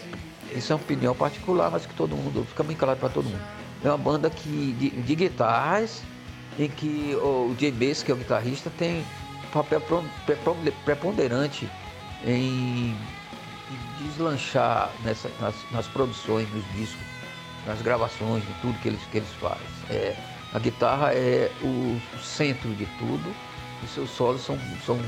isso 0.55 0.71
é 0.71 0.75
uma 0.75 0.81
opinião 0.81 1.15
particular, 1.15 1.69
mas 1.71 1.85
que 1.85 1.93
todo 1.93 2.15
mundo, 2.15 2.45
fica 2.49 2.63
bem 2.63 2.75
claro 2.75 2.99
para 2.99 3.09
todo 3.09 3.25
mundo. 3.25 3.41
É 3.83 3.87
uma 3.89 3.97
banda 3.97 4.29
que, 4.29 4.73
de, 4.79 4.89
de 4.89 5.15
guitarras, 5.15 6.01
em 6.57 6.67
que 6.69 7.15
o 7.21 7.55
Jay 7.59 7.71
Messi, 7.71 8.03
que 8.03 8.11
é 8.11 8.13
o 8.13 8.17
guitarrista, 8.17 8.71
tem 8.77 9.03
um 9.45 9.49
papel 9.51 9.81
preponderante 10.83 11.69
em 12.25 12.95
deslanchar 14.01 14.89
nessa- 15.03 15.29
nas, 15.39 15.55
nas 15.71 15.87
produções, 15.87 16.47
nos 16.53 16.63
discos, 16.73 17.05
nas 17.65 17.81
gravações, 17.81 18.43
de 18.43 18.53
tudo 18.61 18.79
que 18.79 18.87
eles, 18.87 18.99
que 19.11 19.17
eles 19.17 19.29
fazem. 19.39 19.67
É, 19.89 20.15
a 20.53 20.59
guitarra 20.59 21.13
é 21.13 21.51
o 21.61 21.99
centro 22.21 22.69
de 22.75 22.85
tudo 22.97 23.35
e 23.83 23.87
seus 23.87 24.09
solos 24.09 24.41
são, 24.41 24.57
são, 24.85 24.99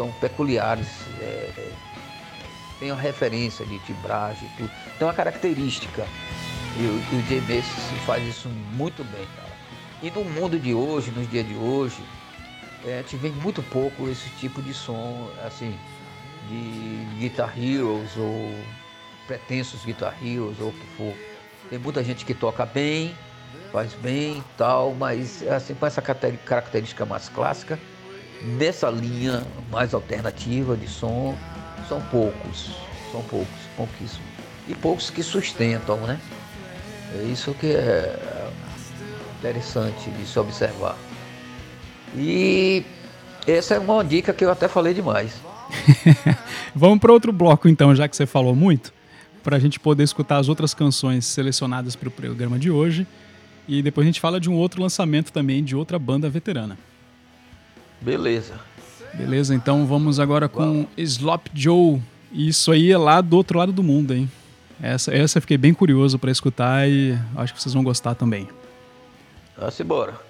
são 0.00 0.10
peculiares. 0.12 0.86
é, 1.20 1.72
tem 2.78 2.90
uma 2.90 3.00
referência 3.00 3.66
de 3.66 3.78
timbragem, 3.80 4.48
tudo. 4.56 4.70
tem 4.98 5.06
uma 5.06 5.12
característica. 5.12 6.06
E 6.78 6.82
o, 6.82 7.18
o 7.18 7.22
Jay 7.28 7.62
faz 8.06 8.26
isso 8.26 8.48
muito 8.48 9.04
bem, 9.04 9.26
cara. 9.36 9.50
E 10.02 10.10
no 10.10 10.24
mundo 10.24 10.58
de 10.58 10.72
hoje, 10.72 11.10
nos 11.10 11.30
dias 11.30 11.46
de 11.46 11.54
hoje, 11.54 12.02
é, 12.86 13.02
gente 13.02 13.16
vê 13.16 13.28
muito 13.28 13.62
pouco 13.64 14.08
esse 14.08 14.30
tipo 14.38 14.62
de 14.62 14.72
som, 14.72 15.30
assim, 15.44 15.78
de 16.48 17.18
Guitar 17.18 17.52
Heroes 17.58 18.16
ou 18.16 18.54
pretensos 19.26 19.84
Guitar 19.84 20.16
Heroes 20.24 20.58
ou 20.58 20.68
o 20.68 20.72
que 20.72 20.86
for. 20.96 21.14
Tem 21.68 21.78
muita 21.78 22.02
gente 22.02 22.24
que 22.24 22.32
toca 22.32 22.64
bem, 22.64 23.14
faz 23.70 23.92
bem 23.92 24.38
e 24.38 24.44
tal, 24.56 24.94
mas 24.94 25.46
assim, 25.46 25.74
com 25.74 25.84
essa 25.84 26.00
característica 26.00 27.04
mais 27.04 27.28
clássica, 27.28 27.78
nessa 28.42 28.90
linha 28.90 29.44
mais 29.70 29.94
alternativa 29.94 30.76
de 30.76 30.88
som, 30.88 31.36
são 31.88 32.00
poucos, 32.02 32.70
são 33.10 33.22
poucos, 33.22 33.48
pouquíssimos. 33.76 34.30
E 34.68 34.74
poucos 34.74 35.10
que 35.10 35.22
sustentam, 35.22 35.96
né? 35.98 36.20
É 37.18 37.24
isso 37.24 37.52
que 37.54 37.66
é 37.66 38.50
interessante 39.38 40.10
de 40.10 40.26
se 40.26 40.38
observar. 40.38 40.96
E 42.16 42.84
essa 43.46 43.74
é 43.74 43.78
uma 43.78 44.04
dica 44.04 44.32
que 44.32 44.44
eu 44.44 44.50
até 44.50 44.68
falei 44.68 44.94
demais. 44.94 45.34
Vamos 46.74 46.98
para 46.98 47.12
outro 47.12 47.32
bloco 47.32 47.68
então, 47.68 47.94
já 47.94 48.06
que 48.08 48.16
você 48.16 48.26
falou 48.26 48.54
muito, 48.54 48.92
para 49.42 49.56
a 49.56 49.58
gente 49.58 49.80
poder 49.80 50.04
escutar 50.04 50.38
as 50.38 50.48
outras 50.48 50.74
canções 50.74 51.24
selecionadas 51.26 51.96
para 51.96 52.08
o 52.08 52.12
programa 52.12 52.58
de 52.58 52.70
hoje. 52.70 53.06
E 53.66 53.82
depois 53.82 54.04
a 54.04 54.08
gente 54.08 54.20
fala 54.20 54.40
de 54.40 54.50
um 54.50 54.54
outro 54.54 54.82
lançamento 54.82 55.32
também 55.32 55.62
de 55.62 55.76
outra 55.76 55.98
banda 55.98 56.28
veterana. 56.28 56.76
Beleza. 58.00 58.54
Beleza? 59.14 59.54
Então 59.54 59.86
vamos 59.86 60.18
agora 60.20 60.48
com 60.48 60.86
Slop 60.96 61.48
Joe. 61.52 62.00
Isso 62.32 62.70
aí 62.70 62.90
é 62.90 62.98
lá 62.98 63.20
do 63.20 63.36
outro 63.36 63.58
lado 63.58 63.72
do 63.72 63.82
mundo, 63.82 64.14
hein? 64.14 64.30
Essa, 64.80 65.14
essa 65.14 65.38
eu 65.38 65.42
fiquei 65.42 65.58
bem 65.58 65.74
curioso 65.74 66.18
para 66.18 66.30
escutar 66.30 66.88
e 66.88 67.18
acho 67.36 67.52
que 67.52 67.60
vocês 67.60 67.74
vão 67.74 67.84
gostar 67.84 68.14
também. 68.14 68.48
Vamos 69.56 69.78
embora. 69.78 70.29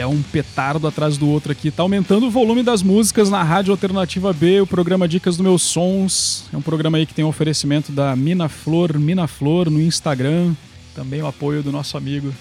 É 0.00 0.06
um 0.06 0.22
petardo 0.22 0.86
atrás 0.86 1.18
do 1.18 1.28
outro 1.28 1.52
aqui. 1.52 1.70
Tá 1.70 1.82
aumentando 1.82 2.26
o 2.26 2.30
volume 2.30 2.62
das 2.62 2.82
músicas 2.82 3.28
na 3.28 3.42
Rádio 3.42 3.70
Alternativa 3.70 4.32
B, 4.32 4.60
o 4.60 4.66
programa 4.66 5.06
Dicas 5.06 5.36
dos 5.36 5.44
Meus 5.44 5.62
Sons. 5.62 6.46
É 6.52 6.56
um 6.56 6.62
programa 6.62 6.96
aí 6.96 7.04
que 7.04 7.14
tem 7.14 7.24
um 7.24 7.28
oferecimento 7.28 7.92
da 7.92 8.16
Mina 8.16 8.48
Flor, 8.48 8.98
Mina 8.98 9.26
Flor 9.26 9.68
no 9.70 9.80
Instagram. 9.80 10.54
Também 10.94 11.22
o 11.22 11.26
apoio 11.26 11.62
do 11.62 11.70
nosso 11.70 11.96
amigo 11.96 12.34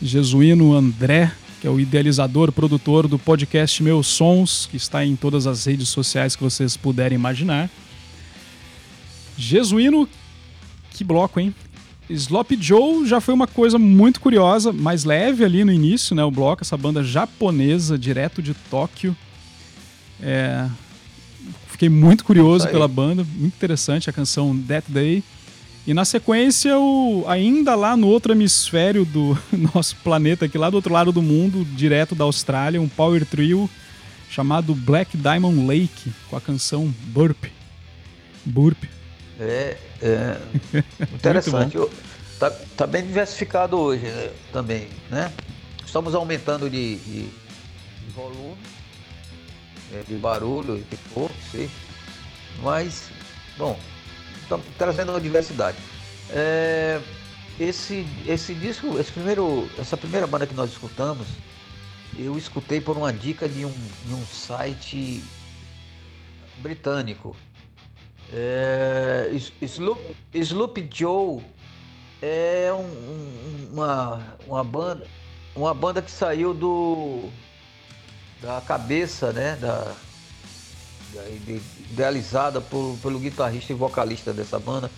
Jesuíno 0.00 0.74
André, 0.74 1.32
que 1.60 1.66
é 1.66 1.70
o 1.70 1.80
idealizador, 1.80 2.52
produtor 2.52 3.08
do 3.08 3.18
podcast 3.18 3.82
Meus 3.82 4.06
Sons, 4.06 4.68
que 4.70 4.76
está 4.76 5.04
em 5.04 5.16
todas 5.16 5.46
as 5.46 5.66
redes 5.66 5.88
sociais 5.88 6.36
que 6.36 6.42
vocês 6.42 6.76
puderem 6.76 7.16
imaginar. 7.16 7.68
Jesuíno, 9.36 10.08
que 10.90 11.02
bloco, 11.02 11.40
hein? 11.40 11.54
Sloppy 12.08 12.56
Joe 12.60 13.06
já 13.06 13.20
foi 13.20 13.34
uma 13.34 13.46
coisa 13.46 13.78
muito 13.78 14.20
curiosa, 14.20 14.72
mais 14.72 15.04
leve 15.04 15.44
ali 15.44 15.64
no 15.64 15.72
início, 15.72 16.14
né? 16.14 16.24
O 16.24 16.30
bloco, 16.30 16.62
essa 16.62 16.76
banda 16.76 17.02
japonesa, 17.02 17.98
direto 17.98 18.40
de 18.40 18.54
Tóquio. 18.54 19.16
É, 20.20 20.68
Fiquei 21.76 21.90
muito 21.90 22.24
curioso 22.24 22.66
aí. 22.66 22.72
pela 22.72 22.88
banda, 22.88 23.22
muito 23.22 23.54
interessante 23.54 24.08
a 24.08 24.12
canção 24.12 24.58
That 24.66 24.90
Day. 24.90 25.22
E 25.86 25.92
na 25.92 26.06
sequência, 26.06 26.78
o, 26.78 27.22
ainda 27.28 27.74
lá 27.74 27.94
no 27.94 28.08
outro 28.08 28.32
hemisfério 28.32 29.04
do 29.04 29.38
nosso 29.74 29.94
planeta, 29.96 30.46
aqui 30.46 30.56
lá 30.56 30.70
do 30.70 30.76
outro 30.76 30.90
lado 30.90 31.12
do 31.12 31.20
mundo, 31.20 31.66
direto 31.76 32.14
da 32.14 32.24
Austrália, 32.24 32.80
um 32.80 32.88
power 32.88 33.26
trio 33.26 33.68
chamado 34.30 34.74
Black 34.74 35.18
Diamond 35.18 35.66
Lake, 35.66 36.10
com 36.30 36.36
a 36.36 36.40
canção 36.40 36.92
Burp. 37.08 37.44
Burp. 38.42 38.84
É, 39.40 39.76
é 40.02 40.40
interessante. 41.12 41.76
Eu- 41.76 41.90
Tá, 42.76 42.86
bem 42.86 43.02
diversificado 43.06 43.78
hoje 43.78 44.04
né, 44.04 44.30
também, 44.52 44.90
né? 45.08 45.32
Estamos 45.86 46.14
aumentando 46.14 46.68
de, 46.68 46.96
de- 46.96 47.22
de 47.30 48.10
volume, 48.14 48.58
é, 49.94 50.02
de 50.06 50.16
barulho, 50.16 50.76
de 50.90 50.96
cor, 51.14 51.30
sei. 51.50 51.70
Mas, 52.62 53.04
bom, 53.56 53.78
estamos 54.42 54.66
trazendo 54.76 55.12
uma 55.12 55.20
diversidade. 55.20 55.78
É, 56.28 57.00
esse, 57.58 58.06
esse 58.26 58.52
disco, 58.54 58.98
esse 58.98 59.12
primeiro, 59.12 59.70
essa 59.78 59.96
primeira 59.96 60.26
banda 60.26 60.46
que 60.46 60.52
nós 60.54 60.70
escutamos, 60.70 61.26
eu 62.18 62.36
escutei 62.36 62.82
por 62.82 62.98
uma 62.98 63.14
dica 63.14 63.48
de 63.48 63.64
um, 63.64 63.72
de 64.04 64.12
um 64.12 64.26
site 64.26 65.24
britânico. 66.58 67.34
É, 68.32 69.30
Sloop, 70.34 70.88
Joe 70.92 71.40
é 72.20 72.72
um- 72.72 72.80
um- 72.80 73.70
uma, 73.72 74.36
uma 74.46 74.64
banda 74.64 75.06
uma 75.54 75.72
banda 75.72 76.02
que 76.02 76.10
saiu 76.10 76.52
do 76.52 77.30
da 78.42 78.60
cabeça 78.60 79.32
né 79.32 79.56
da, 79.60 79.94
da- 81.14 81.28
ide- 81.30 81.62
idealizada 81.90 82.60
por- 82.60 82.98
pelo 83.00 83.18
guitarrista 83.18 83.72
e 83.72 83.76
vocalista 83.76 84.32
dessa 84.32 84.58
banda 84.58 84.90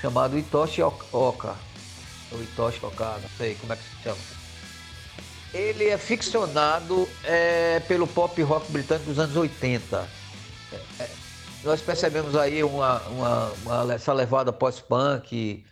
chamado 0.00 0.36
Hitoshi 0.38 0.82
Ok- 0.82 1.08
Oka. 1.12 1.54
Ou 2.32 2.42
Hitoshi 2.42 2.84
Oka 2.84 3.18
não 3.22 3.28
sei 3.38 3.54
como 3.54 3.72
é 3.72 3.76
que 3.76 3.82
se 3.82 4.02
chama. 4.02 4.18
Ele 5.54 5.84
é 5.88 5.96
ficcionado 5.96 7.08
é, 7.22 7.80
pelo 7.86 8.06
pop 8.06 8.42
rock 8.42 8.70
britânico 8.72 9.06
dos 9.08 9.18
anos 9.18 9.36
80 9.36 10.06
nós 11.64 11.80
percebemos 11.80 12.36
aí 12.36 12.62
uma, 12.62 13.00
uma, 13.08 13.52
uma- 13.64 13.94
essa 13.94 14.12
levada 14.12 14.52
pós-punk, 14.52 15.64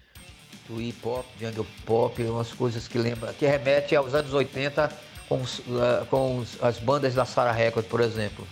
do 0.69 0.81
hip 0.81 0.99
hop, 1.07 1.27
jungle 1.41 1.67
pop, 1.85 2.23
umas 2.23 2.53
coisas 2.53 2.89
que 2.89 2.99
lembra, 2.99 3.33
que 3.33 3.47
remete 3.47 3.95
aos 3.95 4.15
anos 4.15 4.33
80 4.33 4.91
com, 5.29 5.41
os, 5.41 5.61
eh, 5.61 6.05
com 6.09 6.39
os- 6.39 6.57
as 6.63 6.79
bandas 6.79 7.15
da 7.15 7.25
Sarah 7.25 7.53
Record, 7.53 7.87
por 7.87 8.01
exemplo. 8.01 8.47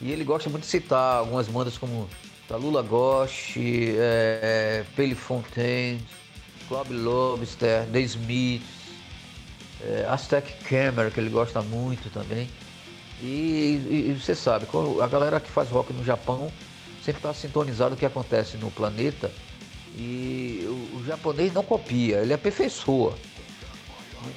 E 0.00 0.10
ele 0.12 0.24
gosta 0.24 0.48
muito 0.48 0.62
de 0.64 0.70
citar 0.70 1.18
algumas 1.18 1.48
bandas 1.48 1.76
como 1.76 2.08
Talula 2.46 2.82
Ghost, 2.82 3.58
é, 3.58 4.84
Pale 4.96 5.14
Fontaine, 5.14 6.00
Club 6.68 6.90
Lobster, 6.92 7.84
The 7.92 8.00
Smiths, 8.00 8.66
é, 9.82 10.06
Aztec 10.08 10.52
Camera, 10.64 11.10
que 11.10 11.18
ele 11.20 11.30
gosta 11.30 11.60
muito 11.60 12.08
também. 12.10 12.48
E, 13.20 13.26
e- 13.90 14.10
e 14.10 14.14
você 14.14 14.34
sabe, 14.34 14.66
a 15.02 15.06
galera 15.08 15.40
que 15.40 15.50
faz 15.50 15.68
rock 15.70 15.92
no 15.92 16.04
Japão 16.04 16.50
sempre 17.08 17.20
está 17.20 17.32
sintonizado 17.32 17.94
o 17.94 17.98
que 17.98 18.04
acontece 18.04 18.58
no 18.58 18.70
planeta 18.70 19.30
e 19.96 20.62
o, 20.66 20.98
o 20.98 21.04
japonês 21.06 21.52
não 21.54 21.62
copia, 21.62 22.18
ele 22.18 22.34
aperfeiçoa. 22.34 23.14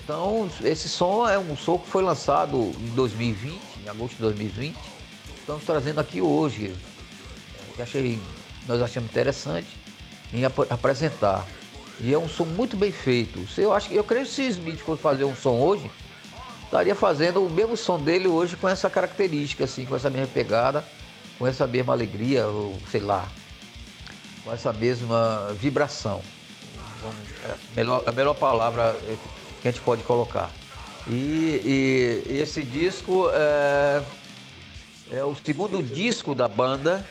Então, 0.04 0.50
esse 0.64 0.88
som 0.88 1.28
é 1.28 1.38
um 1.38 1.58
som 1.58 1.78
que 1.78 1.90
foi 1.90 2.02
lançado 2.02 2.72
em 2.80 2.90
2020, 2.96 3.60
em 3.84 3.90
agosto 3.90 4.16
de 4.16 4.22
2020. 4.22 4.78
Estamos 5.38 5.64
trazendo 5.66 6.00
aqui 6.00 6.22
hoje, 6.22 6.74
que 7.76 7.82
achei, 7.82 8.18
nós 8.68 8.82
achamos 8.82 9.10
interessante 9.10 9.68
em 10.34 10.46
ap- 10.46 10.72
apresentar. 10.72 11.46
E 12.00 12.14
é 12.14 12.18
um 12.18 12.30
som 12.30 12.46
muito 12.46 12.78
bem 12.78 12.92
feito. 12.92 13.46
Eu, 13.58 13.74
acho, 13.74 13.92
eu 13.92 14.04
creio 14.04 14.26
que 14.26 14.32
se 14.32 14.44
Smith 14.48 14.80
fosse 14.80 15.02
fazer 15.02 15.26
um 15.26 15.36
som 15.36 15.60
hoje, 15.60 15.92
estaria 16.64 16.96
fazendo 16.96 17.46
o 17.46 17.50
mesmo 17.50 17.76
som 17.76 18.00
dele 18.00 18.30
hoje 18.30 18.56
com 18.56 18.70
essa 18.70 18.90
característica, 18.90 19.66
assim, 19.66 19.86
com 19.86 19.94
essa 19.96 20.10
mesma 20.10 20.28
pegada, 20.28 20.86
com 21.42 21.48
essa 21.48 21.66
mesma 21.66 21.94
alegria, 21.94 22.46
ou 22.46 22.78
sei 22.92 23.02
lá, 23.02 23.28
com 24.44 24.54
essa 24.54 24.72
mesma 24.72 25.52
vibração. 25.60 26.22
Vamos- 27.02 27.18
é 27.44 27.52
a 27.52 27.58
melhor, 27.76 28.04
a 28.06 28.12
melhor 28.12 28.36
palavra 28.36 28.96
é, 29.08 29.18
que 29.60 29.68
a 29.68 29.72
gente 29.72 29.82
pode 29.82 30.04
colocar. 30.04 30.52
E, 31.10 32.22
e 32.30 32.38
esse 32.40 32.62
disco 32.62 33.28
é, 33.34 34.04
é 35.14 35.24
o 35.26 35.36
segundo 35.44 35.82
disco 35.82 36.36
da 36.36 36.48
banda, 36.48 37.04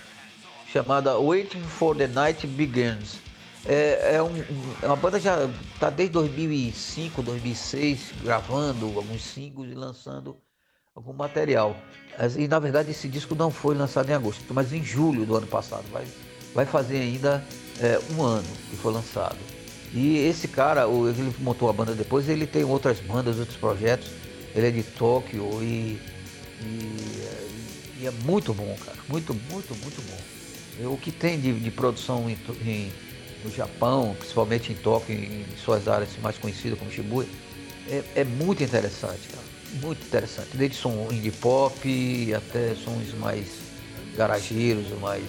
chamada 0.72 1.18
Waiting 1.18 1.64
for 1.64 1.96
the 1.96 2.06
Night 2.06 2.46
Begins. 2.46 3.16
É, 3.66 4.12
é, 4.14 4.22
um- 4.22 4.44
é 4.80 4.86
uma 4.86 4.94
banda 4.94 5.18
já 5.18 5.38
está 5.74 5.90
desde 5.90 6.12
2005, 6.12 7.20
2006 7.20 8.12
gravando 8.22 8.86
alguns 8.96 9.24
singles 9.24 9.72
e 9.72 9.74
lançando 9.74 10.36
algum 10.95 11.12
material. 11.12 11.76
E 12.36 12.47
na 12.49 12.59
verdade 12.59 12.91
esse 12.91 13.09
disco 13.09 13.34
não 13.34 13.51
foi 13.51 13.74
lançado 13.74 14.11
em 14.11 14.12
agosto, 14.14 14.43
mas 14.53 14.72
em 14.72 14.82
julho 14.84 15.24
do 15.24 15.36
ano 15.36 15.47
passado. 15.47 15.84
Vai, 15.91 16.05
vai 16.55 16.66
fazer 16.66 16.99
ainda 16.99 17.43
é, 17.80 17.99
um 18.14 18.22
ano 18.22 18.49
que 18.68 18.76
foi 18.76 18.93
lançado. 18.93 19.38
E 19.93 20.18
esse 20.18 20.47
cara, 20.47 20.84
ele 20.86 21.34
montou 21.41 21.68
a 21.68 21.72
banda 21.72 21.95
depois, 21.95 22.28
ele 22.28 22.47
tem 22.47 22.62
outras 22.64 23.01
bandas, 23.01 23.38
outros 23.38 23.57
projetos. 23.57 24.09
Ele 24.55 24.66
é 24.66 24.70
de 24.70 24.82
Tóquio 24.82 25.49
e, 25.62 25.99
e, 26.61 27.28
e 28.01 28.07
é 28.07 28.11
muito 28.24 28.53
bom, 28.53 28.76
cara. 28.84 28.99
Muito, 29.09 29.32
muito, 29.51 29.74
muito 29.76 30.03
bom. 30.03 30.91
O 30.93 30.97
que 30.97 31.11
tem 31.12 31.38
de, 31.41 31.53
de 31.53 31.70
produção 31.70 32.28
em, 32.28 32.36
em- 32.64 32.93
no 33.45 33.51
Japão, 33.51 34.14
principalmente 34.18 34.72
em 34.72 34.74
Tóquio, 34.76 35.14
em, 35.14 35.43
em 35.43 35.57
suas 35.57 35.88
áreas 35.88 36.11
mais 36.22 36.36
conhecidas 36.36 36.78
como 36.78 36.91
Shibuya, 36.91 37.28
é, 37.88 38.03
é 38.16 38.24
muito 38.24 38.62
interessante, 38.62 39.28
cara. 39.28 39.49
Muito 39.82 40.04
interessante. 40.04 40.48
Desde 40.54 40.76
som 40.76 41.08
indie 41.10 41.30
pop 41.30 42.34
até 42.34 42.74
sons 42.74 43.14
mais 43.18 43.46
garageiros, 44.16 44.86
mais, 45.00 45.24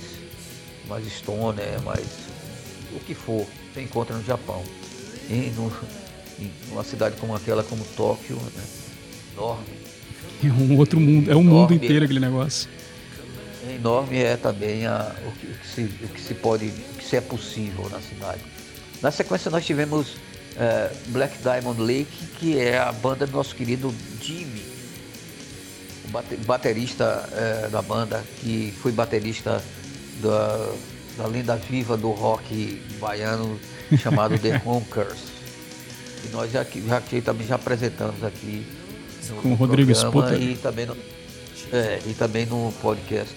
mais 0.88 1.06
stoner, 1.08 1.82
mais 1.84 2.08
o 2.94 3.00
que 3.00 3.14
for, 3.14 3.46
você 3.74 3.82
encontra 3.82 4.16
no 4.16 4.24
Japão. 4.26 4.64
E 5.30 5.54
no, 5.56 5.72
em 6.40 6.52
uma 6.72 6.84
cidade 6.84 7.16
como 7.18 7.36
aquela, 7.36 7.64
como 7.64 7.86
Tóquio, 7.96 8.36
né? 8.36 8.64
enorme. 9.34 9.66
É 10.44 10.48
um 10.48 10.78
outro 10.78 11.00
mundo, 11.00 11.32
é 11.32 11.36
um 11.36 11.44
mundo 11.44 11.56
Enorme. 11.56 11.76
inteiro 11.76 12.06
aquele 12.06 12.20
negócio. 12.20 12.70
Enorme 13.70 14.18
é 14.18 14.36
também 14.36 14.86
a, 14.88 15.16
o, 15.28 15.32
que, 15.34 15.48
o 15.48 15.54
que 15.54 15.68
se, 15.68 15.82
o 15.82 16.08
que 16.08 16.22
se 16.22 16.34
pode, 16.34 16.66
o 16.66 16.98
que 16.98 17.06
se 17.06 17.16
é 17.16 17.22
possível 17.22 17.88
na 17.90 18.00
cidade. 18.02 18.42
Na 19.02 19.12
sequência 19.12 19.52
nós 19.52 19.66
tivemos 19.66 20.16
eh, 20.58 20.92
Black 21.08 21.38
Diamond 21.42 21.80
Lake, 21.80 22.26
que 22.40 22.60
é 22.60 22.78
a 22.80 22.92
banda 22.92 23.26
do 23.28 23.34
nosso 23.34 23.56
querido 23.56 23.94
Jimmy, 24.22 24.62
o 26.06 26.12
bate- 26.12 26.38
baterista 26.38 27.28
eh, 27.34 27.70
da 27.72 27.82
banda, 27.82 28.24
que 28.40 28.74
foi 28.82 28.92
baterista 28.92 29.62
da, 30.22 30.74
da 31.18 31.28
lenda 31.28 31.56
viva 31.56 31.98
do 31.98 32.12
rock 32.12 32.82
baiano 33.00 33.60
chamado 34.02 34.38
The 34.38 34.62
Honkers. 34.66 35.20
E 36.26 36.30
nós 36.32 36.52
já, 36.52 36.62
aqui- 36.62 36.84
já 36.88 37.02
também 37.24 37.48
já 37.48 37.56
apresentamos 37.56 38.24
aqui 38.24 38.66
no, 39.30 39.36
Com 39.42 39.52
o 39.54 39.56
Rodrigo 39.56 39.94
Sputter. 39.96 40.40
e 40.42 40.56
também 40.56 40.86
no, 40.86 40.96
é, 41.74 42.00
e 42.06 42.14
também 42.14 42.46
no 42.46 42.72
podcast 42.82 43.36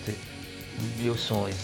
Meus 1.00 1.20
Sonhos. 1.20 1.56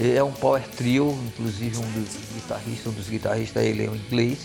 É 0.00 0.22
um 0.22 0.32
power 0.32 0.62
trio, 0.76 1.18
inclusive 1.26 1.76
um 1.76 1.90
dos 1.92 2.08
guitarristas, 2.34 2.86
um 2.86 2.96
dos 2.96 3.08
guitarristas 3.08 3.62
ele 3.62 3.84
é 3.84 3.90
um 3.90 3.94
inglês, 3.94 4.38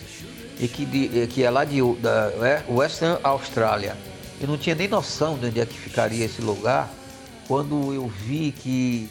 e 0.59 0.67
que, 0.67 0.85
de- 0.85 1.27
que 1.27 1.43
é 1.43 1.49
lá 1.49 1.63
de 1.63 1.79
da 1.95 2.31
é, 2.45 2.63
Western 2.69 3.19
Austrália. 3.23 3.95
Eu 4.39 4.47
não 4.47 4.57
tinha 4.57 4.75
nem 4.75 4.87
noção 4.87 5.37
de 5.37 5.47
onde 5.47 5.59
é 5.59 5.65
que 5.65 5.77
ficaria 5.77 6.25
esse 6.25 6.41
lugar 6.41 6.89
quando 7.47 7.93
eu 7.93 8.07
vi 8.07 8.51
que 8.51 9.09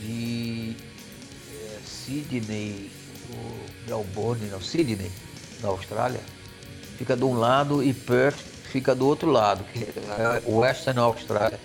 de 0.00 0.76
eh, 1.52 1.78
Sydney, 1.84 2.90
ou 3.32 3.56
Melbourne, 3.86 4.46
não, 4.50 4.60
Sydney, 4.60 5.10
na 5.62 5.68
Austrália, 5.68 6.20
fica 6.98 7.16
de 7.16 7.24
um 7.24 7.34
lado 7.38 7.82
e 7.82 7.92
Perth 7.92 8.38
fica 8.70 8.94
do 8.94 9.06
outro 9.06 9.30
lado, 9.30 9.64
que 9.72 9.84
é 9.84 10.42
Western 10.46 10.98
Australia. 11.00 11.58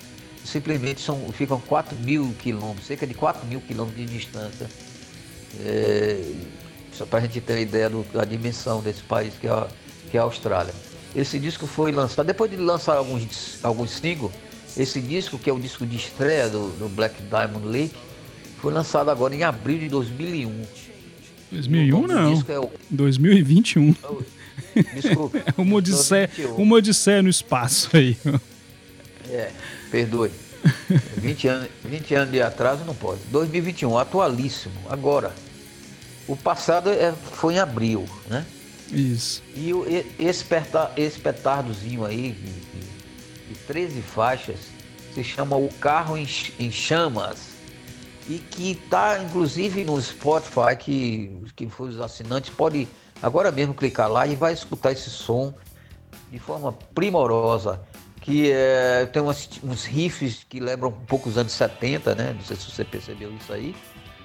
Simplesmente 0.46 1.02
são, 1.02 1.18
ficam 1.32 1.60
4 1.60 1.96
mil 1.98 2.34
quilômetros, 2.40 2.88
cerca 2.88 3.06
de 3.06 3.14
4 3.14 3.46
mil 3.48 3.62
quilômetros 3.62 4.06
de 4.06 4.12
distância. 4.18 4.68
É, 5.60 6.22
só 7.02 7.06
para 7.08 7.18
a 7.20 7.22
gente 7.24 7.42
ter 7.42 7.54
a 7.54 7.60
ideia 7.60 7.90
do- 7.90 8.06
da 8.14 8.24
dimensão 8.24 8.80
desse 8.80 9.02
país 9.02 9.34
que 9.40 9.48
é, 9.48 9.50
a, 9.50 9.68
que 10.12 10.18
é 10.18 10.20
a 10.20 10.24
Austrália. 10.24 10.74
Esse 11.16 11.40
disco 11.40 11.66
foi 11.66 11.92
lançado, 11.92 12.28
depois 12.28 12.50
de 12.52 12.58
lançar 12.58 12.96
alguns, 12.96 13.58
alguns 13.64 13.90
singles, 13.92 14.32
esse 14.78 15.02
disco, 15.02 15.38
que 15.40 15.50
é 15.50 15.54
o 15.54 15.60
disco 15.60 15.84
de 15.86 15.98
estreia 15.98 16.48
do, 16.48 16.70
do 16.78 16.88
Black 16.90 17.16
Diamond 17.24 17.66
Lake, 17.68 17.96
foi 18.62 18.72
lançado 18.72 19.10
agora 19.10 19.34
em 19.36 19.44
abril 19.44 19.80
de 19.80 19.90
2001. 19.90 20.62
2001 21.52 21.98
O 21.98 22.02
nome 22.08 22.14
do 22.40 22.46
não. 22.48 22.56
é 22.56 22.60
o- 22.60 22.72
2021. 22.92 23.96
Desculpa. 24.94 25.40
É 25.58 25.62
uma 25.62 25.76
odisseia, 25.78 26.28
2021. 26.28 26.64
uma 26.64 26.76
odisseia 26.76 27.22
no 27.24 27.30
espaço 27.30 27.90
aí. 27.98 28.16
É, 29.28 29.50
perdoe. 29.90 30.30
20 31.18 31.48
anos, 31.48 31.68
20 31.84 32.14
anos 32.16 32.32
de 32.32 32.42
atraso 32.42 32.86
não 32.86 32.94
pode. 32.94 33.20
2021, 33.32 33.98
atualíssimo. 33.98 34.76
Agora, 34.90 35.34
o 36.32 36.36
passado 36.38 36.90
é- 36.90 37.12
foi 37.14 37.56
em 37.56 37.60
abril, 37.60 38.08
né? 38.30 38.46
Isso. 38.92 39.42
E 39.56 39.74
o- 39.74 39.86
e- 39.88 40.06
esse, 40.20 40.44
perta- 40.44 40.92
esse 40.98 41.20
petardozinho 41.20 42.06
aí, 42.06 42.32
de, 42.32 42.52
de- 42.52 43.54
de 43.54 43.56
13 43.68 44.02
faixas, 44.02 44.58
se 45.14 45.24
chama 45.24 45.56
O 45.56 45.70
Carro 45.80 46.18
em, 46.18 46.28
em 46.60 46.72
Chamas. 46.72 47.52
E 48.30 48.38
que 48.38 48.76
tá 48.90 49.20
inclusive 49.22 49.84
no 49.84 50.00
Spotify, 50.02 50.76
que, 50.80 51.32
que 51.56 51.68
foi 51.68 51.90
os 51.90 52.00
assinantes, 52.00 52.50
pode 52.52 52.88
agora 53.22 53.52
mesmo 53.52 53.74
clicar 53.74 54.10
lá 54.10 54.26
e 54.28 54.36
vai 54.36 54.54
escutar 54.54 54.92
esse 54.92 55.10
som 55.10 55.54
de 56.32 56.40
forma 56.40 56.72
primorosa. 56.94 57.82
Que 58.22 58.52
é, 58.52 59.06
tem 59.12 59.22
umas- 59.22 59.50
uns 59.64 59.84
riffs 59.86 60.46
que 60.48 60.60
lembram 60.60 60.90
um 60.90 61.06
pouco 61.06 61.28
os 61.28 61.38
anos 61.38 61.52
70, 61.54 62.14
né? 62.14 62.34
Não 62.38 62.46
sei 62.46 62.56
se 62.56 62.70
você 62.70 62.86
percebeu 62.86 63.34
isso 63.36 63.52
aí 63.52 63.76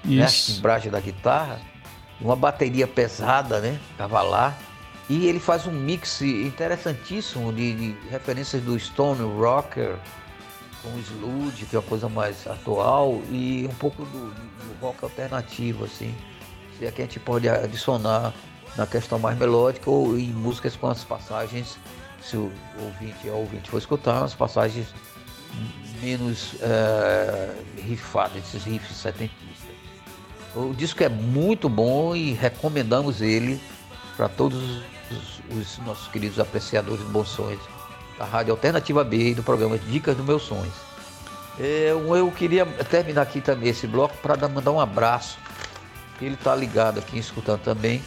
né? 0.04 0.22
a 0.22 0.26
Isso. 0.26 0.52
timbragem 0.54 0.90
da 0.92 1.00
guitarra, 1.00 1.58
uma 2.20 2.36
bateria 2.36 2.86
pesada, 2.86 3.60
né? 3.60 3.78
Cavalar. 3.96 4.58
E 5.08 5.26
ele 5.26 5.38
faz 5.38 5.66
um 5.66 5.72
mix 5.72 6.20
interessantíssimo 6.22 7.52
de, 7.52 7.74
de 7.74 8.08
referências 8.08 8.62
do 8.62 8.78
Stone 8.78 9.22
Rocker 9.38 9.96
com 10.82 10.88
o 10.88 11.00
Sludge, 11.00 11.66
que 11.66 11.76
é 11.76 11.78
uma 11.78 11.84
coisa 11.84 12.08
mais 12.08 12.46
atual, 12.46 13.20
e 13.30 13.68
um 13.70 13.74
pouco 13.74 14.04
do, 14.04 14.30
do 14.30 14.80
rock 14.80 15.04
alternativo, 15.04 15.84
assim. 15.84 16.14
Se 16.78 16.86
aqui 16.86 17.02
a 17.02 17.04
gente 17.04 17.20
pode 17.20 17.48
adicionar 17.48 18.34
na 18.76 18.86
questão 18.86 19.18
mais 19.18 19.38
melódica 19.38 19.90
ou 19.90 20.18
em 20.18 20.28
músicas 20.28 20.76
com 20.76 20.88
as 20.88 21.02
passagens, 21.04 21.78
se 22.20 22.36
o 22.36 22.52
ouvinte 22.80 23.28
ou 23.28 23.40
ouvinte 23.40 23.70
for 23.70 23.78
escutar, 23.78 24.24
as 24.24 24.34
passagens 24.34 24.88
menos 26.02 26.56
eh, 26.60 27.54
rifadas, 27.82 28.36
esses 28.38 28.64
riffs 28.64 28.96
setentistas. 28.96 29.45
O 30.56 30.72
disco 30.74 31.02
é 31.04 31.08
muito 31.08 31.68
bom 31.68 32.16
e 32.16 32.32
recomendamos 32.32 33.20
ele 33.20 33.60
para 34.16 34.26
todos 34.26 34.58
os, 35.10 35.42
os 35.54 35.78
nossos 35.84 36.08
queridos 36.08 36.40
apreciadores 36.40 37.04
de 37.04 37.12
bons 37.12 37.28
sonhos 37.28 37.60
da 38.18 38.24
Rádio 38.24 38.52
Alternativa 38.52 39.04
B 39.04 39.32
e 39.32 39.34
do 39.34 39.42
programa 39.42 39.76
Dicas 39.76 40.16
dos 40.16 40.24
Meus 40.24 40.42
Sonhos. 40.44 40.72
É, 41.60 41.90
Eu 41.90 42.32
queria 42.32 42.64
terminar 42.64 43.20
aqui 43.20 43.42
também 43.42 43.68
esse 43.68 43.86
bloco 43.86 44.16
para 44.22 44.48
mandar 44.48 44.70
um 44.70 44.80
abraço. 44.80 45.36
Ele 46.22 46.32
está 46.32 46.54
ligado 46.56 47.00
aqui, 47.00 47.18
escutando 47.18 47.60
também, 47.60 48.02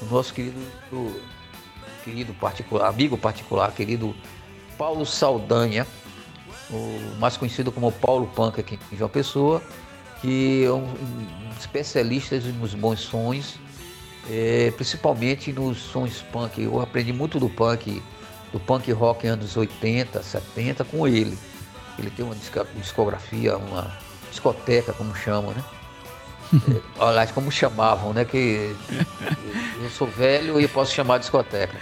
o 0.00 0.06
nosso 0.06 0.34
querido, 0.34 0.58
querido 2.02 2.34
particular, 2.34 2.88
amigo 2.88 3.16
particular, 3.16 3.70
querido 3.70 4.12
Paulo 4.76 5.06
Saldanha, 5.06 5.86
o 6.68 7.16
mais 7.20 7.36
conhecido 7.36 7.70
como 7.70 7.92
Paulo 7.92 8.26
Panca 8.26 8.60
aqui 8.60 8.76
em 8.90 8.96
João 8.96 9.08
Pessoa, 9.08 9.62
que 10.20 10.64
é 10.64 10.72
um, 10.72 10.82
um 11.62 11.66
especialista 11.66 12.38
nos 12.58 12.74
bons 12.74 13.00
sons, 13.00 13.58
é, 14.28 14.72
principalmente 14.76 15.52
nos 15.52 15.78
sons 15.78 16.22
punk. 16.32 16.60
Eu 16.60 16.80
aprendi 16.80 17.12
muito 17.12 17.38
do 17.38 17.48
punk, 17.48 18.02
do 18.52 18.58
punk 18.58 18.90
rock 18.92 19.26
anos 19.26 19.56
80, 19.56 20.22
70 20.22 20.84
com 20.84 21.06
ele. 21.06 21.38
Ele 21.98 22.10
tem 22.10 22.24
uma 22.24 22.34
discografia, 22.76 23.56
uma 23.56 23.96
discoteca, 24.30 24.92
como 24.92 25.14
chamam, 25.14 25.52
né? 25.52 25.64
É, 26.52 27.04
aliás, 27.04 27.30
como 27.30 27.50
chamavam, 27.50 28.12
né? 28.12 28.24
Que 28.24 28.74
eu 29.82 29.90
sou 29.90 30.06
velho 30.06 30.60
e 30.60 30.66
posso 30.68 30.92
chamar 30.92 31.18
de 31.18 31.22
discoteca. 31.22 31.76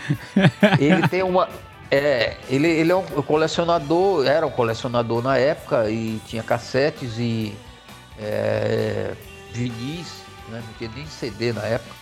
Ele 0.78 1.08
tem 1.08 1.22
uma. 1.22 1.48
É, 1.90 2.36
ele, 2.48 2.68
ele 2.68 2.92
é 2.92 2.94
um 2.94 3.02
colecionador, 3.02 4.24
era 4.24 4.46
um 4.46 4.50
colecionador 4.50 5.22
na 5.22 5.36
época 5.36 5.90
e 5.90 6.20
tinha 6.24 6.40
cassetes 6.40 7.18
e 7.18 7.52
é, 8.16 9.12
vinis, 9.52 10.24
né? 10.48 10.62
não 10.66 10.74
tinha 10.74 10.90
nem 10.90 11.06
CD 11.06 11.52
na 11.52 11.62
época. 11.62 11.94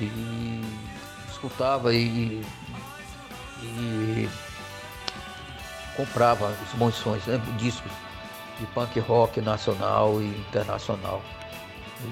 E 0.00 0.62
escutava 1.30 1.92
e, 1.94 2.44
e 3.62 4.28
comprava 5.96 6.54
os 6.62 6.94
sons, 6.94 7.24
né? 7.26 7.40
discos 7.58 7.90
de 8.60 8.66
punk 8.66 8.98
rock 9.00 9.40
nacional 9.40 10.20
e 10.20 10.26
internacional. 10.26 11.22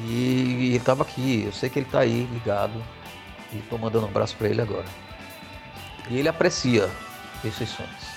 E 0.05 0.69
ele 0.71 0.77
estava 0.77 1.03
aqui, 1.03 1.45
eu 1.45 1.53
sei 1.53 1.71
que 1.71 1.79
ele 1.79 1.87
está 1.87 2.01
aí 2.01 2.27
ligado 2.33 2.83
e 3.53 3.59
estou 3.59 3.79
mandando 3.79 4.07
um 4.07 4.09
abraço 4.09 4.37
para 4.37 4.49
ele 4.49 4.61
agora. 4.61 4.87
E 6.11 6.19
ele 6.19 6.29
aprecia 6.29 6.91
esses 7.45 7.69
sons. 7.69 8.17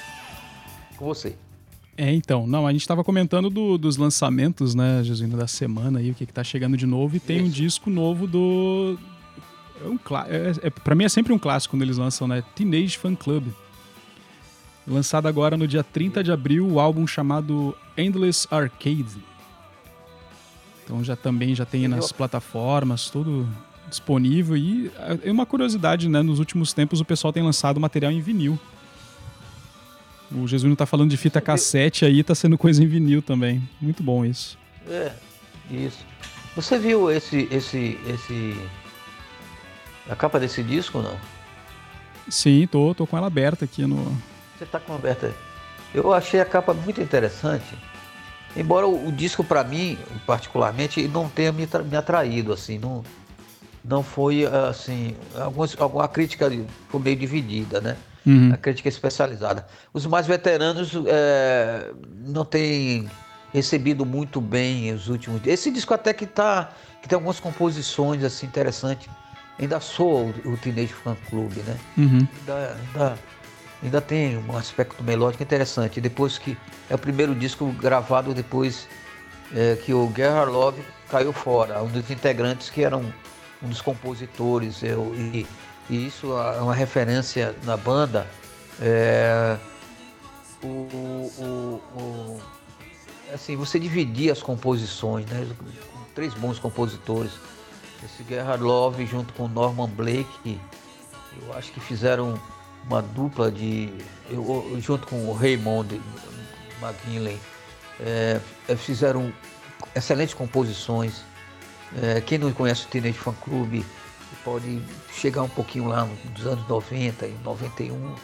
Com 0.98 1.06
você. 1.06 1.36
É, 2.02 2.14
então, 2.14 2.48
não, 2.48 2.66
a 2.66 2.72
gente 2.72 2.88
tava 2.88 3.04
comentando 3.04 3.50
do- 3.50 3.78
dos 3.78 3.98
lançamentos, 3.98 4.74
né, 4.74 5.04
Jesuíno, 5.04 5.36
da 5.36 5.48
semana 5.48 6.00
aí, 6.00 6.12
o 6.12 6.16
que 6.16 6.26
que 6.26 6.32
tá 6.32 6.46
chegando 6.46 6.78
de 6.78 6.86
novo, 6.86 7.18
e 7.18 7.20
tem 7.20 7.42
um 7.42 7.48
Isso. 7.48 7.56
disco 7.56 7.90
novo 7.90 8.26
do... 8.26 8.98
É 9.84 9.88
um 9.90 9.98
clá- 9.98 10.26
é, 10.30 10.54
é, 10.64 10.70
pra 10.70 10.96
mim 10.96 11.04
é 11.04 11.10
sempre 11.10 11.34
um 11.34 11.38
clássico 11.38 11.74
quando 11.76 11.82
eles 11.82 11.98
lançam, 11.98 12.26
né, 12.26 12.42
Teenage 12.56 12.98
Fan 12.98 13.16
Club. 13.16 13.48
Lançado 14.88 15.28
agora 15.28 15.58
no 15.58 15.68
dia 15.68 15.84
30 15.84 16.24
de 16.24 16.32
abril, 16.32 16.66
o 16.70 16.80
álbum 16.80 17.06
chamado 17.06 17.76
Endless 17.98 18.48
Arcade. 18.50 19.18
Então 20.86 21.04
já 21.04 21.18
também 21.18 21.54
já 21.54 21.66
tem 21.66 21.86
nas 21.90 22.14
plataformas, 22.14 23.10
tudo 23.10 23.46
disponível, 23.90 24.56
e 24.56 24.90
é 25.22 25.30
uma 25.30 25.46
curiosidade, 25.46 26.08
né, 26.08 26.22
nos 26.22 26.40
últimos 26.40 26.72
tempos 26.72 27.02
o 27.02 27.06
pessoal 27.06 27.34
tem 27.34 27.44
lançado 27.44 27.78
material 27.78 28.10
em 28.14 28.22
vinil. 28.22 28.58
O 30.32 30.48
Jesuíno 30.48 30.76
tá 30.76 30.86
falando 30.86 31.10
de 31.10 31.18
fita 31.18 31.42
cassete 31.42 32.06
aí, 32.06 32.24
tá 32.24 32.36
sendo 32.36 32.58
coisa 32.58 32.84
em 32.84 32.88
vinil 32.88 33.22
também. 33.22 33.62
Muito 33.82 34.04
bom 34.04 34.24
isso. 34.24 34.58
É, 34.88 35.12
isso. 35.72 36.06
Você 36.56 36.78
viu 36.78 37.10
esse, 37.12 37.48
esse, 37.52 38.00
esse. 38.08 38.56
A 40.10 40.16
capa 40.16 40.40
desse 40.40 40.64
disco 40.64 41.02
não? 41.02 41.18
Sim, 42.28 42.68
tô, 42.68 42.94
tô 42.94 43.08
com 43.08 43.18
ela 43.18 43.28
aberta 43.28 43.66
aqui 43.66 43.86
no. 43.86 44.16
Você 44.58 44.66
tá 44.66 44.80
com 44.80 44.94
a 44.94 44.96
aberta. 44.96 45.34
Eu 45.94 46.14
achei 46.14 46.40
a 46.40 46.46
capa 46.46 46.74
muito 46.74 47.02
interessante. 47.02 47.76
Embora 48.56 48.88
o, 48.88 49.08
o 49.08 49.12
disco 49.12 49.44
para 49.44 49.64
mim, 49.64 49.98
particularmente, 50.26 51.08
não 51.08 51.28
tenha 51.30 51.52
me, 51.52 51.68
me 51.90 51.98
atraído 51.98 52.54
assim, 52.54 52.78
não 52.78 53.04
não 53.84 54.04
foi 54.04 54.46
assim, 54.46 55.16
algumas, 55.34 55.76
alguma 55.80 56.08
crítica 56.08 56.52
foi 56.90 57.00
meio 57.00 57.16
dividida, 57.16 57.80
né? 57.80 57.98
Uhum. 58.26 58.52
A 58.54 58.58
crítica 58.58 58.90
especializada. 58.90 59.66
Os 59.94 60.06
mais 60.06 60.28
veteranos 60.28 60.92
é, 61.08 61.92
não 62.26 62.44
têm 62.44 63.10
recebido 63.54 64.06
muito 64.06 64.40
bem 64.40 64.94
os 64.94 65.08
últimos. 65.08 65.42
Esse 65.46 65.72
disco 65.72 65.94
até 65.94 66.14
que 66.14 66.26
tá 66.26 66.72
que 67.02 67.08
tem 67.08 67.16
algumas 67.16 67.40
composições 67.40 68.24
assim 68.24 68.46
interessantes. 68.46 69.10
Ainda 69.58 69.80
soa 69.80 70.34
o, 70.46 70.58
Teenage 70.58 70.94
Fan 70.94 71.18
Club, 71.30 71.52
né? 71.58 71.78
Uhum. 71.98 72.28
ainda, 72.40 72.78
ainda, 72.94 73.20
ainda 73.84 74.02
tem 74.02 74.38
um 74.38 74.56
aspecto 74.56 75.04
melódico 75.04 75.44
interessante. 75.44 76.00
Depois 76.00 76.38
que 76.38 76.58
é 76.90 76.96
o 76.96 76.98
primeiro 76.98 77.36
disco 77.36 77.70
gravado 77.74 78.34
depois 78.34 78.88
é, 79.54 79.76
que 79.76 79.94
o 79.94 80.12
Gerhard 80.16 80.52
Love 80.52 80.82
caiu 81.10 81.34
fora, 81.34 81.82
um 81.82 81.88
dos 81.88 82.10
integrantes 82.10 82.70
que 82.70 82.84
eram 82.84 83.14
um 83.62 83.68
dos 83.68 83.82
compositores 83.82 84.82
eu, 84.82 85.14
e, 85.16 85.46
e 85.90 86.08
isso 86.08 86.28
é 86.38 86.62
uma 86.62 86.74
referência 86.74 87.56
na 87.64 87.76
banda. 87.78 88.28
É, 88.82 89.58
o, 90.64 90.68
o- 90.68 91.82
o- 91.96 92.42
assim, 93.34 93.56
você 93.56 93.80
dividir 93.80 94.32
as 94.32 94.42
composições, 94.42 95.26
né? 95.28 95.48
Três 96.16 96.34
bons 96.34 96.60
compositores. 96.60 97.32
Esse 98.04 98.24
Gerhard 98.28 98.64
Love 98.64 99.06
junto 99.06 99.34
com 99.34 99.48
Norman 99.48 99.90
Blake, 99.90 100.60
eu 101.42 101.54
acho 101.54 101.72
que 101.72 101.80
fizeram 101.80 102.40
uma 102.86 103.02
dupla 103.02 103.52
de. 103.52 103.90
eu- 104.30 104.78
junto 104.80 105.06
com 105.08 105.26
o 105.28 105.34
Raymond 105.34 106.00
McGinley, 106.82 107.38
é, 108.00 108.40
é, 108.70 108.76
fizeram 108.76 109.34
excelentes 109.96 110.34
composições. 110.34 111.22
É, 112.02 112.22
quem 112.22 112.38
não 112.38 112.52
conhece 112.54 112.86
o 112.86 112.88
Teenage 112.88 113.18
Fan 113.18 113.34
Club 113.42 113.84
pode 114.44 114.82
chegar 115.14 115.44
um 115.44 115.50
pouquinho 115.50 115.88
lá 115.88 116.06
nos 116.06 116.46
anos 116.46 116.68
90 116.68 117.26
e 117.28 117.34
91. 117.44 118.16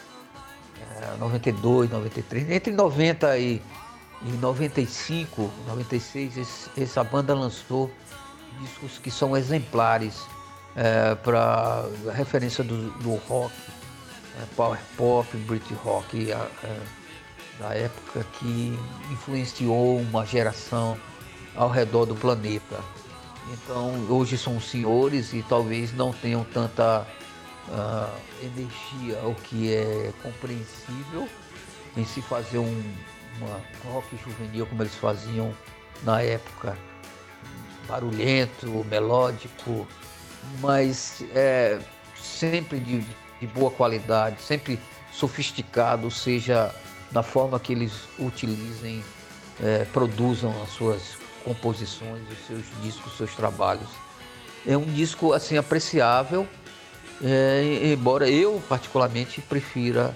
é, 1.01 1.17
92, 1.17 1.89
93, 1.89 2.49
entre 2.51 2.71
90 2.73 3.37
e, 3.37 3.61
e 4.21 4.29
95, 4.41 5.51
96, 5.67 6.37
esse- 6.37 6.69
essa 6.77 7.03
banda 7.03 7.33
lançou 7.33 7.89
discos 8.61 8.97
que 8.99 9.11
são 9.11 9.35
exemplares 9.35 10.25
para 11.23 11.85
referência 12.13 12.63
do, 12.63 12.89
do 12.99 13.15
rock, 13.29 13.53
é, 14.41 14.45
power 14.55 14.79
pop, 14.97 15.37
Brit 15.37 15.73
rock, 15.75 16.31
é, 16.31 16.79
da 17.59 17.73
época 17.73 18.25
que 18.39 18.77
influenciou 19.11 19.97
uma 19.99 20.25
geração 20.25 20.97
ao 21.55 21.69
redor 21.69 22.05
do 22.05 22.15
planeta. 22.15 22.79
Então, 23.51 23.93
hoje 24.09 24.37
são 24.37 24.59
senhores 24.59 25.33
e 25.33 25.43
talvez 25.43 25.93
não 25.93 26.11
tenham 26.11 26.43
tanta 26.43 27.05
ah, 27.69 28.15
energia, 28.41 29.19
o 29.23 29.35
que 29.35 29.73
é 29.73 30.11
compreensível 30.23 31.27
em 31.95 32.05
se 32.05 32.21
fazer 32.21 32.57
um 32.57 32.83
uma 33.39 33.61
rock 33.91 34.15
juvenil 34.17 34.65
como 34.65 34.81
eles 34.83 34.95
faziam 34.95 35.53
na 36.03 36.21
época, 36.21 36.77
barulhento, 37.87 38.85
melódico, 38.89 39.87
mas 40.59 41.23
é, 41.33 41.79
sempre 42.15 42.79
de, 42.79 43.05
de 43.39 43.47
boa 43.47 43.71
qualidade, 43.71 44.41
sempre 44.41 44.79
sofisticado, 45.11 46.09
seja 46.11 46.73
na 47.11 47.23
forma 47.23 47.59
que 47.59 47.71
eles 47.71 47.93
utilizem, 48.19 49.03
é, 49.61 49.85
produzam 49.85 50.53
as 50.61 50.69
suas 50.69 51.14
composições, 51.45 52.21
os 52.29 52.47
seus 52.47 52.65
discos, 52.81 53.11
os 53.11 53.17
seus 53.17 53.35
trabalhos. 53.35 53.87
É 54.65 54.75
um 54.75 54.83
disco 54.83 55.31
assim 55.31 55.57
apreciável, 55.57 56.47
é, 57.23 57.91
embora 57.93 58.27
eu 58.27 58.61
particularmente 58.67 59.39
prefira 59.41 60.15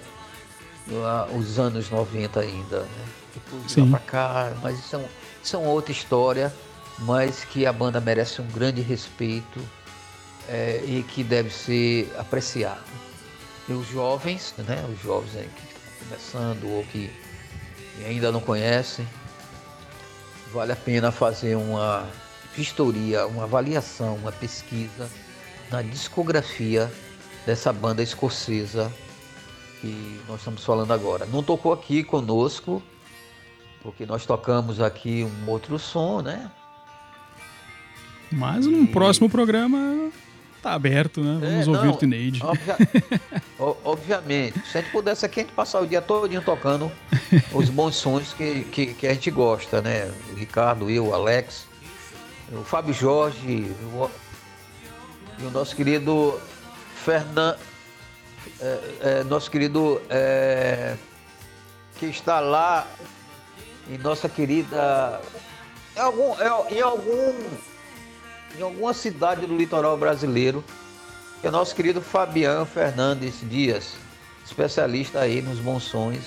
ah, 1.04 1.28
os 1.32 1.58
anos 1.58 1.88
90 1.88 2.40
ainda. 2.40 2.80
Né? 2.80 3.04
Depois 3.34 3.62
de 3.62 3.80
lá 3.80 3.86
Sim. 3.86 3.90
pra 3.90 4.00
cá, 4.00 4.52
mas 4.60 4.78
isso 4.78 4.96
é, 4.96 5.04
isso 5.42 5.56
é 5.56 5.58
uma 5.58 5.70
outra 5.70 5.92
história, 5.92 6.52
mas 6.98 7.44
que 7.44 7.64
a 7.64 7.72
banda 7.72 8.00
merece 8.00 8.42
um 8.42 8.46
grande 8.48 8.80
respeito 8.80 9.60
é, 10.48 10.82
e 10.84 11.04
que 11.04 11.22
deve 11.22 11.50
ser 11.50 12.12
apreciado. 12.18 12.82
E 13.68 13.72
os 13.72 13.86
jovens, 13.88 14.52
né, 14.58 14.84
os 14.92 15.00
jovens 15.00 15.36
aí 15.36 15.48
que 15.54 15.62
estão 15.62 16.08
começando 16.08 16.68
ou 16.68 16.82
que 16.84 17.08
ainda 18.04 18.32
não 18.32 18.40
conhecem, 18.40 19.06
vale 20.52 20.72
a 20.72 20.76
pena 20.76 21.10
fazer 21.10 21.56
uma 21.56 22.06
vistoria, 22.54 23.26
uma 23.26 23.44
avaliação, 23.44 24.16
uma 24.16 24.32
pesquisa 24.32 25.08
na 25.70 25.82
discografia 25.82 26.90
dessa 27.46 27.72
banda 27.72 28.02
escocesa 28.02 28.92
que 29.80 30.20
nós 30.28 30.40
estamos 30.40 30.64
falando 30.64 30.92
agora. 30.92 31.24
Não 31.26 31.42
tocou 31.42 31.72
aqui 31.72 32.02
conosco, 32.02 32.82
porque 33.82 34.04
nós 34.04 34.26
tocamos 34.26 34.80
aqui 34.80 35.24
um 35.24 35.50
outro 35.50 35.78
som, 35.78 36.20
né? 36.20 36.50
Mas 38.30 38.66
num 38.66 38.86
próximo 38.86 39.28
programa 39.28 40.10
tá 40.60 40.72
aberto, 40.72 41.20
né? 41.22 41.38
Vamos 41.40 41.66
É, 41.66 41.70
ouvir 41.70 41.86
não, 41.86 41.94
o 41.94 41.96
Teenage. 41.96 42.42
obvia- 42.44 42.76
obviamente. 43.84 44.60
Se 44.70 44.78
a 44.78 44.80
gente 44.80 44.90
pudesse 44.92 45.24
aqui, 45.26 45.40
a 45.40 45.42
gente 45.42 45.52
passar 45.52 45.80
o 45.80 45.86
dia 45.86 46.00
todinho 46.02 46.42
tocando 46.42 46.90
os 47.52 47.68
bons 47.68 47.96
sons 47.96 48.32
que, 48.32 48.62
que, 48.64 48.94
que 48.94 49.06
a 49.06 49.14
gente 49.14 49.30
gosta, 49.30 49.80
né? 49.82 50.10
O 50.32 50.34
Ricardo, 50.36 50.90
eu, 50.90 51.06
o 51.08 51.14
Alex, 51.14 51.66
o 52.52 52.62
Fábio 52.64 52.92
Jorge, 52.94 53.70
o- 53.94 54.10
e 55.38 55.44
o 55.44 55.50
nosso 55.50 55.74
querido 55.74 56.38
Fernando. 57.04 57.56
nosso 59.28 59.50
querido 59.50 60.00
é, 60.10 60.94
que 61.98 62.06
está 62.06 62.40
lá 62.40 62.86
em 63.88 63.98
nossa 63.98 64.28
querida. 64.28 65.20
Em 65.96 66.00
algum, 66.00 66.32
é- 66.40 66.74
em 66.74 66.80
algum 66.80 67.34
em 68.58 68.62
alguma 68.62 68.92
cidade 68.94 69.46
do 69.46 69.56
litoral 69.56 69.96
brasileiro, 69.96 70.64
que 71.40 71.46
é 71.46 71.50
o 71.50 71.52
nosso 71.52 71.74
querido 71.74 72.00
Fabiano 72.00 72.66
Fernandes 72.66 73.34
Dias, 73.42 73.94
especialista 74.44 75.20
aí 75.20 75.40
nos 75.40 75.58
sons, 75.82 76.18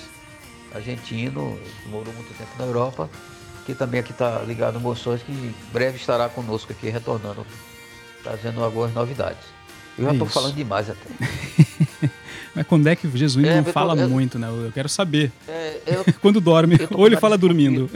argentino, 0.74 1.58
morou 1.86 2.12
muito 2.14 2.36
tempo 2.36 2.50
na 2.58 2.64
Europa, 2.64 3.08
que 3.64 3.74
também 3.74 4.00
aqui 4.00 4.10
está 4.12 4.40
ligado 4.40 4.78
no 4.80 4.94
Sons, 4.96 5.22
que 5.22 5.32
em 5.32 5.54
breve 5.72 5.96
estará 5.96 6.28
conosco 6.28 6.72
aqui, 6.72 6.90
retornando, 6.90 7.46
trazendo 8.22 8.62
algumas 8.62 8.92
novidades. 8.92 9.42
Eu 9.96 10.04
já 10.06 10.12
estou 10.12 10.26
falando 10.26 10.54
demais 10.54 10.90
até. 10.90 11.00
Mas 12.54 12.66
quando 12.66 12.86
é 12.88 12.94
que 12.94 13.06
o 13.06 13.16
Jesuíno 13.16 13.48
É, 13.48 13.52
não 13.52 13.58
eu 13.60 13.64
tô- 13.64 13.72
fala 13.72 13.96
eu- 13.96 14.08
muito, 14.08 14.38
né? 14.38 14.48
Eu 14.48 14.70
quero 14.72 14.88
saber. 14.88 15.32
É, 15.48 15.80
eu- 15.86 16.04
Quando 16.20 16.40
dorme, 16.40 16.76
ou 16.90 17.06
ele 17.06 17.16
fala 17.16 17.38
dormindo. 17.38 17.88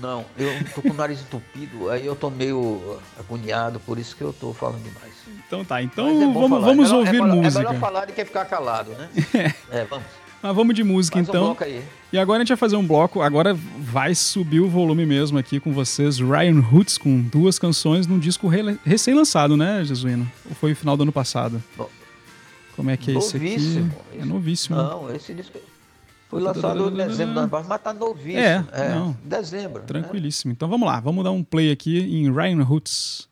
Não, 0.00 0.24
eu 0.38 0.50
tô 0.74 0.82
com 0.82 0.90
o 0.90 0.94
nariz 0.94 1.20
entupido, 1.20 1.90
aí 1.90 2.04
eu 2.06 2.16
tô 2.16 2.30
meio 2.30 2.98
agoniado, 3.18 3.78
por 3.80 3.98
isso 3.98 4.16
que 4.16 4.22
eu 4.22 4.32
tô 4.32 4.52
falando 4.52 4.82
demais. 4.82 5.12
Então 5.46 5.64
tá, 5.64 5.82
então 5.82 6.08
é 6.08 6.26
bom 6.26 6.32
vamos, 6.34 6.50
falar. 6.50 6.66
vamos 6.66 6.88
É 6.88 6.92
melhor- 6.92 6.98
ouvir 6.98 7.08
é 7.08 7.12
melhor, 7.22 7.36
música. 7.36 7.60
É 7.62 7.64
melhor 7.66 7.80
falar 7.80 8.04
do 8.06 8.12
que 8.12 8.24
ficar 8.24 8.44
calado, 8.46 8.90
né? 8.92 9.08
É, 9.70 9.84
vamos. 9.84 10.04
Mas 10.42 10.56
vamos 10.56 10.74
de 10.74 10.82
música 10.82 11.16
Faz 11.18 11.28
um 11.28 11.30
então. 11.30 11.44
bloco 11.48 11.64
aí. 11.64 11.82
E 12.10 12.18
agora 12.18 12.38
a 12.38 12.40
gente 12.40 12.48
vai 12.48 12.56
fazer 12.56 12.74
um 12.76 12.86
bloco. 12.86 13.20
Agora 13.20 13.52
vai 13.78 14.14
subir 14.14 14.60
o 14.60 14.70
volume 14.70 15.04
mesmo 15.04 15.36
aqui 15.36 15.60
com 15.60 15.70
vocês. 15.70 16.18
Ryan 16.18 16.64
Hoots 16.72 16.96
com 16.96 17.20
duas 17.20 17.58
canções 17.58 18.06
num 18.06 18.18
disco 18.18 18.48
re- 18.48 18.78
recém-lançado, 18.82 19.54
né, 19.54 19.84
Jesuíno? 19.84 20.26
Ou 20.48 20.54
foi 20.54 20.72
o 20.72 20.76
final 20.76 20.96
do 20.96 21.02
ano 21.02 21.12
passado? 21.12 21.62
No- 21.76 21.90
Como 22.74 22.88
é 22.88 22.96
que 22.96 23.10
é 23.10 23.18
esse 23.18 23.36
aqui? 23.36 23.50
Novíssimo. 23.50 23.92
É 24.18 24.24
novíssimo. 24.24 24.76
Não, 24.76 25.14
esse 25.14 25.34
disco 25.34 25.58
foi 26.30 26.40
lançado 26.40 26.88
em 26.88 26.94
dezembro 26.94 27.48
mas 27.50 27.82
tá 27.82 27.92
novíssimo. 27.92 28.38
É, 28.72 28.94
não. 28.94 29.16
Dezembro. 29.24 29.80
né? 29.80 29.86
Tranquilíssimo. 29.86 30.52
Então 30.52 30.68
vamos 30.68 30.86
lá, 30.86 31.00
vamos 31.00 31.24
dar 31.24 31.32
um 31.32 31.42
play 31.42 31.72
aqui 31.72 31.98
em 31.98 32.32
Ryan 32.32 32.62
Hoots. 32.62 33.28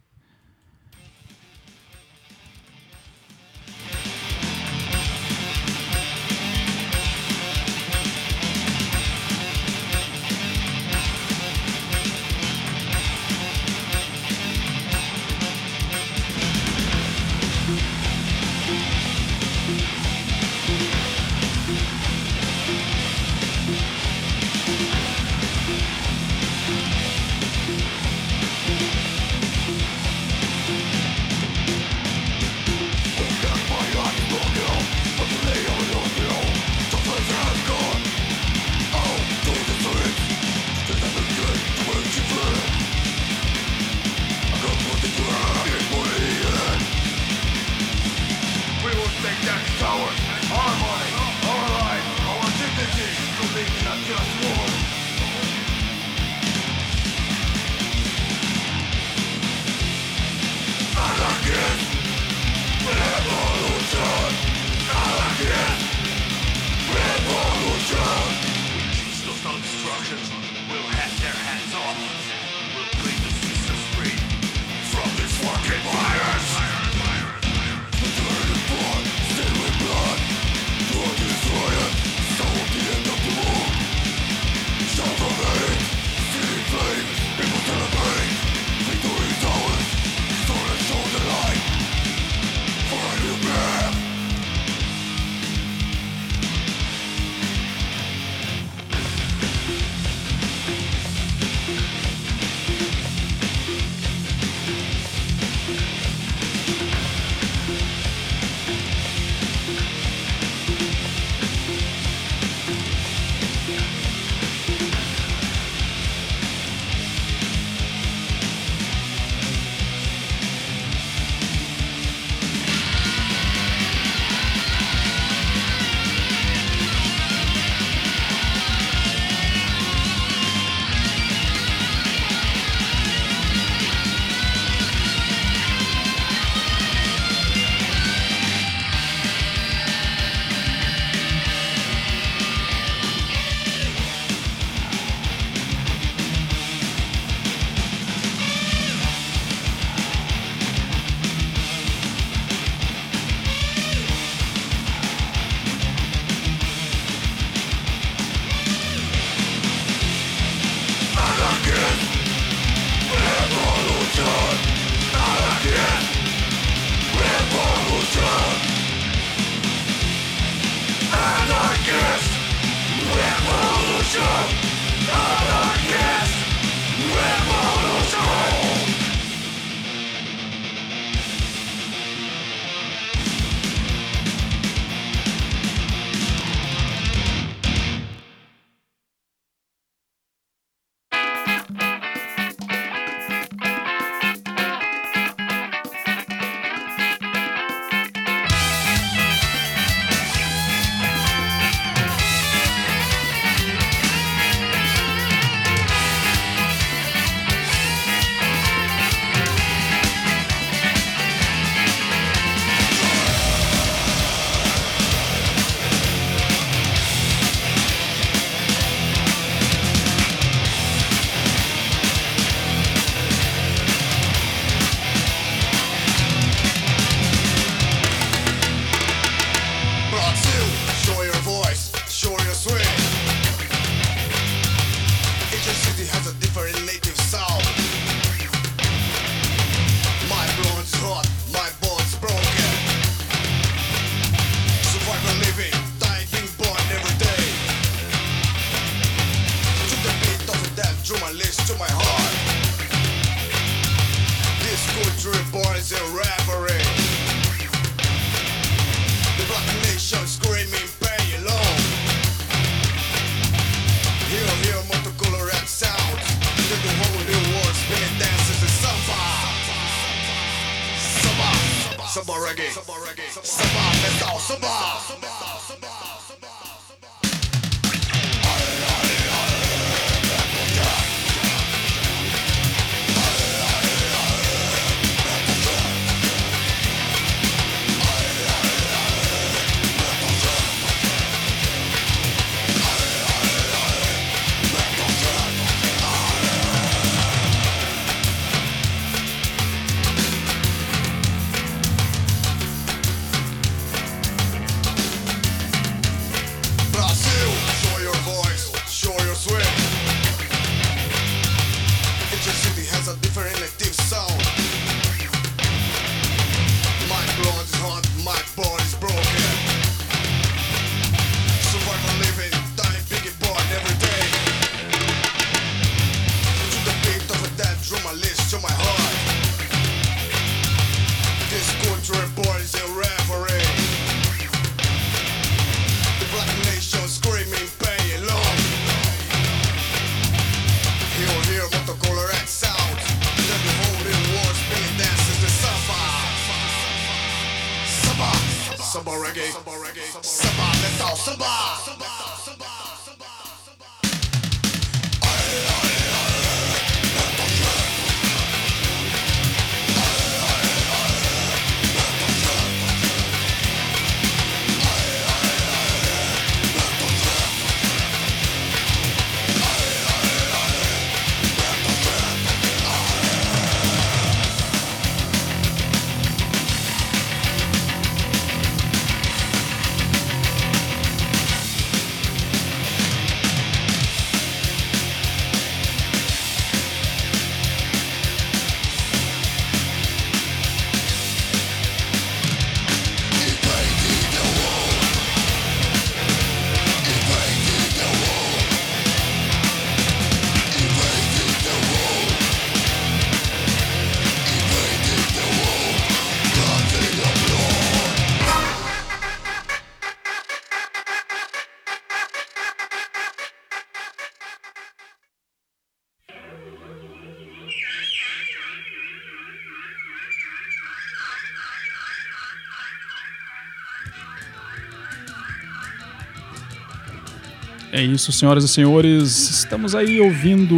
É 427.99 428.03
isso, 428.05 428.31
senhoras 428.31 428.63
e 428.63 428.69
senhores. 428.69 429.51
Estamos 429.51 429.93
aí 429.93 430.21
ouvindo. 430.21 430.77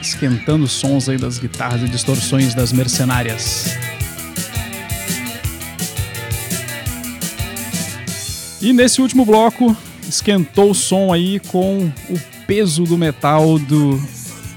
Esquentando 0.00 0.68
sons 0.68 1.08
aí 1.08 1.18
das 1.18 1.36
guitarras 1.36 1.82
e 1.82 1.88
distorções 1.88 2.54
das 2.54 2.72
mercenárias. 2.72 3.76
E 8.62 8.72
nesse 8.72 9.02
último 9.02 9.24
bloco, 9.24 9.76
esquentou 10.08 10.70
o 10.70 10.74
som 10.76 11.12
aí 11.12 11.40
com 11.40 11.92
o 12.08 12.20
peso 12.46 12.84
do 12.84 12.96
metal 12.96 13.58
do. 13.58 14.00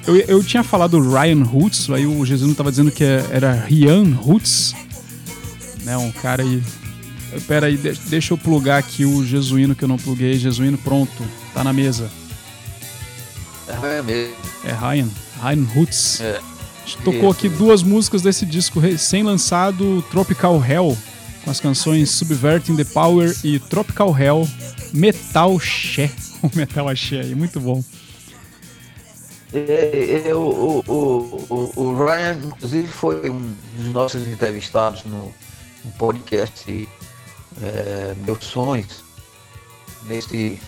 Eu, 0.05 0.17
eu 0.17 0.43
tinha 0.43 0.63
falado 0.63 0.99
Ryan 0.99 1.45
Hoots, 1.51 1.89
aí 1.89 2.05
o 2.05 2.23
Jesus 2.23 2.51
estava 2.51 2.69
dizendo 2.69 2.91
que 2.91 3.03
era 3.03 3.53
Ryan 3.53 4.15
Hoots, 4.23 4.75
né? 5.83 5.97
Um 5.97 6.11
cara 6.11 6.43
aí 6.43 6.61
Pera 7.47 7.67
aí, 7.67 7.77
de- 7.77 7.93
deixa 8.07 8.33
eu 8.33 8.37
plugar 8.37 8.77
aqui 8.79 9.05
o 9.05 9.25
Jesuíno 9.25 9.75
que 9.75 9.83
eu 9.83 9.87
não 9.87 9.97
pluguei. 9.97 10.33
Jesuíno, 10.37 10.77
pronto, 10.77 11.23
tá 11.53 11.63
na 11.63 11.71
mesa. 11.73 12.09
É 13.83 14.01
mesmo. 14.01 14.35
É 14.65 14.71
Ryan, 14.73 15.07
Ryan 15.41 15.67
Hoots. 15.75 16.21
É. 16.21 16.39
A 16.39 16.85
gente 16.89 16.97
tocou 17.03 17.29
aqui 17.29 17.47
duas 17.47 17.83
músicas 17.83 18.23
desse 18.23 18.45
disco 18.45 18.79
recém-lançado, 18.79 20.01
Tropical 20.09 20.63
Hell, 20.63 20.97
com 21.43 21.51
as 21.51 21.59
canções 21.59 22.09
Subverting 22.09 22.75
the 22.75 22.83
Power 22.83 23.35
e 23.43 23.59
Tropical 23.59 24.17
Hell 24.17 24.47
Metal 24.93 25.55
Axé. 25.55 26.09
O 26.41 26.49
Metal 26.55 26.87
Axé 26.87 27.19
aí, 27.19 27.35
muito 27.35 27.59
bom. 27.59 27.83
É, 29.53 30.23
é, 30.27 30.33
o, 30.35 30.39
o, 30.39 30.83
o, 30.87 31.71
o- 31.75 31.81
o 31.83 32.05
Ryan, 32.05 32.37
inclusive, 32.45 32.87
foi 32.87 33.29
um 33.29 33.53
dos 33.75 33.91
nossos 33.91 34.25
entrevistados 34.27 35.03
no, 35.03 35.33
no 35.83 35.91
podcast 35.97 36.87
é, 37.61 38.15
Meus 38.25 38.43
Sonhos, 38.43 39.03
nesse 40.05 40.59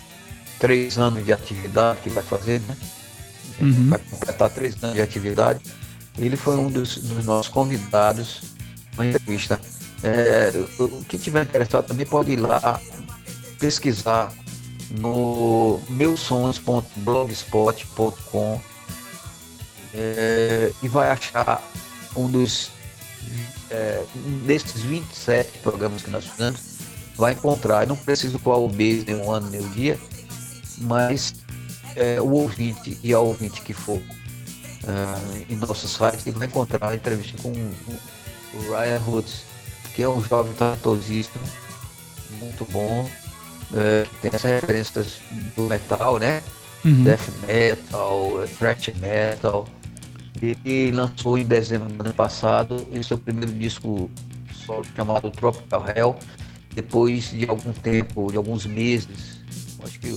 três 0.58 0.98
anos 0.98 1.24
de 1.24 1.32
atividade 1.32 2.00
que 2.02 2.10
vai 2.10 2.22
fazer, 2.22 2.60
né? 2.60 2.76
Uhum. 3.60 3.88
Vai 3.90 3.98
completar 3.98 4.50
três 4.50 4.82
anos 4.82 4.96
de 4.96 5.02
atividade. 5.02 5.60
Ele 6.16 6.36
foi 6.36 6.56
um 6.56 6.70
dos, 6.70 6.98
dos 6.98 7.24
nossos 7.24 7.52
convidados 7.52 8.42
na 8.96 9.06
entrevista. 9.06 9.60
É, 10.04 10.52
o 10.78 11.02
que 11.04 11.18
tiver 11.18 11.42
interessado 11.42 11.86
também 11.86 12.06
pode 12.06 12.30
ir 12.32 12.36
lá 12.36 12.80
pesquisar 13.58 14.32
no 14.90 15.80
meusons.blogspot.com 15.88 18.60
é, 19.94 20.72
e 20.82 20.88
vai 20.88 21.10
achar 21.10 21.62
um 22.16 22.30
dos 22.30 22.70
é, 23.70 24.02
desses 24.44 24.82
27 24.82 25.58
programas 25.58 26.02
que 26.02 26.10
nós 26.10 26.26
fizemos 26.26 26.71
vai 27.16 27.32
encontrar, 27.32 27.82
eu 27.82 27.88
não 27.88 27.96
preciso 27.96 28.38
qual 28.38 28.64
o 28.64 28.72
mês, 28.72 29.04
nem 29.04 29.16
o 29.16 29.30
ano, 29.30 29.50
nem 29.50 29.60
o 29.60 29.68
dia, 29.68 29.98
mas 30.78 31.34
é, 31.96 32.20
o 32.20 32.30
ouvinte 32.30 32.98
e 33.02 33.12
a 33.12 33.20
ouvinte 33.20 33.60
que 33.62 33.72
for 33.72 34.00
ah, 34.86 35.20
em 35.48 35.56
nosso 35.56 35.86
site 35.86 36.30
vai 36.30 36.46
encontrar 36.46 36.88
a 36.88 36.94
entrevista 36.94 37.40
com 37.42 37.50
o, 37.50 37.74
o 38.54 38.72
Ryan 38.72 39.00
Woods, 39.06 39.44
que 39.94 40.02
é 40.02 40.08
um 40.08 40.22
jovem 40.22 40.52
talentosíssimo, 40.54 41.44
muito 42.40 42.64
bom, 42.72 43.08
é, 43.74 44.06
tem 44.20 44.30
essas 44.32 44.50
referências 44.50 45.20
do 45.56 45.62
metal, 45.62 46.18
né? 46.18 46.42
Uhum. 46.84 47.04
Death 47.04 47.28
metal, 47.46 48.44
thrash 48.58 48.92
metal. 49.00 49.66
E, 50.42 50.58
e 50.64 50.90
lançou 50.90 51.38
em 51.38 51.44
dezembro 51.44 51.88
do 51.88 52.00
ano 52.02 52.12
passado 52.12 52.86
esse 52.92 53.04
seu 53.04 53.18
primeiro 53.18 53.52
disco 53.52 54.10
solo 54.66 54.84
chamado 54.96 55.30
Tropical 55.30 55.84
Hell. 55.94 56.16
Depois 56.74 57.30
de 57.30 57.48
algum 57.48 57.72
tempo, 57.72 58.30
de 58.30 58.36
alguns 58.36 58.64
meses, 58.66 59.42
acho 59.82 60.00
que 60.00 60.08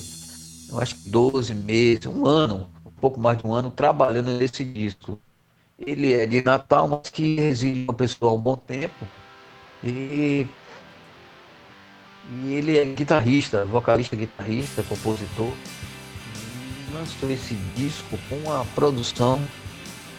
eu 0.70 0.80
acho 0.80 0.96
que 0.96 1.10
12 1.10 1.54
meses, 1.54 2.06
um 2.06 2.26
ano, 2.26 2.70
um 2.86 2.92
pouco 2.92 3.20
mais 3.20 3.38
de 3.38 3.48
um 3.48 3.54
ano, 3.54 3.72
trabalhando 3.72 4.32
nesse 4.38 4.64
disco. 4.64 5.20
ele 5.78 6.14
é 6.14 6.26
de 6.26 6.42
Natal, 6.42 6.88
mas 6.88 7.10
que 7.10 7.36
reside 7.36 7.84
uma 7.84 7.94
pessoa 7.94 8.32
há 8.32 8.36
um 8.36 8.40
bom 8.40 8.56
tempo. 8.56 9.06
E, 9.84 10.48
e 12.44 12.54
ele 12.54 12.78
é 12.78 12.86
guitarrista, 12.86 13.66
vocalista, 13.66 14.16
guitarrista, 14.16 14.84
compositor. 14.84 15.54
E 16.90 16.94
lançou 16.94 17.30
esse 17.30 17.54
disco 17.76 18.18
com 18.30 18.52
a 18.52 18.66
produção 18.74 19.40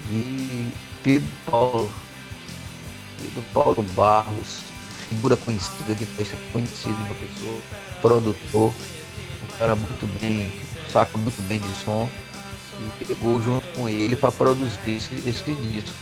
de 0.09 0.71
Pedro 1.03 1.29
Paulo, 1.51 1.91
Pedro 3.21 3.43
Paulo 3.53 3.83
Barros, 3.95 4.63
figura 5.09 5.37
conhecida, 5.37 5.95
guitarrista 5.95 6.37
conhecido, 6.53 6.95
uma 6.95 7.15
pessoa, 7.15 7.61
produtor, 8.01 8.75
um 9.43 9.59
cara 9.59 9.75
muito 9.75 10.07
bem, 10.21 10.53
saca 10.93 11.17
muito 11.19 11.41
bem 11.49 11.59
de 11.59 11.75
som 11.85 12.09
e 12.79 13.05
pegou 13.05 13.41
junto 13.41 13.67
com 13.69 13.89
ele 13.89 14.17
para 14.17 14.31
produzir 14.33 14.79
esse, 14.87 15.15
esse 15.27 15.55
disco. 15.55 15.97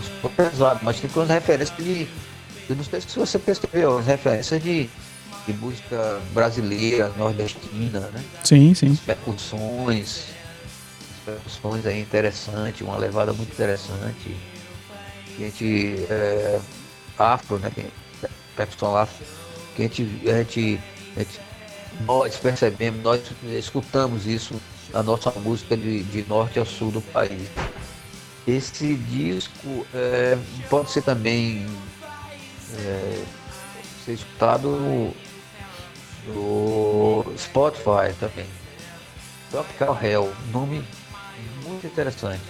Disco 0.00 0.28
pesado, 0.30 0.80
mas 0.82 1.00
tem 1.00 1.10
umas 1.14 1.28
referências 1.28 1.76
de. 1.78 2.08
Eu 2.68 2.76
não 2.76 2.84
sei 2.84 3.00
se 3.00 3.18
você 3.18 3.38
percebeu, 3.38 3.98
as 3.98 4.06
referências 4.06 4.62
de, 4.62 4.88
de 5.46 5.52
música 5.52 6.20
brasileira, 6.32 7.12
nordestina, 7.16 8.00
né? 8.00 8.24
Sim, 8.42 8.74
sim. 8.74 8.92
As 8.92 9.00
percussões, 9.00 10.24
percussões 11.24 11.86
aí 11.86 12.00
interessante, 12.00 12.82
uma 12.82 12.96
levada 12.96 13.32
muito 13.32 13.52
interessante. 13.52 14.36
A 15.36 15.40
gente. 15.40 16.06
É, 16.10 16.60
afro, 17.18 17.58
né? 17.58 17.70
Percussão 18.56 18.96
afro, 18.96 19.24
que 19.74 19.82
a 19.82 19.84
gente, 19.86 20.02
a 20.26 20.38
gente, 20.38 20.80
a 21.16 21.18
gente- 21.20 21.40
nós 22.06 22.36
percebemos, 22.36 23.02
nós 23.02 23.20
escutamos 23.44 24.26
isso 24.26 24.54
na 24.92 25.02
nossa 25.02 25.30
música 25.32 25.76
de, 25.76 26.02
de 26.04 26.24
norte 26.28 26.58
a 26.60 26.64
sul 26.64 26.90
do 26.90 27.00
país. 27.00 27.48
Esse 28.46 28.94
disco 28.94 29.86
é, 29.94 30.36
pode 30.68 30.90
ser 30.90 31.02
também 31.02 31.66
é, 32.78 33.24
ser 34.04 34.12
escutado 34.12 34.68
no, 34.68 35.14
no 36.34 37.38
Spotify 37.38 38.14
também. 38.20 38.46
Tropical 39.50 39.98
Hell, 40.02 40.32
nome 40.52 40.84
muito 41.64 41.86
interessante. 41.86 42.42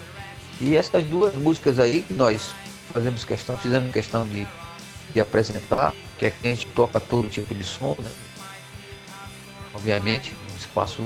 E 0.60 0.76
essas 0.76 1.04
duas 1.04 1.34
músicas 1.34 1.78
aí 1.78 2.02
que 2.02 2.14
nós 2.14 2.52
fazemos 2.92 3.24
questão, 3.24 3.56
fizemos 3.56 3.92
questão 3.92 4.26
de, 4.26 4.46
de 5.12 5.20
apresentar, 5.20 5.92
que 6.18 6.26
é 6.26 6.30
que 6.30 6.46
a 6.46 6.50
gente 6.50 6.66
toca 6.68 7.00
todo 7.00 7.28
tipo 7.28 7.54
de 7.54 7.64
som, 7.64 7.96
né? 7.98 8.10
Obviamente, 9.74 10.32
um 10.52 10.56
espaço 10.56 11.02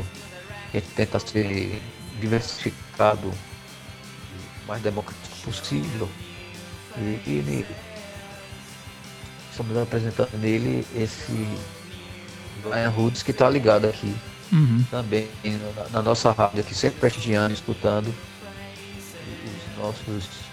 que 0.71 0.77
a 0.77 0.81
gente 0.81 0.93
tenta 0.95 1.19
ser 1.19 1.81
diversificado, 2.21 3.29
o 3.29 4.67
mais 4.67 4.83
democrático 4.83 5.37
possível. 5.43 6.09
E, 6.97 7.01
e 7.27 7.67
estamos 9.51 9.77
apresentando 9.77 10.37
nele 10.39 10.87
esse 10.95 11.33
Brian 12.63 12.91
Roots 12.91 13.23
que 13.23 13.31
está 13.31 13.49
ligado 13.49 13.87
aqui 13.87 14.15
Uhum. 14.51 14.83
também 14.91 15.29
na, 15.45 15.89
na 15.91 16.03
nossa 16.03 16.33
rádio 16.33 16.61
aqui, 16.61 16.75
sempre 16.75 17.01
prestigiando, 17.01 17.53
escutando 17.53 18.09
os 18.09 19.79
nossos. 19.79 20.48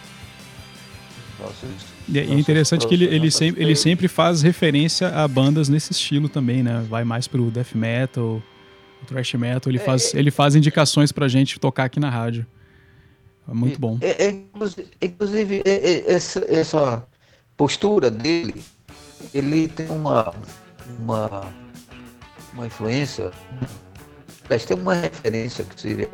E 2.08 2.20
é 2.20 2.24
interessante 2.24 2.88
que 2.88 2.94
ele, 2.94 3.06
ele, 3.06 3.32
sempre, 3.32 3.64
ele 3.64 3.76
sempre 3.76 4.08
faz 4.08 4.42
referência 4.42 5.10
a 5.10 5.28
bandas 5.28 5.70
nesse 5.70 5.92
estilo 5.92 6.30
também, 6.30 6.64
né? 6.64 6.86
Vai 6.90 7.04
mais 7.04 7.28
pro 7.28 7.52
death 7.52 7.74
metal, 7.76 8.42
o 9.02 9.06
thrash 9.06 9.34
metal. 9.34 9.72
Ele 9.72 9.80
faz, 9.80 10.14
ele 10.14 10.32
faz 10.32 10.56
indicações 10.56 11.12
pra 11.12 11.28
gente 11.28 11.60
tocar 11.60 11.86
aqui 11.86 12.00
na 12.00 12.10
rádio. 12.10 12.46
É 13.48 13.54
muito 13.54 13.80
bom. 13.80 13.98
É, 14.02 14.26
é, 14.26 14.30
inclusive, 14.30 14.88
inclusive, 15.02 15.62
é, 15.66 15.72
é, 15.72 16.12
essa, 16.12 16.46
essa 16.48 17.08
postura 17.56 18.10
dele, 18.10 18.64
ele 19.34 19.68
tem 19.68 19.88
uma, 19.90 20.34
uma, 21.00 21.54
uma 22.54 22.66
influência, 22.66 23.32
mas 24.50 24.66
tem 24.66 24.78
uma 24.78 24.96
referência 24.96 25.64
que 25.64 25.80
seria 25.80 26.10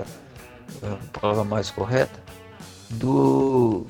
a 0.83 1.19
palavra 1.19 1.43
mais 1.43 1.71
correta, 1.71 2.19
do, 2.89 3.85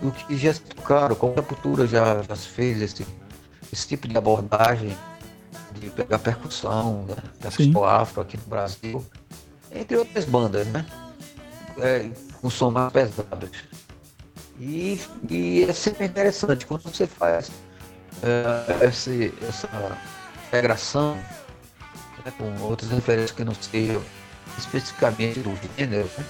do 0.00 0.10
que 0.12 0.36
já 0.36 0.54
tocaram, 0.54 1.14
como 1.14 1.38
a 1.38 1.42
cultura 1.42 1.86
já, 1.86 2.22
já 2.22 2.36
fez 2.36 2.80
esse, 2.80 3.06
esse 3.72 3.88
tipo 3.88 4.08
de 4.08 4.16
abordagem 4.16 4.96
de 5.80 5.90
pegar 5.90 6.18
percussão, 6.18 7.04
né? 7.08 7.16
Percussão 7.40 7.84
afro 7.84 8.20
aqui 8.22 8.36
no 8.36 8.44
Brasil, 8.44 9.04
entre 9.72 9.96
outras 9.96 10.24
bandas, 10.24 10.66
né? 10.68 10.86
é, 11.78 12.10
com 12.40 12.50
som 12.50 12.70
mais 12.70 12.92
pesados. 12.92 13.50
E, 14.58 15.00
e 15.28 15.64
é 15.64 15.72
sempre 15.72 16.06
interessante 16.06 16.66
quando 16.66 16.82
você 16.82 17.06
faz 17.06 17.50
é, 18.22 18.86
esse, 18.86 19.32
essa 19.48 19.68
integração 20.48 21.16
né, 22.24 22.32
com 22.38 22.62
outras 22.62 22.90
referências 22.90 23.32
que 23.32 23.44
não 23.44 23.54
sejam 23.54 24.02
especificamente 24.56 25.40
do 25.40 25.58
gênero, 25.76 26.08
né, 26.16 26.24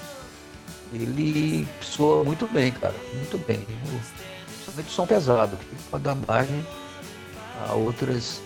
ele 1.02 1.68
soa 1.80 2.24
muito 2.24 2.46
bem, 2.48 2.72
cara, 2.72 2.94
muito 3.14 3.38
bem. 3.46 3.66
Principalmente 4.46 4.90
som 4.90 5.06
pesado, 5.06 5.56
que 5.56 5.76
pode 5.90 6.04
dar 6.04 6.14
margem 6.26 6.64
a 7.68 7.74
outras, 7.74 8.40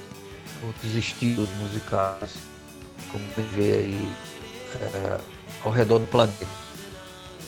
outros 0.65 0.95
estilos 0.95 1.49
musicais, 1.61 2.35
como 3.11 3.25
você 3.35 3.43
vê 3.55 3.73
aí 3.73 4.13
é, 4.81 5.19
ao 5.65 5.71
redor 5.73 5.99
do 5.99 6.07
planeta. 6.07 6.47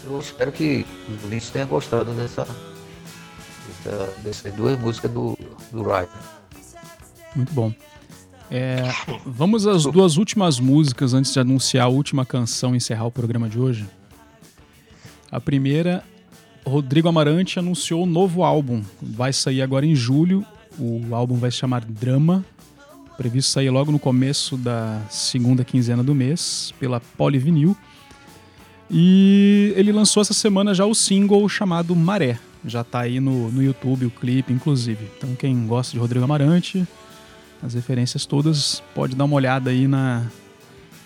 Eu 0.05 0.19
espero 0.19 0.51
que 0.51 0.87
os 1.09 1.25
ouvintes 1.25 1.51
tenham 1.51 1.69
gostado 1.69 2.13
dessa, 2.15 2.47
dessa- 3.85 4.15
dessas 4.23 4.55
duas 4.55 4.79
músicas 4.81 5.11
do, 5.11 5.37
do 5.71 5.83
Ryan. 5.83 6.09
Muito 7.37 7.53
bom. 7.53 7.73
É, 8.51 8.83
vamos 9.25 9.65
às 9.67 9.85
duas 9.85 10.17
últimas 10.17 10.59
músicas 10.59 11.15
antes 11.15 11.33
de 11.33 11.39
anunciar 11.39 11.85
a 11.87 11.89
última 11.89 12.27
canção 12.27 12.75
e 12.75 12.79
encerrar 12.79 13.05
o 13.07 13.11
programa 13.11 13.49
de 13.49 13.61
hoje. 13.61 13.87
A 15.31 15.41
primeira, 15.41 16.03
Rodrigo 16.67 17.09
Amarante 17.09 17.59
anunciou 17.59 18.03
um 18.03 18.07
novo 18.07 18.43
álbum. 18.43 18.83
Vai 19.01 19.33
sair 19.33 19.63
agora 19.63 19.87
em 19.87 19.95
julho. 19.95 20.45
O 20.79 21.15
álbum 21.15 21.37
vai 21.37 21.51
se 21.51 21.59
chamar 21.59 21.85
Drama. 21.85 22.45
Previsto 23.17 23.53
sair 23.53 23.71
logo 23.71 23.93
no 23.93 23.99
começo 23.99 24.57
da 24.57 25.01
segunda 25.11 25.65
quinzena 25.65 26.03
do 26.03 26.15
mês 26.15 26.73
pela 26.81 27.01
Polivinil. 27.01 27.77
E 28.91 29.73
ele 29.77 29.93
lançou 29.93 30.21
essa 30.21 30.35
semana 30.35 30.75
já 30.75 30.85
o 30.85 30.95
single 30.95 31.49
chamado 31.49 31.95
Maré. 31.95 32.39
Já 32.65 32.83
tá 32.83 33.01
aí 33.01 33.21
no, 33.21 33.51
no 33.51 33.63
YouTube 33.63 34.07
o 34.07 34.11
clipe, 34.11 34.53
inclusive. 34.53 35.07
Então 35.17 35.35
quem 35.37 35.67
gosta 35.67 35.93
de 35.93 35.99
Rodrigo 35.99 36.25
Amarante, 36.25 36.87
as 37.63 37.75
referências 37.75 38.27
todas, 38.27 38.83
pode 38.95 39.15
dar 39.15 39.25
uma 39.25 39.37
olhada 39.37 39.71
aí 39.71 39.87
na, 39.87 40.27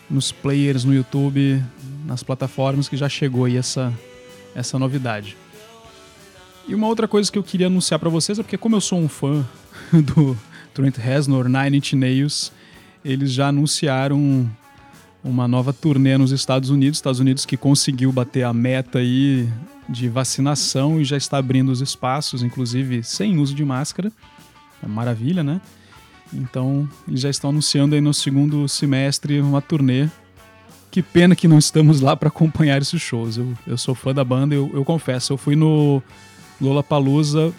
nos 0.08 0.32
players 0.32 0.84
no 0.84 0.94
YouTube, 0.94 1.62
nas 2.06 2.22
plataformas 2.22 2.88
que 2.88 2.96
já 2.96 3.08
chegou 3.08 3.44
aí 3.44 3.56
essa, 3.56 3.92
essa 4.54 4.78
novidade. 4.78 5.36
E 6.66 6.74
uma 6.74 6.86
outra 6.86 7.06
coisa 7.06 7.30
que 7.30 7.38
eu 7.38 7.42
queria 7.42 7.66
anunciar 7.66 8.00
pra 8.00 8.08
vocês 8.08 8.38
é 8.38 8.42
porque 8.42 8.56
como 8.56 8.76
eu 8.76 8.80
sou 8.80 8.98
um 8.98 9.08
fã 9.08 9.46
do 9.92 10.36
Trent 10.72 10.96
Reznor, 10.96 11.48
Nine 11.48 11.78
Inch 11.78 11.92
Nails, 11.92 12.52
eles 13.04 13.32
já 13.32 13.48
anunciaram 13.48 14.50
uma 15.22 15.46
nova 15.48 15.72
turnê 15.72 16.16
nos 16.16 16.32
Estados 16.32 16.70
Unidos, 16.70 16.98
Estados 16.98 17.20
Unidos 17.20 17.46
que 17.46 17.56
conseguiu 17.56 18.10
bater 18.12 18.44
a 18.44 18.52
meta 18.52 18.98
aí 18.98 19.48
de 19.88 20.08
vacinação 20.08 21.00
e 21.00 21.04
já 21.04 21.16
está 21.16 21.38
abrindo 21.38 21.70
os 21.70 21.80
espaços, 21.80 22.42
inclusive 22.42 23.02
sem 23.02 23.38
uso 23.38 23.54
de 23.54 23.64
máscara. 23.64 24.10
É 24.82 24.86
maravilha, 24.86 25.42
né? 25.42 25.60
Então, 26.32 26.88
eles 27.06 27.20
já 27.20 27.30
estão 27.30 27.50
anunciando 27.50 27.94
aí 27.94 28.00
no 28.00 28.12
segundo 28.12 28.68
semestre 28.68 29.40
uma 29.40 29.62
turnê. 29.62 30.08
Que 30.94 31.02
pena 31.02 31.34
que 31.34 31.48
não 31.48 31.58
estamos 31.58 32.00
lá 32.00 32.14
para 32.14 32.28
acompanhar 32.28 32.80
esses 32.80 33.02
shows. 33.02 33.36
Eu, 33.36 33.52
eu 33.66 33.76
sou 33.76 33.96
fã 33.96 34.14
da 34.14 34.22
banda, 34.22 34.54
eu, 34.54 34.70
eu 34.72 34.84
confesso. 34.84 35.32
Eu 35.32 35.36
fui 35.36 35.56
no 35.56 36.00
Lollapalooza 36.60 37.52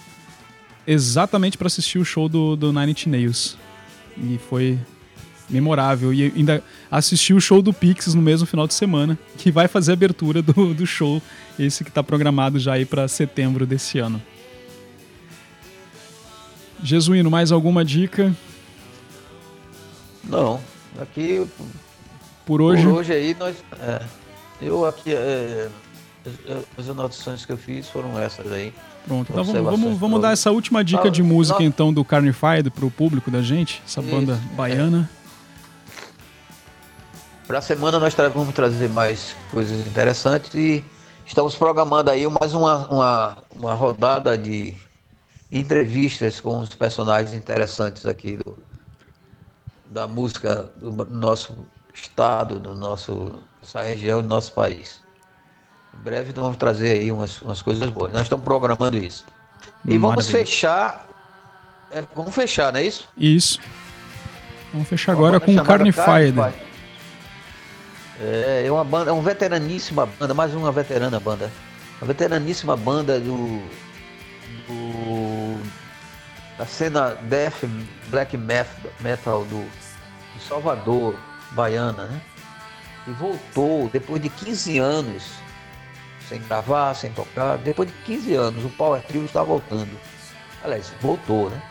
exatamente 0.87 1.57
para 1.57 1.67
assistir 1.67 1.99
o 1.99 2.05
show 2.05 2.29
do, 2.29 2.55
do 2.55 2.71
Nine 2.71 2.93
Inch 2.93 3.07
Nails. 3.07 3.57
E 4.15 4.39
foi 4.49 4.79
memorável. 5.49 6.13
E 6.13 6.31
ainda 6.33 6.63
assisti 6.89 7.33
o 7.33 7.41
show 7.41 7.61
do 7.61 7.73
Pixies 7.73 8.13
no 8.13 8.21
mesmo 8.21 8.47
final 8.47 8.65
de 8.67 8.73
semana, 8.73 9.19
que 9.37 9.51
vai 9.51 9.67
fazer 9.67 9.91
a 9.91 9.95
abertura 9.95 10.41
do, 10.41 10.73
do 10.73 10.87
show, 10.87 11.21
esse 11.59 11.83
que 11.83 11.89
está 11.89 12.01
programado 12.01 12.57
já 12.57 12.75
aí 12.75 12.85
para 12.85 13.05
setembro 13.05 13.65
desse 13.65 13.99
ano. 13.99 14.23
Jesuíno, 16.81 17.29
mais 17.29 17.51
alguma 17.51 17.83
dica 17.83 18.33
Não, 20.23 20.61
aqui 20.97 21.45
por 22.45 22.61
hoje? 22.61 22.84
por 22.84 22.93
hoje 22.93 23.13
aí 23.13 23.35
nós. 23.39 23.55
é, 23.80 24.01
eu 24.61 24.85
aqui. 24.85 25.13
é, 25.13 25.69
as- 26.26 26.65
as 26.85 26.89
anotações 26.89 27.45
que 27.45 27.51
eu 27.51 27.57
fiz 27.57 27.88
foram 27.89 28.19
essas 28.19 28.51
aí. 28.51 28.73
Pronto, 29.07 29.31
então 29.31 29.43
vamos, 29.45 29.80
vamos, 29.80 29.99
vamos 29.99 30.22
dar 30.22 30.31
essa 30.31 30.49
última 30.51 30.84
dica 30.84 31.07
Ah, 31.07 31.11
de 31.11 31.22
música 31.22 31.59
não. 31.59 31.65
então 31.67 31.93
do 31.93 32.03
Carnified 32.03 32.72
pro 32.72 32.89
público 32.89 33.30
da 33.30 33.41
gente, 33.43 33.80
essa 33.85 34.01
Isso, 34.01 34.09
banda 34.09 34.34
é. 34.34 34.55
baiana. 34.55 35.07
Para 37.45 37.59
a 37.59 37.61
semana 37.61 37.99
nós 37.99 38.15
tra- 38.15 38.30
vamos 38.30 38.55
trazer 38.55 38.89
mais 38.89 39.35
coisas 39.51 39.85
interessantes 39.85 40.51
e, 40.55 40.84
estamos 41.23 41.53
programando 41.55 42.09
aí 42.09 42.26
mais 42.27 42.55
uma, 42.55 42.88
uma, 42.88 43.38
uma 43.55 43.73
rodada 43.76 44.35
de 44.35 44.73
entrevistas 45.51 46.39
com 46.39 46.59
os 46.59 46.69
personagens 46.69 47.35
interessantes 47.35 48.07
aqui 48.07 48.38
do, 48.38 48.57
da 49.91 50.07
música 50.07 50.72
do 50.77 50.91
nosso 51.05 51.55
estado, 51.95 52.59
do 52.59 52.76
nosso, 52.76 53.39
nossa 53.61 53.81
região, 53.81 54.22
do 54.22 54.27
nosso 54.27 54.51
país. 54.53 55.01
Em 55.93 56.03
breve 56.03 56.34
nós 56.34 56.43
vamos 56.43 56.57
trazer 56.57 56.99
aí 56.99 57.11
umas, 57.11 57.41
umas 57.41 57.61
coisas 57.61 57.89
boas. 57.89 58.11
Nós 58.11 58.23
estamos 58.23 58.43
programando 58.43 58.97
isso. 58.97 59.26
E 59.85 59.97
vamos 59.97 60.17
Maravilha. 60.17 60.39
fechar. 60.39 61.07
é, 61.91 62.03
vamos 62.13 62.35
fechar, 62.35 62.73
não 62.73 62.80
é 62.80 62.84
isso? 62.84 63.07
Isso. 63.17 63.59
Vamos 64.73 64.89
fechar 64.89 65.13
agora 65.13 65.39
com 65.39 65.55
Carnified. 65.55 66.34
Carnified. 66.35 66.65
É, 68.19 68.63
é 68.65 68.72
uma 68.72 68.84
banda, 68.84 69.11
é 69.11 69.13
uma 69.13 69.23
veteraníssima 69.23 70.05
banda, 70.05 70.34
mais 70.34 70.53
uma 70.53 70.72
veterana 70.72 71.19
banda. 71.19 71.51
Uma 72.01 72.07
veteraníssima 72.07 72.76
banda 72.76 73.19
do, 73.19 73.61
do 74.67 75.61
da 76.57 76.65
cena 76.65 77.15
death 77.23 77.65
black 78.09 78.38
metal 78.38 79.43
do 79.45 79.65
de 80.35 80.43
Salvador, 80.43 81.15
baiana, 81.56 82.06
né? 82.06 82.22
E 83.07 83.11
voltou 83.11 83.90
depois 83.91 84.22
de 84.22 84.30
15 84.30 84.77
anos 84.80 85.23
sem 86.27 86.41
gravar, 86.41 86.94
sem 86.95 87.11
tocar. 87.11 87.57
Depois 87.57 87.88
de 87.90 87.95
15 88.03 88.34
anos, 88.34 88.65
o 88.65 88.69
Power 88.69 89.02
Trio 89.03 89.26
está 89.26 89.44
voltando. 89.44 89.90
Aliás, 90.64 90.91
voltou, 91.02 91.49
né? 91.49 91.61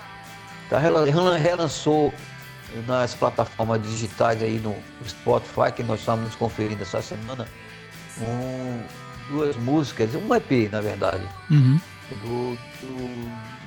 Tá, 0.70 0.78
relan- 0.78 1.05
relan- 1.05 1.36
relançou 1.36 2.15
nas 2.86 3.15
plataformas 3.15 3.82
digitais 3.82 4.43
aí 4.43 4.59
no 4.59 4.77
Spotify, 5.06 5.70
que 5.74 5.82
nós 5.82 6.01
estamos 6.01 6.35
conferindo 6.36 6.82
essa 6.82 7.02
semana, 7.02 7.47
um- 8.20 8.82
duas 9.28 9.56
músicas, 9.56 10.15
um 10.15 10.35
EP 10.35 10.69
na 10.70 10.81
verdade, 10.81 11.27
Uhum. 11.51 11.78
do, 12.11 12.59
do, 12.81 12.97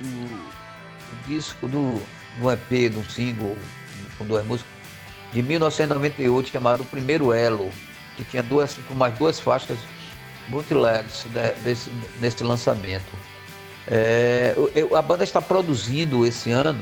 do- 0.00 0.28
do 0.38 1.26
disco 1.26 1.66
do, 1.68 2.00
do 2.40 2.50
EP, 2.50 2.88
do 2.88 3.04
single, 3.10 3.56
com 4.16 4.24
duas 4.24 4.44
músicas, 4.46 4.70
de 5.32 5.42
1998, 5.42 6.50
chamado 6.50 6.84
Primeiro 6.84 7.32
Elo, 7.32 7.70
que 8.16 8.24
tinha 8.24 8.42
duas, 8.42 8.76
mais 8.90 9.14
duas 9.18 9.38
faixas 9.38 9.78
bootlegs 10.48 11.26
desse, 11.62 11.90
nesse 12.20 12.42
lançamento. 12.42 13.12
É, 13.86 14.54
eu- 14.74 14.96
a 14.96 15.02
banda 15.02 15.24
está 15.24 15.40
produzindo 15.40 16.26
esse 16.26 16.50
ano, 16.50 16.80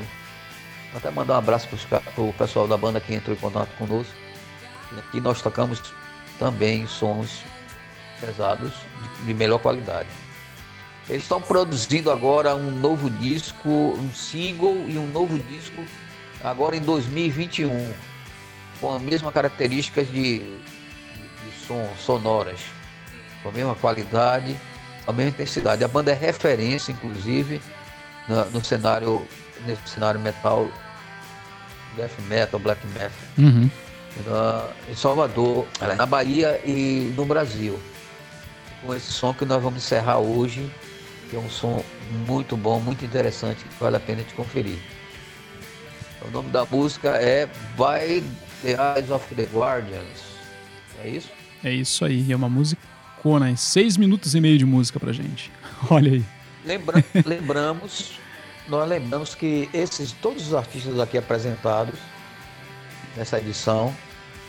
vou 0.91 0.97
até 0.97 1.09
mandar 1.11 1.35
um 1.35 1.37
abraço 1.37 1.67
para 1.89 2.01
o 2.17 2.33
pessoal 2.33 2.67
da 2.67 2.77
banda 2.77 2.99
que 2.99 3.13
entrou 3.13 3.35
em 3.35 3.39
contato 3.39 3.69
conosco. 3.77 4.13
Aqui 4.97 5.19
nós 5.19 5.41
tocamos 5.41 5.81
também 6.39 6.87
sons 6.87 7.41
pesados 8.21 8.71
de, 9.19 9.25
de 9.27 9.33
melhor 9.33 9.59
qualidade. 9.59 10.07
Eles 11.09 11.23
estão 11.23 11.41
produzindo 11.41 12.11
agora 12.11 12.55
um 12.55 12.71
novo 12.71 13.09
disco, 13.09 13.69
um 13.69 14.11
single 14.13 14.85
e 14.87 14.97
um 14.97 15.07
novo 15.07 15.37
disco 15.39 15.83
agora 16.43 16.75
em 16.75 16.81
2021, 16.81 17.93
com 18.79 18.93
as 18.95 19.01
mesmas 19.01 19.33
características 19.33 20.07
de, 20.11 20.39
de, 20.39 21.65
som 21.67 21.87
sonoras, 21.97 22.59
com 23.43 23.49
a 23.49 23.51
mesma 23.51 23.75
qualidade, 23.75 24.55
a 25.05 25.11
mesma 25.11 25.29
intensidade. 25.31 25.83
A 25.83 25.87
banda 25.87 26.11
é 26.11 26.13
referência, 26.15 26.91
inclusive, 26.91 27.61
na- 28.27 28.45
no 28.45 28.63
cenário, 28.63 29.25
nesse 29.65 29.81
cenário 29.87 30.19
metal, 30.19 30.69
death 31.95 32.11
metal, 32.27 32.59
black 32.59 32.85
metal 32.87 33.11
Uhum. 33.37 33.69
na- 34.25 34.69
em 34.89 34.95
Salvador, 34.95 35.65
eh, 35.81 35.95
na 35.95 36.05
Bahia 36.05 36.61
e 36.65 37.13
no 37.15 37.25
Brasil. 37.25 37.79
Com 38.81 38.93
esse 38.93 39.11
som 39.11 39.33
que 39.33 39.45
nós 39.45 39.61
vamos 39.61 39.83
encerrar 39.83 40.19
hoje, 40.19 40.71
que 41.29 41.35
é 41.35 41.39
um 41.39 41.49
som 41.49 41.83
muito 42.27 42.55
bom, 42.55 42.79
muito 42.79 43.03
interessante, 43.03 43.63
que 43.63 43.83
vale 43.83 43.97
a 43.97 43.99
pena 43.99 44.21
te 44.23 44.33
conferir. 44.33 44.77
O 46.21 46.29
nome 46.31 46.49
da 46.49 46.65
música 46.65 47.09
é 47.09 47.45
By 47.75 48.23
the 48.61 48.75
Eyes 48.97 49.09
of 49.11 49.33
the 49.35 49.43
Guardians. 49.53 50.23
É 51.03 51.09
isso? 51.09 51.29
É 51.63 51.71
isso 51.71 52.05
aí. 52.05 52.31
É 52.31 52.35
uma 52.35 52.49
musicona. 52.49 53.49
hein? 53.49 53.55
Seis 53.55 53.97
minutos 53.97 54.35
e 54.35 54.41
meio 54.41 54.57
de 54.57 54.65
música 54.65 54.99
pra 54.99 55.11
gente. 55.11 55.51
Olha 55.89 56.11
aí. 56.13 56.23
Lembra- 56.65 57.03
lembramos, 57.25 58.19
nós 58.67 58.87
lembramos 58.89 59.33
que 59.35 59.69
esses, 59.73 60.11
todos 60.11 60.47
os 60.47 60.53
artistas 60.53 60.99
aqui 60.99 61.17
apresentados 61.17 61.95
nessa 63.15 63.37
edição 63.39 63.93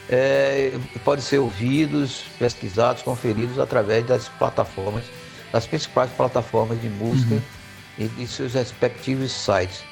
é, 0.09 0.73
podem 1.05 1.23
ser 1.25 1.39
ouvidos, 1.39 2.23
pesquisados, 2.39 3.03
conferidos 3.03 3.59
através 3.59 4.05
das 4.07 4.29
plataformas, 4.29 5.05
das 5.53 5.67
principais 5.67 6.11
plataformas 6.11 6.81
de 6.81 6.89
música 6.89 7.41
e 7.99 8.09
de 8.09 8.27
seus 8.27 8.55
respectivos 8.55 9.31
sites. 9.33 9.83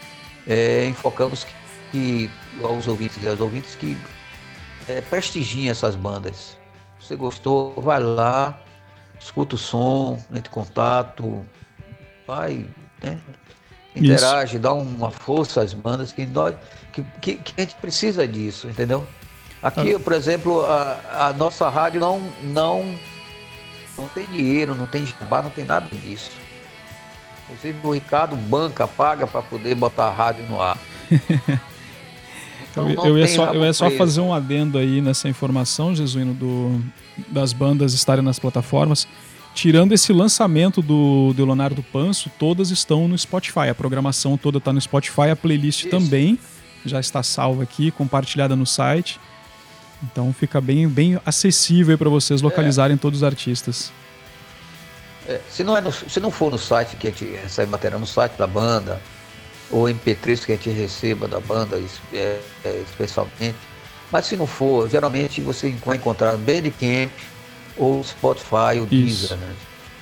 É, 0.46 0.86
enfocamos 0.88 1.44
que, 1.44 1.52
que 1.92 2.30
aos 2.62 2.86
ouvintes 2.86 3.22
e 3.22 3.28
aos 3.28 3.40
ouvintes 3.40 3.74
que 3.74 3.96
é, 4.88 5.00
prestigiem 5.00 5.68
essas 5.68 5.94
bandas. 5.94 6.56
Se 6.98 7.08
você 7.08 7.16
gostou, 7.16 7.74
vai 7.80 8.00
lá, 8.00 8.58
escuta 9.18 9.54
o 9.54 9.58
som, 9.58 10.22
entre 10.30 10.50
em 10.50 10.54
contato, 10.54 11.44
vai, 12.26 12.66
né? 13.02 13.18
interage, 13.94 14.58
dá 14.58 14.72
uma 14.72 15.10
força 15.10 15.62
às 15.62 15.72
bandas 15.72 16.12
que 16.12 16.26
nós 16.26 16.54
que, 16.92 17.02
que, 17.20 17.34
que 17.36 17.54
a 17.56 17.60
gente 17.62 17.74
precisa 17.76 18.26
disso, 18.28 18.68
entendeu? 18.68 19.06
Aqui, 19.62 19.98
por 19.98 20.12
exemplo, 20.12 20.64
a, 20.64 21.28
a 21.28 21.32
nossa 21.32 21.68
rádio 21.68 21.98
não, 21.98 22.20
não, 22.42 22.94
não 23.96 24.06
tem 24.08 24.24
dinheiro, 24.26 24.74
não 24.74 24.86
tem 24.86 25.04
jabá, 25.06 25.42
não 25.42 25.50
tem 25.50 25.64
nada 25.64 25.88
disso. 25.90 26.30
Inclusive 27.44 27.86
o 27.86 27.92
Ricardo 27.92 28.36
banca, 28.36 28.86
paga 28.86 29.26
para 29.26 29.42
poder 29.42 29.74
botar 29.74 30.06
a 30.06 30.12
rádio 30.12 30.44
no 30.46 30.60
ar. 30.60 30.78
Então, 32.76 33.06
Eu, 33.06 33.06
eu 33.06 33.18
ia 33.18 33.26
só, 33.28 33.52
eu 33.54 33.64
ia 33.64 33.72
só 33.72 33.90
fazer 33.90 34.20
um 34.20 34.32
adendo 34.34 34.76
aí 34.78 35.00
nessa 35.00 35.28
informação, 35.28 35.94
Jesuíno, 35.94 36.34
do, 36.34 36.80
das 37.28 37.52
bandas 37.52 37.94
estarem 37.94 38.22
nas 38.24 38.38
plataformas. 38.38 39.08
Tirando 39.54 39.92
esse 39.92 40.12
lançamento 40.12 40.82
do, 40.82 41.32
do 41.34 41.44
Leonardo 41.46 41.82
Panso, 41.82 42.30
todas 42.38 42.70
estão 42.70 43.08
no 43.08 43.16
Spotify. 43.16 43.68
A 43.70 43.74
programação 43.74 44.36
toda 44.36 44.58
está 44.58 44.70
no 44.72 44.80
Spotify, 44.80 45.30
a 45.30 45.36
playlist 45.36 45.80
Isso. 45.80 45.88
também 45.90 46.38
já 46.84 47.00
está 47.00 47.22
salva 47.22 47.62
aqui, 47.62 47.90
compartilhada 47.90 48.54
no 48.54 48.66
site. 48.66 49.18
Então 50.02 50.30
fica 50.32 50.60
bem, 50.60 50.86
bem 50.86 51.18
acessível 51.24 51.96
para 51.96 52.10
vocês 52.10 52.42
localizarem 52.42 52.98
todos 52.98 53.20
os 53.20 53.24
artistas. 53.24 53.90
É, 55.26 55.40
se, 55.50 55.64
não 55.64 55.74
é 55.76 55.80
no- 55.80 55.90
se 55.90 56.20
não 56.20 56.30
for 56.30 56.50
no 56.52 56.58
site 56.58 56.94
que 56.96 57.08
a 57.08 57.10
gente 57.10 57.24
recebe 57.24 57.70
material 57.72 57.98
no 57.98 58.06
site 58.06 58.32
da 58.36 58.46
banda, 58.46 59.00
ou 59.70 59.84
MP3 59.84 60.44
que 60.44 60.52
a 60.52 60.56
gente 60.56 60.70
receba 60.70 61.26
da 61.26 61.40
banda 61.40 61.80
é, 62.12 62.40
é, 62.64 62.82
especialmente, 62.88 63.56
mas 64.10 64.26
se 64.26 64.36
não 64.36 64.46
for, 64.46 64.88
geralmente 64.88 65.40
você 65.40 65.70
vai 65.84 65.96
encontrar 65.96 66.32
no 66.32 66.38
Bandcamp 66.38 67.10
ou 67.76 68.02
Spotify 68.02 68.78
ou 68.78 68.84
Isso. 68.84 68.88
Deezer, 68.90 69.36
né? 69.38 69.54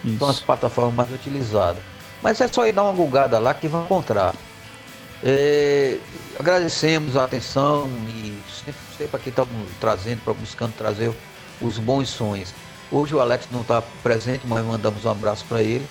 Isso. 0.04 0.18
São 0.18 0.28
as 0.28 0.40
plataformas 0.40 0.94
mais 0.94 1.10
utilizadas. 1.12 1.82
Mas 2.22 2.40
é 2.40 2.48
só 2.48 2.66
ir 2.66 2.72
dar 2.72 2.84
uma 2.84 2.92
gulgada 2.92 3.38
lá 3.38 3.54
que 3.54 3.66
vai 3.68 3.82
encontrar. 3.82 4.34
É, 5.22 5.96
agradecemos 6.38 7.16
a 7.16 7.24
atenção 7.24 7.88
e 8.08 8.38
sempre, 8.50 8.80
sempre 8.98 9.16
aqui 9.16 9.28
estamos 9.30 9.54
trazendo, 9.80 10.20
buscando 10.34 10.74
trazer 10.76 11.12
os 11.60 11.78
bons 11.78 12.10
sonhos. 12.10 12.52
Hoje 12.92 13.14
o 13.14 13.20
Alex 13.20 13.48
não 13.50 13.62
está 13.62 13.82
presente, 14.02 14.46
mas 14.46 14.64
mandamos 14.64 15.04
um 15.04 15.10
abraço 15.10 15.44
para 15.48 15.62
ele. 15.62 15.86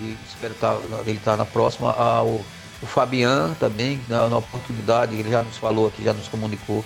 E 0.00 0.16
espero 0.26 0.54
tá, 0.54 0.76
ele 1.06 1.18
estar 1.18 1.36
na 1.36 1.44
próxima. 1.44 1.90
Ah, 1.96 2.22
o, 2.22 2.44
Fabian 2.86 3.54
também, 3.54 4.00
na, 4.08 4.28
na 4.28 4.36
oportunidade, 4.38 5.14
ele 5.14 5.30
já 5.30 5.42
nos 5.42 5.56
falou 5.56 5.88
aqui, 5.88 6.04
já 6.04 6.12
nos 6.12 6.28
comunicou. 6.28 6.84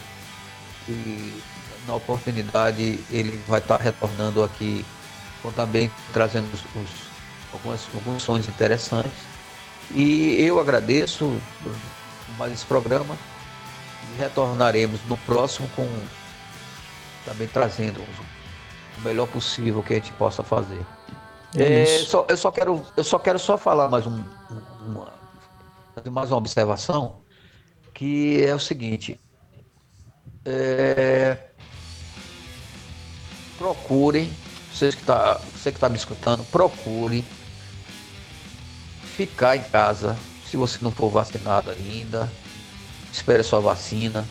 E 0.89 1.43
na 1.87 1.95
oportunidade 1.95 3.01
ele 3.11 3.43
vai 3.49 3.59
estar 3.59 3.81
retornando 3.81 4.43
aqui, 4.45 4.85
com 5.43 5.51
também 5.53 5.91
trazendo 6.13 6.49
os, 6.53 6.61
os- 6.61 7.09
algumas, 7.53 7.81
alguns 7.95 8.23
sons 8.23 8.49
interessantes. 8.49 9.13
E 9.91 10.37
eu 10.41 10.61
agradeço 10.61 11.41
mais 12.39 12.53
esse 12.53 12.65
programa. 12.65 13.17
E 14.15 14.19
retornaremos 14.21 15.01
no 15.09 15.17
próximo 15.17 15.69
com 15.75 15.87
também 17.25 17.49
trazendo 17.49 18.01
o 18.01 19.01
melhor 19.03 19.27
possível 19.27 19.83
que 19.83 19.93
a 19.95 19.97
gente 19.97 20.13
possa 20.13 20.43
fazer. 20.43 20.85
É 21.57 21.83
É, 21.83 21.87
só- 22.05 22.27
eu, 22.29 22.37
só 22.37 22.51
quero, 22.51 22.87
eu 22.97 23.05
só 23.05 23.19
quero 23.19 23.39
só 23.39 23.57
falar 23.57 23.89
mais, 23.89 24.07
um, 24.07 24.23
uma, 24.81 25.13
mais 26.11 26.31
uma 26.31 26.37
observação, 26.39 27.25
que 27.95 28.43
é 28.45 28.55
o 28.55 28.59
seguinte. 28.61 29.21
É, 30.45 31.37
procurem, 33.59 34.31
vocês 34.73 34.95
que 34.95 35.05
tá, 35.05 35.35
você 35.55 35.71
que 35.71 35.77
está 35.77 35.89
me 35.89 35.97
escutando, 35.97 36.45
procure 36.45 37.25
ficar 39.17 39.57
em 39.57 39.63
casa, 39.63 40.17
se 40.49 40.57
você 40.57 40.79
não 40.81 40.91
for 40.91 41.11
vacinado 41.11 41.71
ainda, 41.71 42.31
espere 43.13 43.43
sua 43.43 43.61
vacina, 43.61 44.25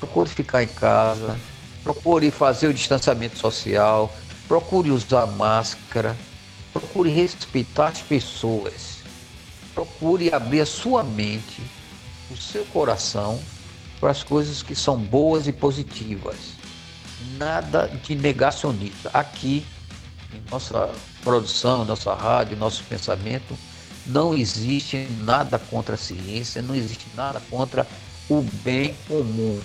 procure 0.00 0.28
ficar 0.28 0.62
em 0.62 0.68
casa, 0.68 1.36
procure 1.82 2.30
fazer 2.30 2.68
o 2.68 2.74
distanciamento 2.74 3.38
social, 3.38 4.12
procure 4.48 4.90
usar 4.90 5.26
máscara, 5.26 6.16
procure 6.74 7.08
respeitar 7.08 7.88
as 7.88 8.00
pessoas, 8.00 8.98
procure 9.72 10.34
abrir 10.34 10.60
a 10.60 10.66
sua 10.66 11.04
mente, 11.04 11.62
o 12.32 12.36
seu 12.36 12.64
coração 12.66 13.40
para 14.00 14.10
as 14.10 14.24
coisas 14.24 14.60
que 14.60 14.74
são 14.74 14.98
boas 14.98 15.46
e 15.46 15.52
positivas. 15.52 16.36
Nada 17.38 17.86
de 18.02 18.16
negacionista. 18.16 19.08
Aqui, 19.14 19.64
em 20.34 20.50
nossa 20.50 20.90
produção, 21.22 21.84
nossa 21.84 22.12
rádio, 22.12 22.56
nosso 22.56 22.82
pensamento, 22.84 23.56
não 24.04 24.34
existe 24.34 25.08
nada 25.20 25.58
contra 25.58 25.94
a 25.94 25.98
ciência, 25.98 26.60
não 26.60 26.74
existe 26.74 27.06
nada 27.14 27.40
contra 27.48 27.86
o 28.28 28.42
bem 28.64 28.96
comum. 29.06 29.60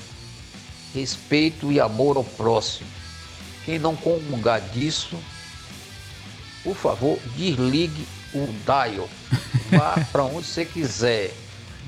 Respeito 0.94 1.72
e 1.72 1.80
amor 1.80 2.18
ao 2.18 2.24
próximo. 2.24 2.90
Quem 3.66 3.80
não 3.80 3.96
comungar 3.96 4.62
disso, 4.70 5.18
por 6.64 6.76
favor, 6.76 7.20
desligue 7.36 8.08
o 8.34 8.48
dial. 8.66 9.10
Vá 9.72 10.06
para 10.12 10.24
onde 10.24 10.46
você 10.46 10.66
quiser, 10.66 11.32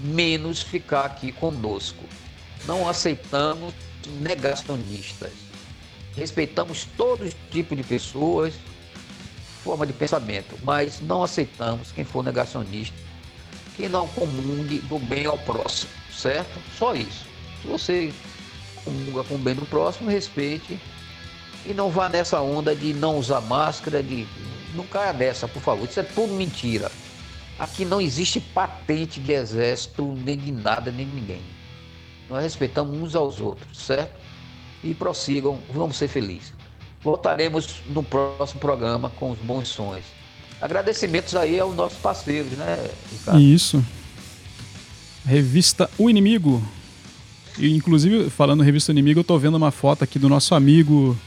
menos 0.04 0.62
ficar 0.62 1.06
aqui 1.06 1.32
conosco. 1.32 2.04
Não 2.66 2.88
aceitamos 2.88 3.74
negacionistas. 4.20 5.32
Respeitamos 6.16 6.88
todo 6.98 7.32
tipo 7.52 7.76
de 7.76 7.84
pessoas, 7.84 8.54
forma 9.64 9.86
de 9.86 9.94
pensamento, 9.94 10.58
mas 10.64 11.00
não 11.00 11.24
aceitamos 11.24 11.92
quem 11.92 12.04
for 12.04 12.24
negacionista, 12.24 12.96
que 13.76 13.88
não 13.88 14.08
comungue 14.10 14.80
do 14.80 15.00
bem 15.00 15.26
ao 15.26 15.38
próximo, 15.38 15.92
certo? 16.14 16.60
Só 16.78 16.94
isso. 16.94 17.26
Se 17.62 17.68
você 17.68 18.14
comunga 18.84 19.24
com 19.24 19.36
o 19.36 19.38
bem 19.38 19.56
do 19.56 19.66
próximo, 19.66 20.10
respeite 20.10 20.80
e 21.66 21.74
não 21.74 21.90
vá 21.90 22.10
nessa 22.10 22.42
onda 22.42 22.76
de 22.76 22.94
não 22.94 23.18
usar 23.18 23.40
máscara, 23.42 24.02
de 24.04 24.28
não 24.76 24.86
caia 24.86 25.14
nessa, 25.14 25.48
por 25.48 25.62
favor. 25.62 25.88
Isso 25.88 26.00
é 26.00 26.04
tudo 26.04 26.34
mentira. 26.34 26.92
Aqui 27.60 27.86
não 27.86 28.02
existe 28.02 28.40
patente 28.40 29.20
de 29.20 29.34
exército, 29.34 30.04
nem 30.26 30.38
de 30.38 30.52
nada, 30.52 30.92
nem 30.92 31.08
de 31.08 31.14
ninguém. 31.14 31.42
Nós 32.30 32.44
respeitamos 32.44 32.98
uns 32.98 33.16
aos 33.16 33.40
outros, 33.40 33.78
certo? 33.78 34.20
E 34.84 34.94
prossigam, 34.94 35.60
vamos 35.74 35.98
ser 35.98 36.08
felizes. 36.08 36.54
Voltaremos 37.02 37.82
no 37.88 38.02
próximo 38.02 38.60
programa 38.60 39.10
com 39.12 39.32
os 39.32 39.40
bons 39.40 39.68
sonhos. 39.68 40.06
Agradecimentos 40.62 41.36
aí 41.36 41.60
aos 41.60 41.76
nossos 41.76 41.98
parceiros, 41.98 42.52
né, 42.54 42.90
Ricardo? 43.12 43.40
Isso. 43.40 43.86
Revista 45.26 45.90
O 45.98 46.10
Inimigo. 46.10 46.64
E, 47.58 47.76
inclusive, 47.76 48.30
falando 48.30 48.64
Revista 48.64 48.92
O 48.92 48.94
Inimigo, 48.94 49.20
eu 49.20 49.24
tô 49.24 49.38
vendo 49.38 49.56
uma 49.56 49.72
foto 49.72 50.04
aqui 50.04 50.18
do 50.18 50.30
nosso 50.30 50.56
amigo 50.56 51.18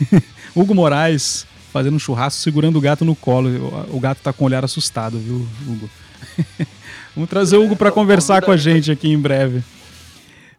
Hugo 0.54 0.74
Moraes 0.74 1.46
fazendo 1.76 1.94
um 1.96 1.98
churrasco 1.98 2.40
segurando 2.40 2.76
o 2.76 2.80
gato 2.80 3.04
no 3.04 3.14
colo. 3.14 3.48
O, 3.90 3.96
o 3.96 4.00
gato 4.00 4.18
tá 4.22 4.32
com 4.32 4.44
o 4.44 4.46
olhar 4.46 4.64
assustado, 4.64 5.18
viu, 5.18 5.46
Hugo? 5.68 5.90
Vamos 7.14 7.28
trazer 7.28 7.56
o 7.58 7.64
Hugo 7.64 7.76
para 7.76 7.90
conversar 7.92 8.42
com 8.42 8.50
a 8.50 8.56
gente 8.56 8.90
aqui 8.90 9.08
em 9.10 9.18
breve. 9.18 9.62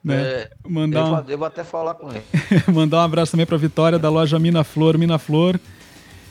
Né? 0.03 0.15
É, 0.22 0.49
Mandar 0.68 0.99
eu, 0.99 1.06
um... 1.06 1.10
vou- 1.10 1.23
eu 1.27 1.38
vou 1.39 1.48
até 1.48 1.64
falar 1.64 1.95
com 1.95 2.10
ele. 2.11 2.22
Mandar 2.72 2.98
um 2.98 3.02
abraço 3.02 3.31
também 3.31 3.45
para 3.48 3.57
Vitória 3.57 3.98
da 3.98 4.10
loja 4.10 4.38
Mina 4.38 4.64
Flor, 4.64 4.98
Mina 4.98 5.18
Flor. 5.18 5.60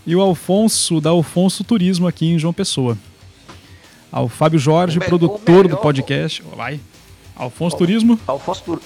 E 0.07 0.15
o 0.15 0.21
Alfonso, 0.21 1.01
da 1.01 1.11
Alfonso 1.11 1.65
Turismo 1.65 2.07
aqui 2.07 2.27
em 2.27 2.39
João 2.39 2.53
Pessoa. 2.53 2.97
Ao 4.13 4.29
Fábio 4.29 4.59
Jorge, 4.59 4.99
O 4.99 5.05
produtor 5.05 5.41
o 5.61 5.63
do 5.63 5.69
melhor- 5.71 5.81
podcast. 5.83 6.43
Vai. 6.57 6.79
Alfonso 7.35 7.77
Turismo. 7.77 8.19
Alfonso 8.27 8.63
Tur- 8.65 8.81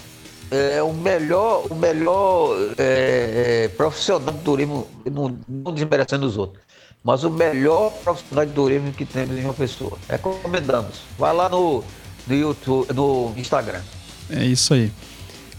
é 0.50 0.82
o 0.82 0.92
melhor, 0.92 1.66
o 1.70 1.74
melhor 1.74 2.56
é, 2.78 3.64
é, 3.64 3.68
profissional 3.68 4.32
de 4.32 4.38
turismo, 4.40 4.86
não, 5.10 5.38
não 5.48 5.72
desmerecendo 5.72 6.26
os 6.26 6.36
outros, 6.36 6.62
mas 7.04 7.22
o 7.24 7.30
melhor 7.30 7.90
profissional 8.04 8.44
de 8.46 8.52
turismo 8.52 8.92
que 8.92 9.04
temos 9.04 9.36
em 9.38 9.44
uma 9.44 9.54
pessoa. 9.54 9.96
Recomendamos. 10.08 11.00
Vai 11.18 11.32
lá 11.34 11.48
no, 11.48 11.84
no 12.26 12.34
YouTube, 12.34 12.92
no 12.92 13.32
Instagram. 13.36 13.80
É 14.28 14.44
isso 14.44 14.74
aí. 14.74 14.90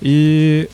E 0.02 0.70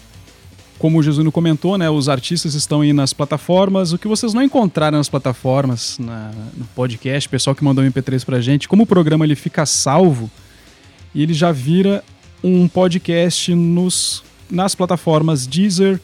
como 0.80 1.00
o 1.00 1.04
Jesuíno 1.04 1.32
comentou, 1.32 1.78
né, 1.78 1.90
os 1.90 2.08
artistas 2.08 2.54
estão 2.54 2.82
aí 2.82 2.94
nas 2.94 3.12
plataformas. 3.14 3.94
O 3.94 3.98
que 3.98 4.08
vocês 4.08 4.34
não 4.34 4.44
encontraram 4.44 4.98
nas 4.98 5.10
plataformas, 5.10 5.98
na- 6.00 6.32
no 6.56 6.66
podcast, 6.76 7.28
o 7.28 7.32
pessoal 7.32 7.56
que 7.56 7.64
mandou 7.64 7.84
um 7.84 7.88
MP3 7.88 8.24
pra 8.24 8.40
gente, 8.40 8.68
como 8.68 8.84
o 8.84 8.86
programa 8.86 9.26
ele 9.26 9.36
fica 9.36 9.66
salvo 9.66 10.30
e 11.16 11.24
ele 11.24 11.34
já 11.34 11.52
vira 11.52 12.04
um 12.44 12.68
podcast 12.68 13.54
nos, 13.54 14.24
nas 14.50 14.76
plataformas 14.76 15.48
Deezer, 15.48 16.00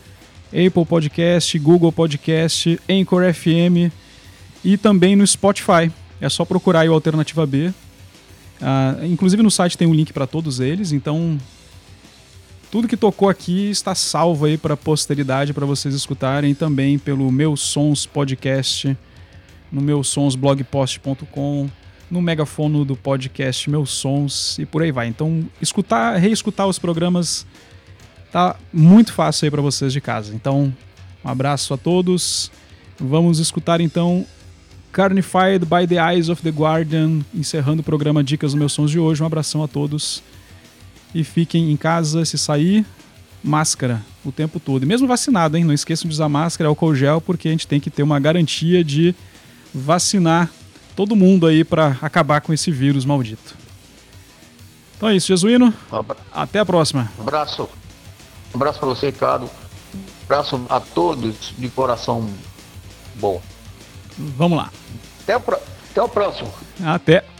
Apple 0.48 0.86
Podcast, 0.86 1.58
Google 1.60 1.92
Podcast, 1.92 2.80
Anchor 2.90 3.34
FM 3.34 3.92
e 4.64 4.78
também 4.78 5.16
no 5.16 5.26
Spotify. 5.26 5.92
É 6.22 6.30
só 6.30 6.46
procurar 6.46 6.88
o 6.88 6.94
Alternativa 6.94 7.46
B. 7.46 7.74
Ah, 8.62 8.98
inclusive 9.04 9.44
no 9.44 9.52
site 9.52 9.78
tem 9.78 9.88
um 9.88 9.94
link 9.94 10.14
para 10.14 10.26
todos 10.26 10.60
eles, 10.60 10.92
então 10.92 11.38
tudo 12.72 12.88
que 12.88 12.96
tocou 12.96 13.30
aqui 13.30 13.70
está 13.70 13.94
salvo 13.94 14.46
aí 14.46 14.58
para 14.58 14.78
posteridade 14.78 15.54
para 15.54 15.66
vocês 15.66 15.94
escutarem 15.94 16.56
também 16.56 16.98
pelo 16.98 17.32
Meus 17.32 17.62
Sons 17.62 18.06
Podcast, 18.06 18.98
no 19.72 19.82
meusonsblogpost.com, 19.82 21.70
no 22.10 22.22
megafono 22.22 22.86
do 22.86 22.96
podcast 22.96 23.70
Meus 23.70 23.92
Sons 23.92 24.58
e 24.60 24.66
por 24.66 24.82
aí 24.82 24.92
vai. 24.92 25.08
Então, 25.08 25.44
escutar, 25.62 26.18
reescutar 26.18 26.68
os 26.68 26.78
programas 26.78 27.46
tá 28.32 28.56
muito 28.72 29.14
fácil 29.14 29.46
aí 29.46 29.52
para 29.52 29.62
vocês 29.62 29.94
de 29.94 30.02
casa. 30.02 30.34
Então, 30.34 30.74
um 31.24 31.30
abraço 31.30 31.74
a 31.74 31.78
todos. 31.78 32.52
Vamos 33.00 33.40
escutar 33.40 33.82
então 33.82 34.26
Carnified 34.92 35.66
by 35.66 35.88
the 35.88 35.96
Eyes 35.96 36.30
of 36.30 36.42
the 36.42 36.50
Guardian, 36.50 37.22
encerrando 37.34 37.82
o 37.82 37.84
programa 37.84 38.24
Dicas 38.24 38.52
dos 38.52 38.60
Meus 38.60 38.74
Sons 38.74 38.92
de 38.92 39.00
hoje. 39.00 39.24
Um 39.24 39.26
abração 39.26 39.64
a 39.64 39.68
todos 39.68 40.22
e 41.14 41.24
fiquem 41.24 41.72
em 41.72 41.78
casa 41.78 42.26
se 42.26 42.38
sair 42.38 42.86
máscara 43.44 44.02
o 44.24 44.32
tempo 44.32 44.60
todo. 44.60 44.84
E 44.84 44.86
mesmo 44.86 45.08
vacinado, 45.08 45.58
hein? 45.58 45.64
Não 45.64 45.74
esqueçam 45.74 46.08
de 46.08 46.14
usar 46.14 46.30
máscara, 46.30 46.70
álcool 46.70 46.96
gel, 46.96 47.20
porque 47.20 47.48
a 47.48 47.52
gente 47.52 47.68
tem 47.68 47.80
que 47.80 47.90
ter 47.90 48.04
uma 48.04 48.20
garantia 48.20 48.84
de 48.84 49.14
vacinar 49.74 50.50
todo 50.96 51.16
mundo 51.16 51.48
aí 51.48 51.64
para 51.64 51.98
acabar 52.02 52.42
com 52.42 52.54
esse 52.54 52.72
vírus 52.72 53.06
maldito. 53.06 53.56
Então 54.98 55.10
é 55.10 55.16
isso, 55.16 55.28
Jesuíno. 55.28 55.74
Até 56.32 56.60
a 56.60 56.66
próxima. 56.66 57.12
abraço. 57.20 57.70
Um 58.54 58.58
abraço 58.58 58.80
para 58.80 58.88
você, 58.88 59.08
Ricardo. 59.08 59.46
Um 59.46 60.24
abraço 60.26 60.66
a 60.70 60.80
todos 60.80 61.54
de 61.58 61.68
coração 61.70 62.30
bom. 63.16 63.42
Vamos 64.18 64.58
lá. 64.58 64.72
Até 65.24 65.38
o, 65.38 65.42
até 65.92 66.02
o 66.02 66.10
próximo. 66.10 66.54
Até. 66.84 67.33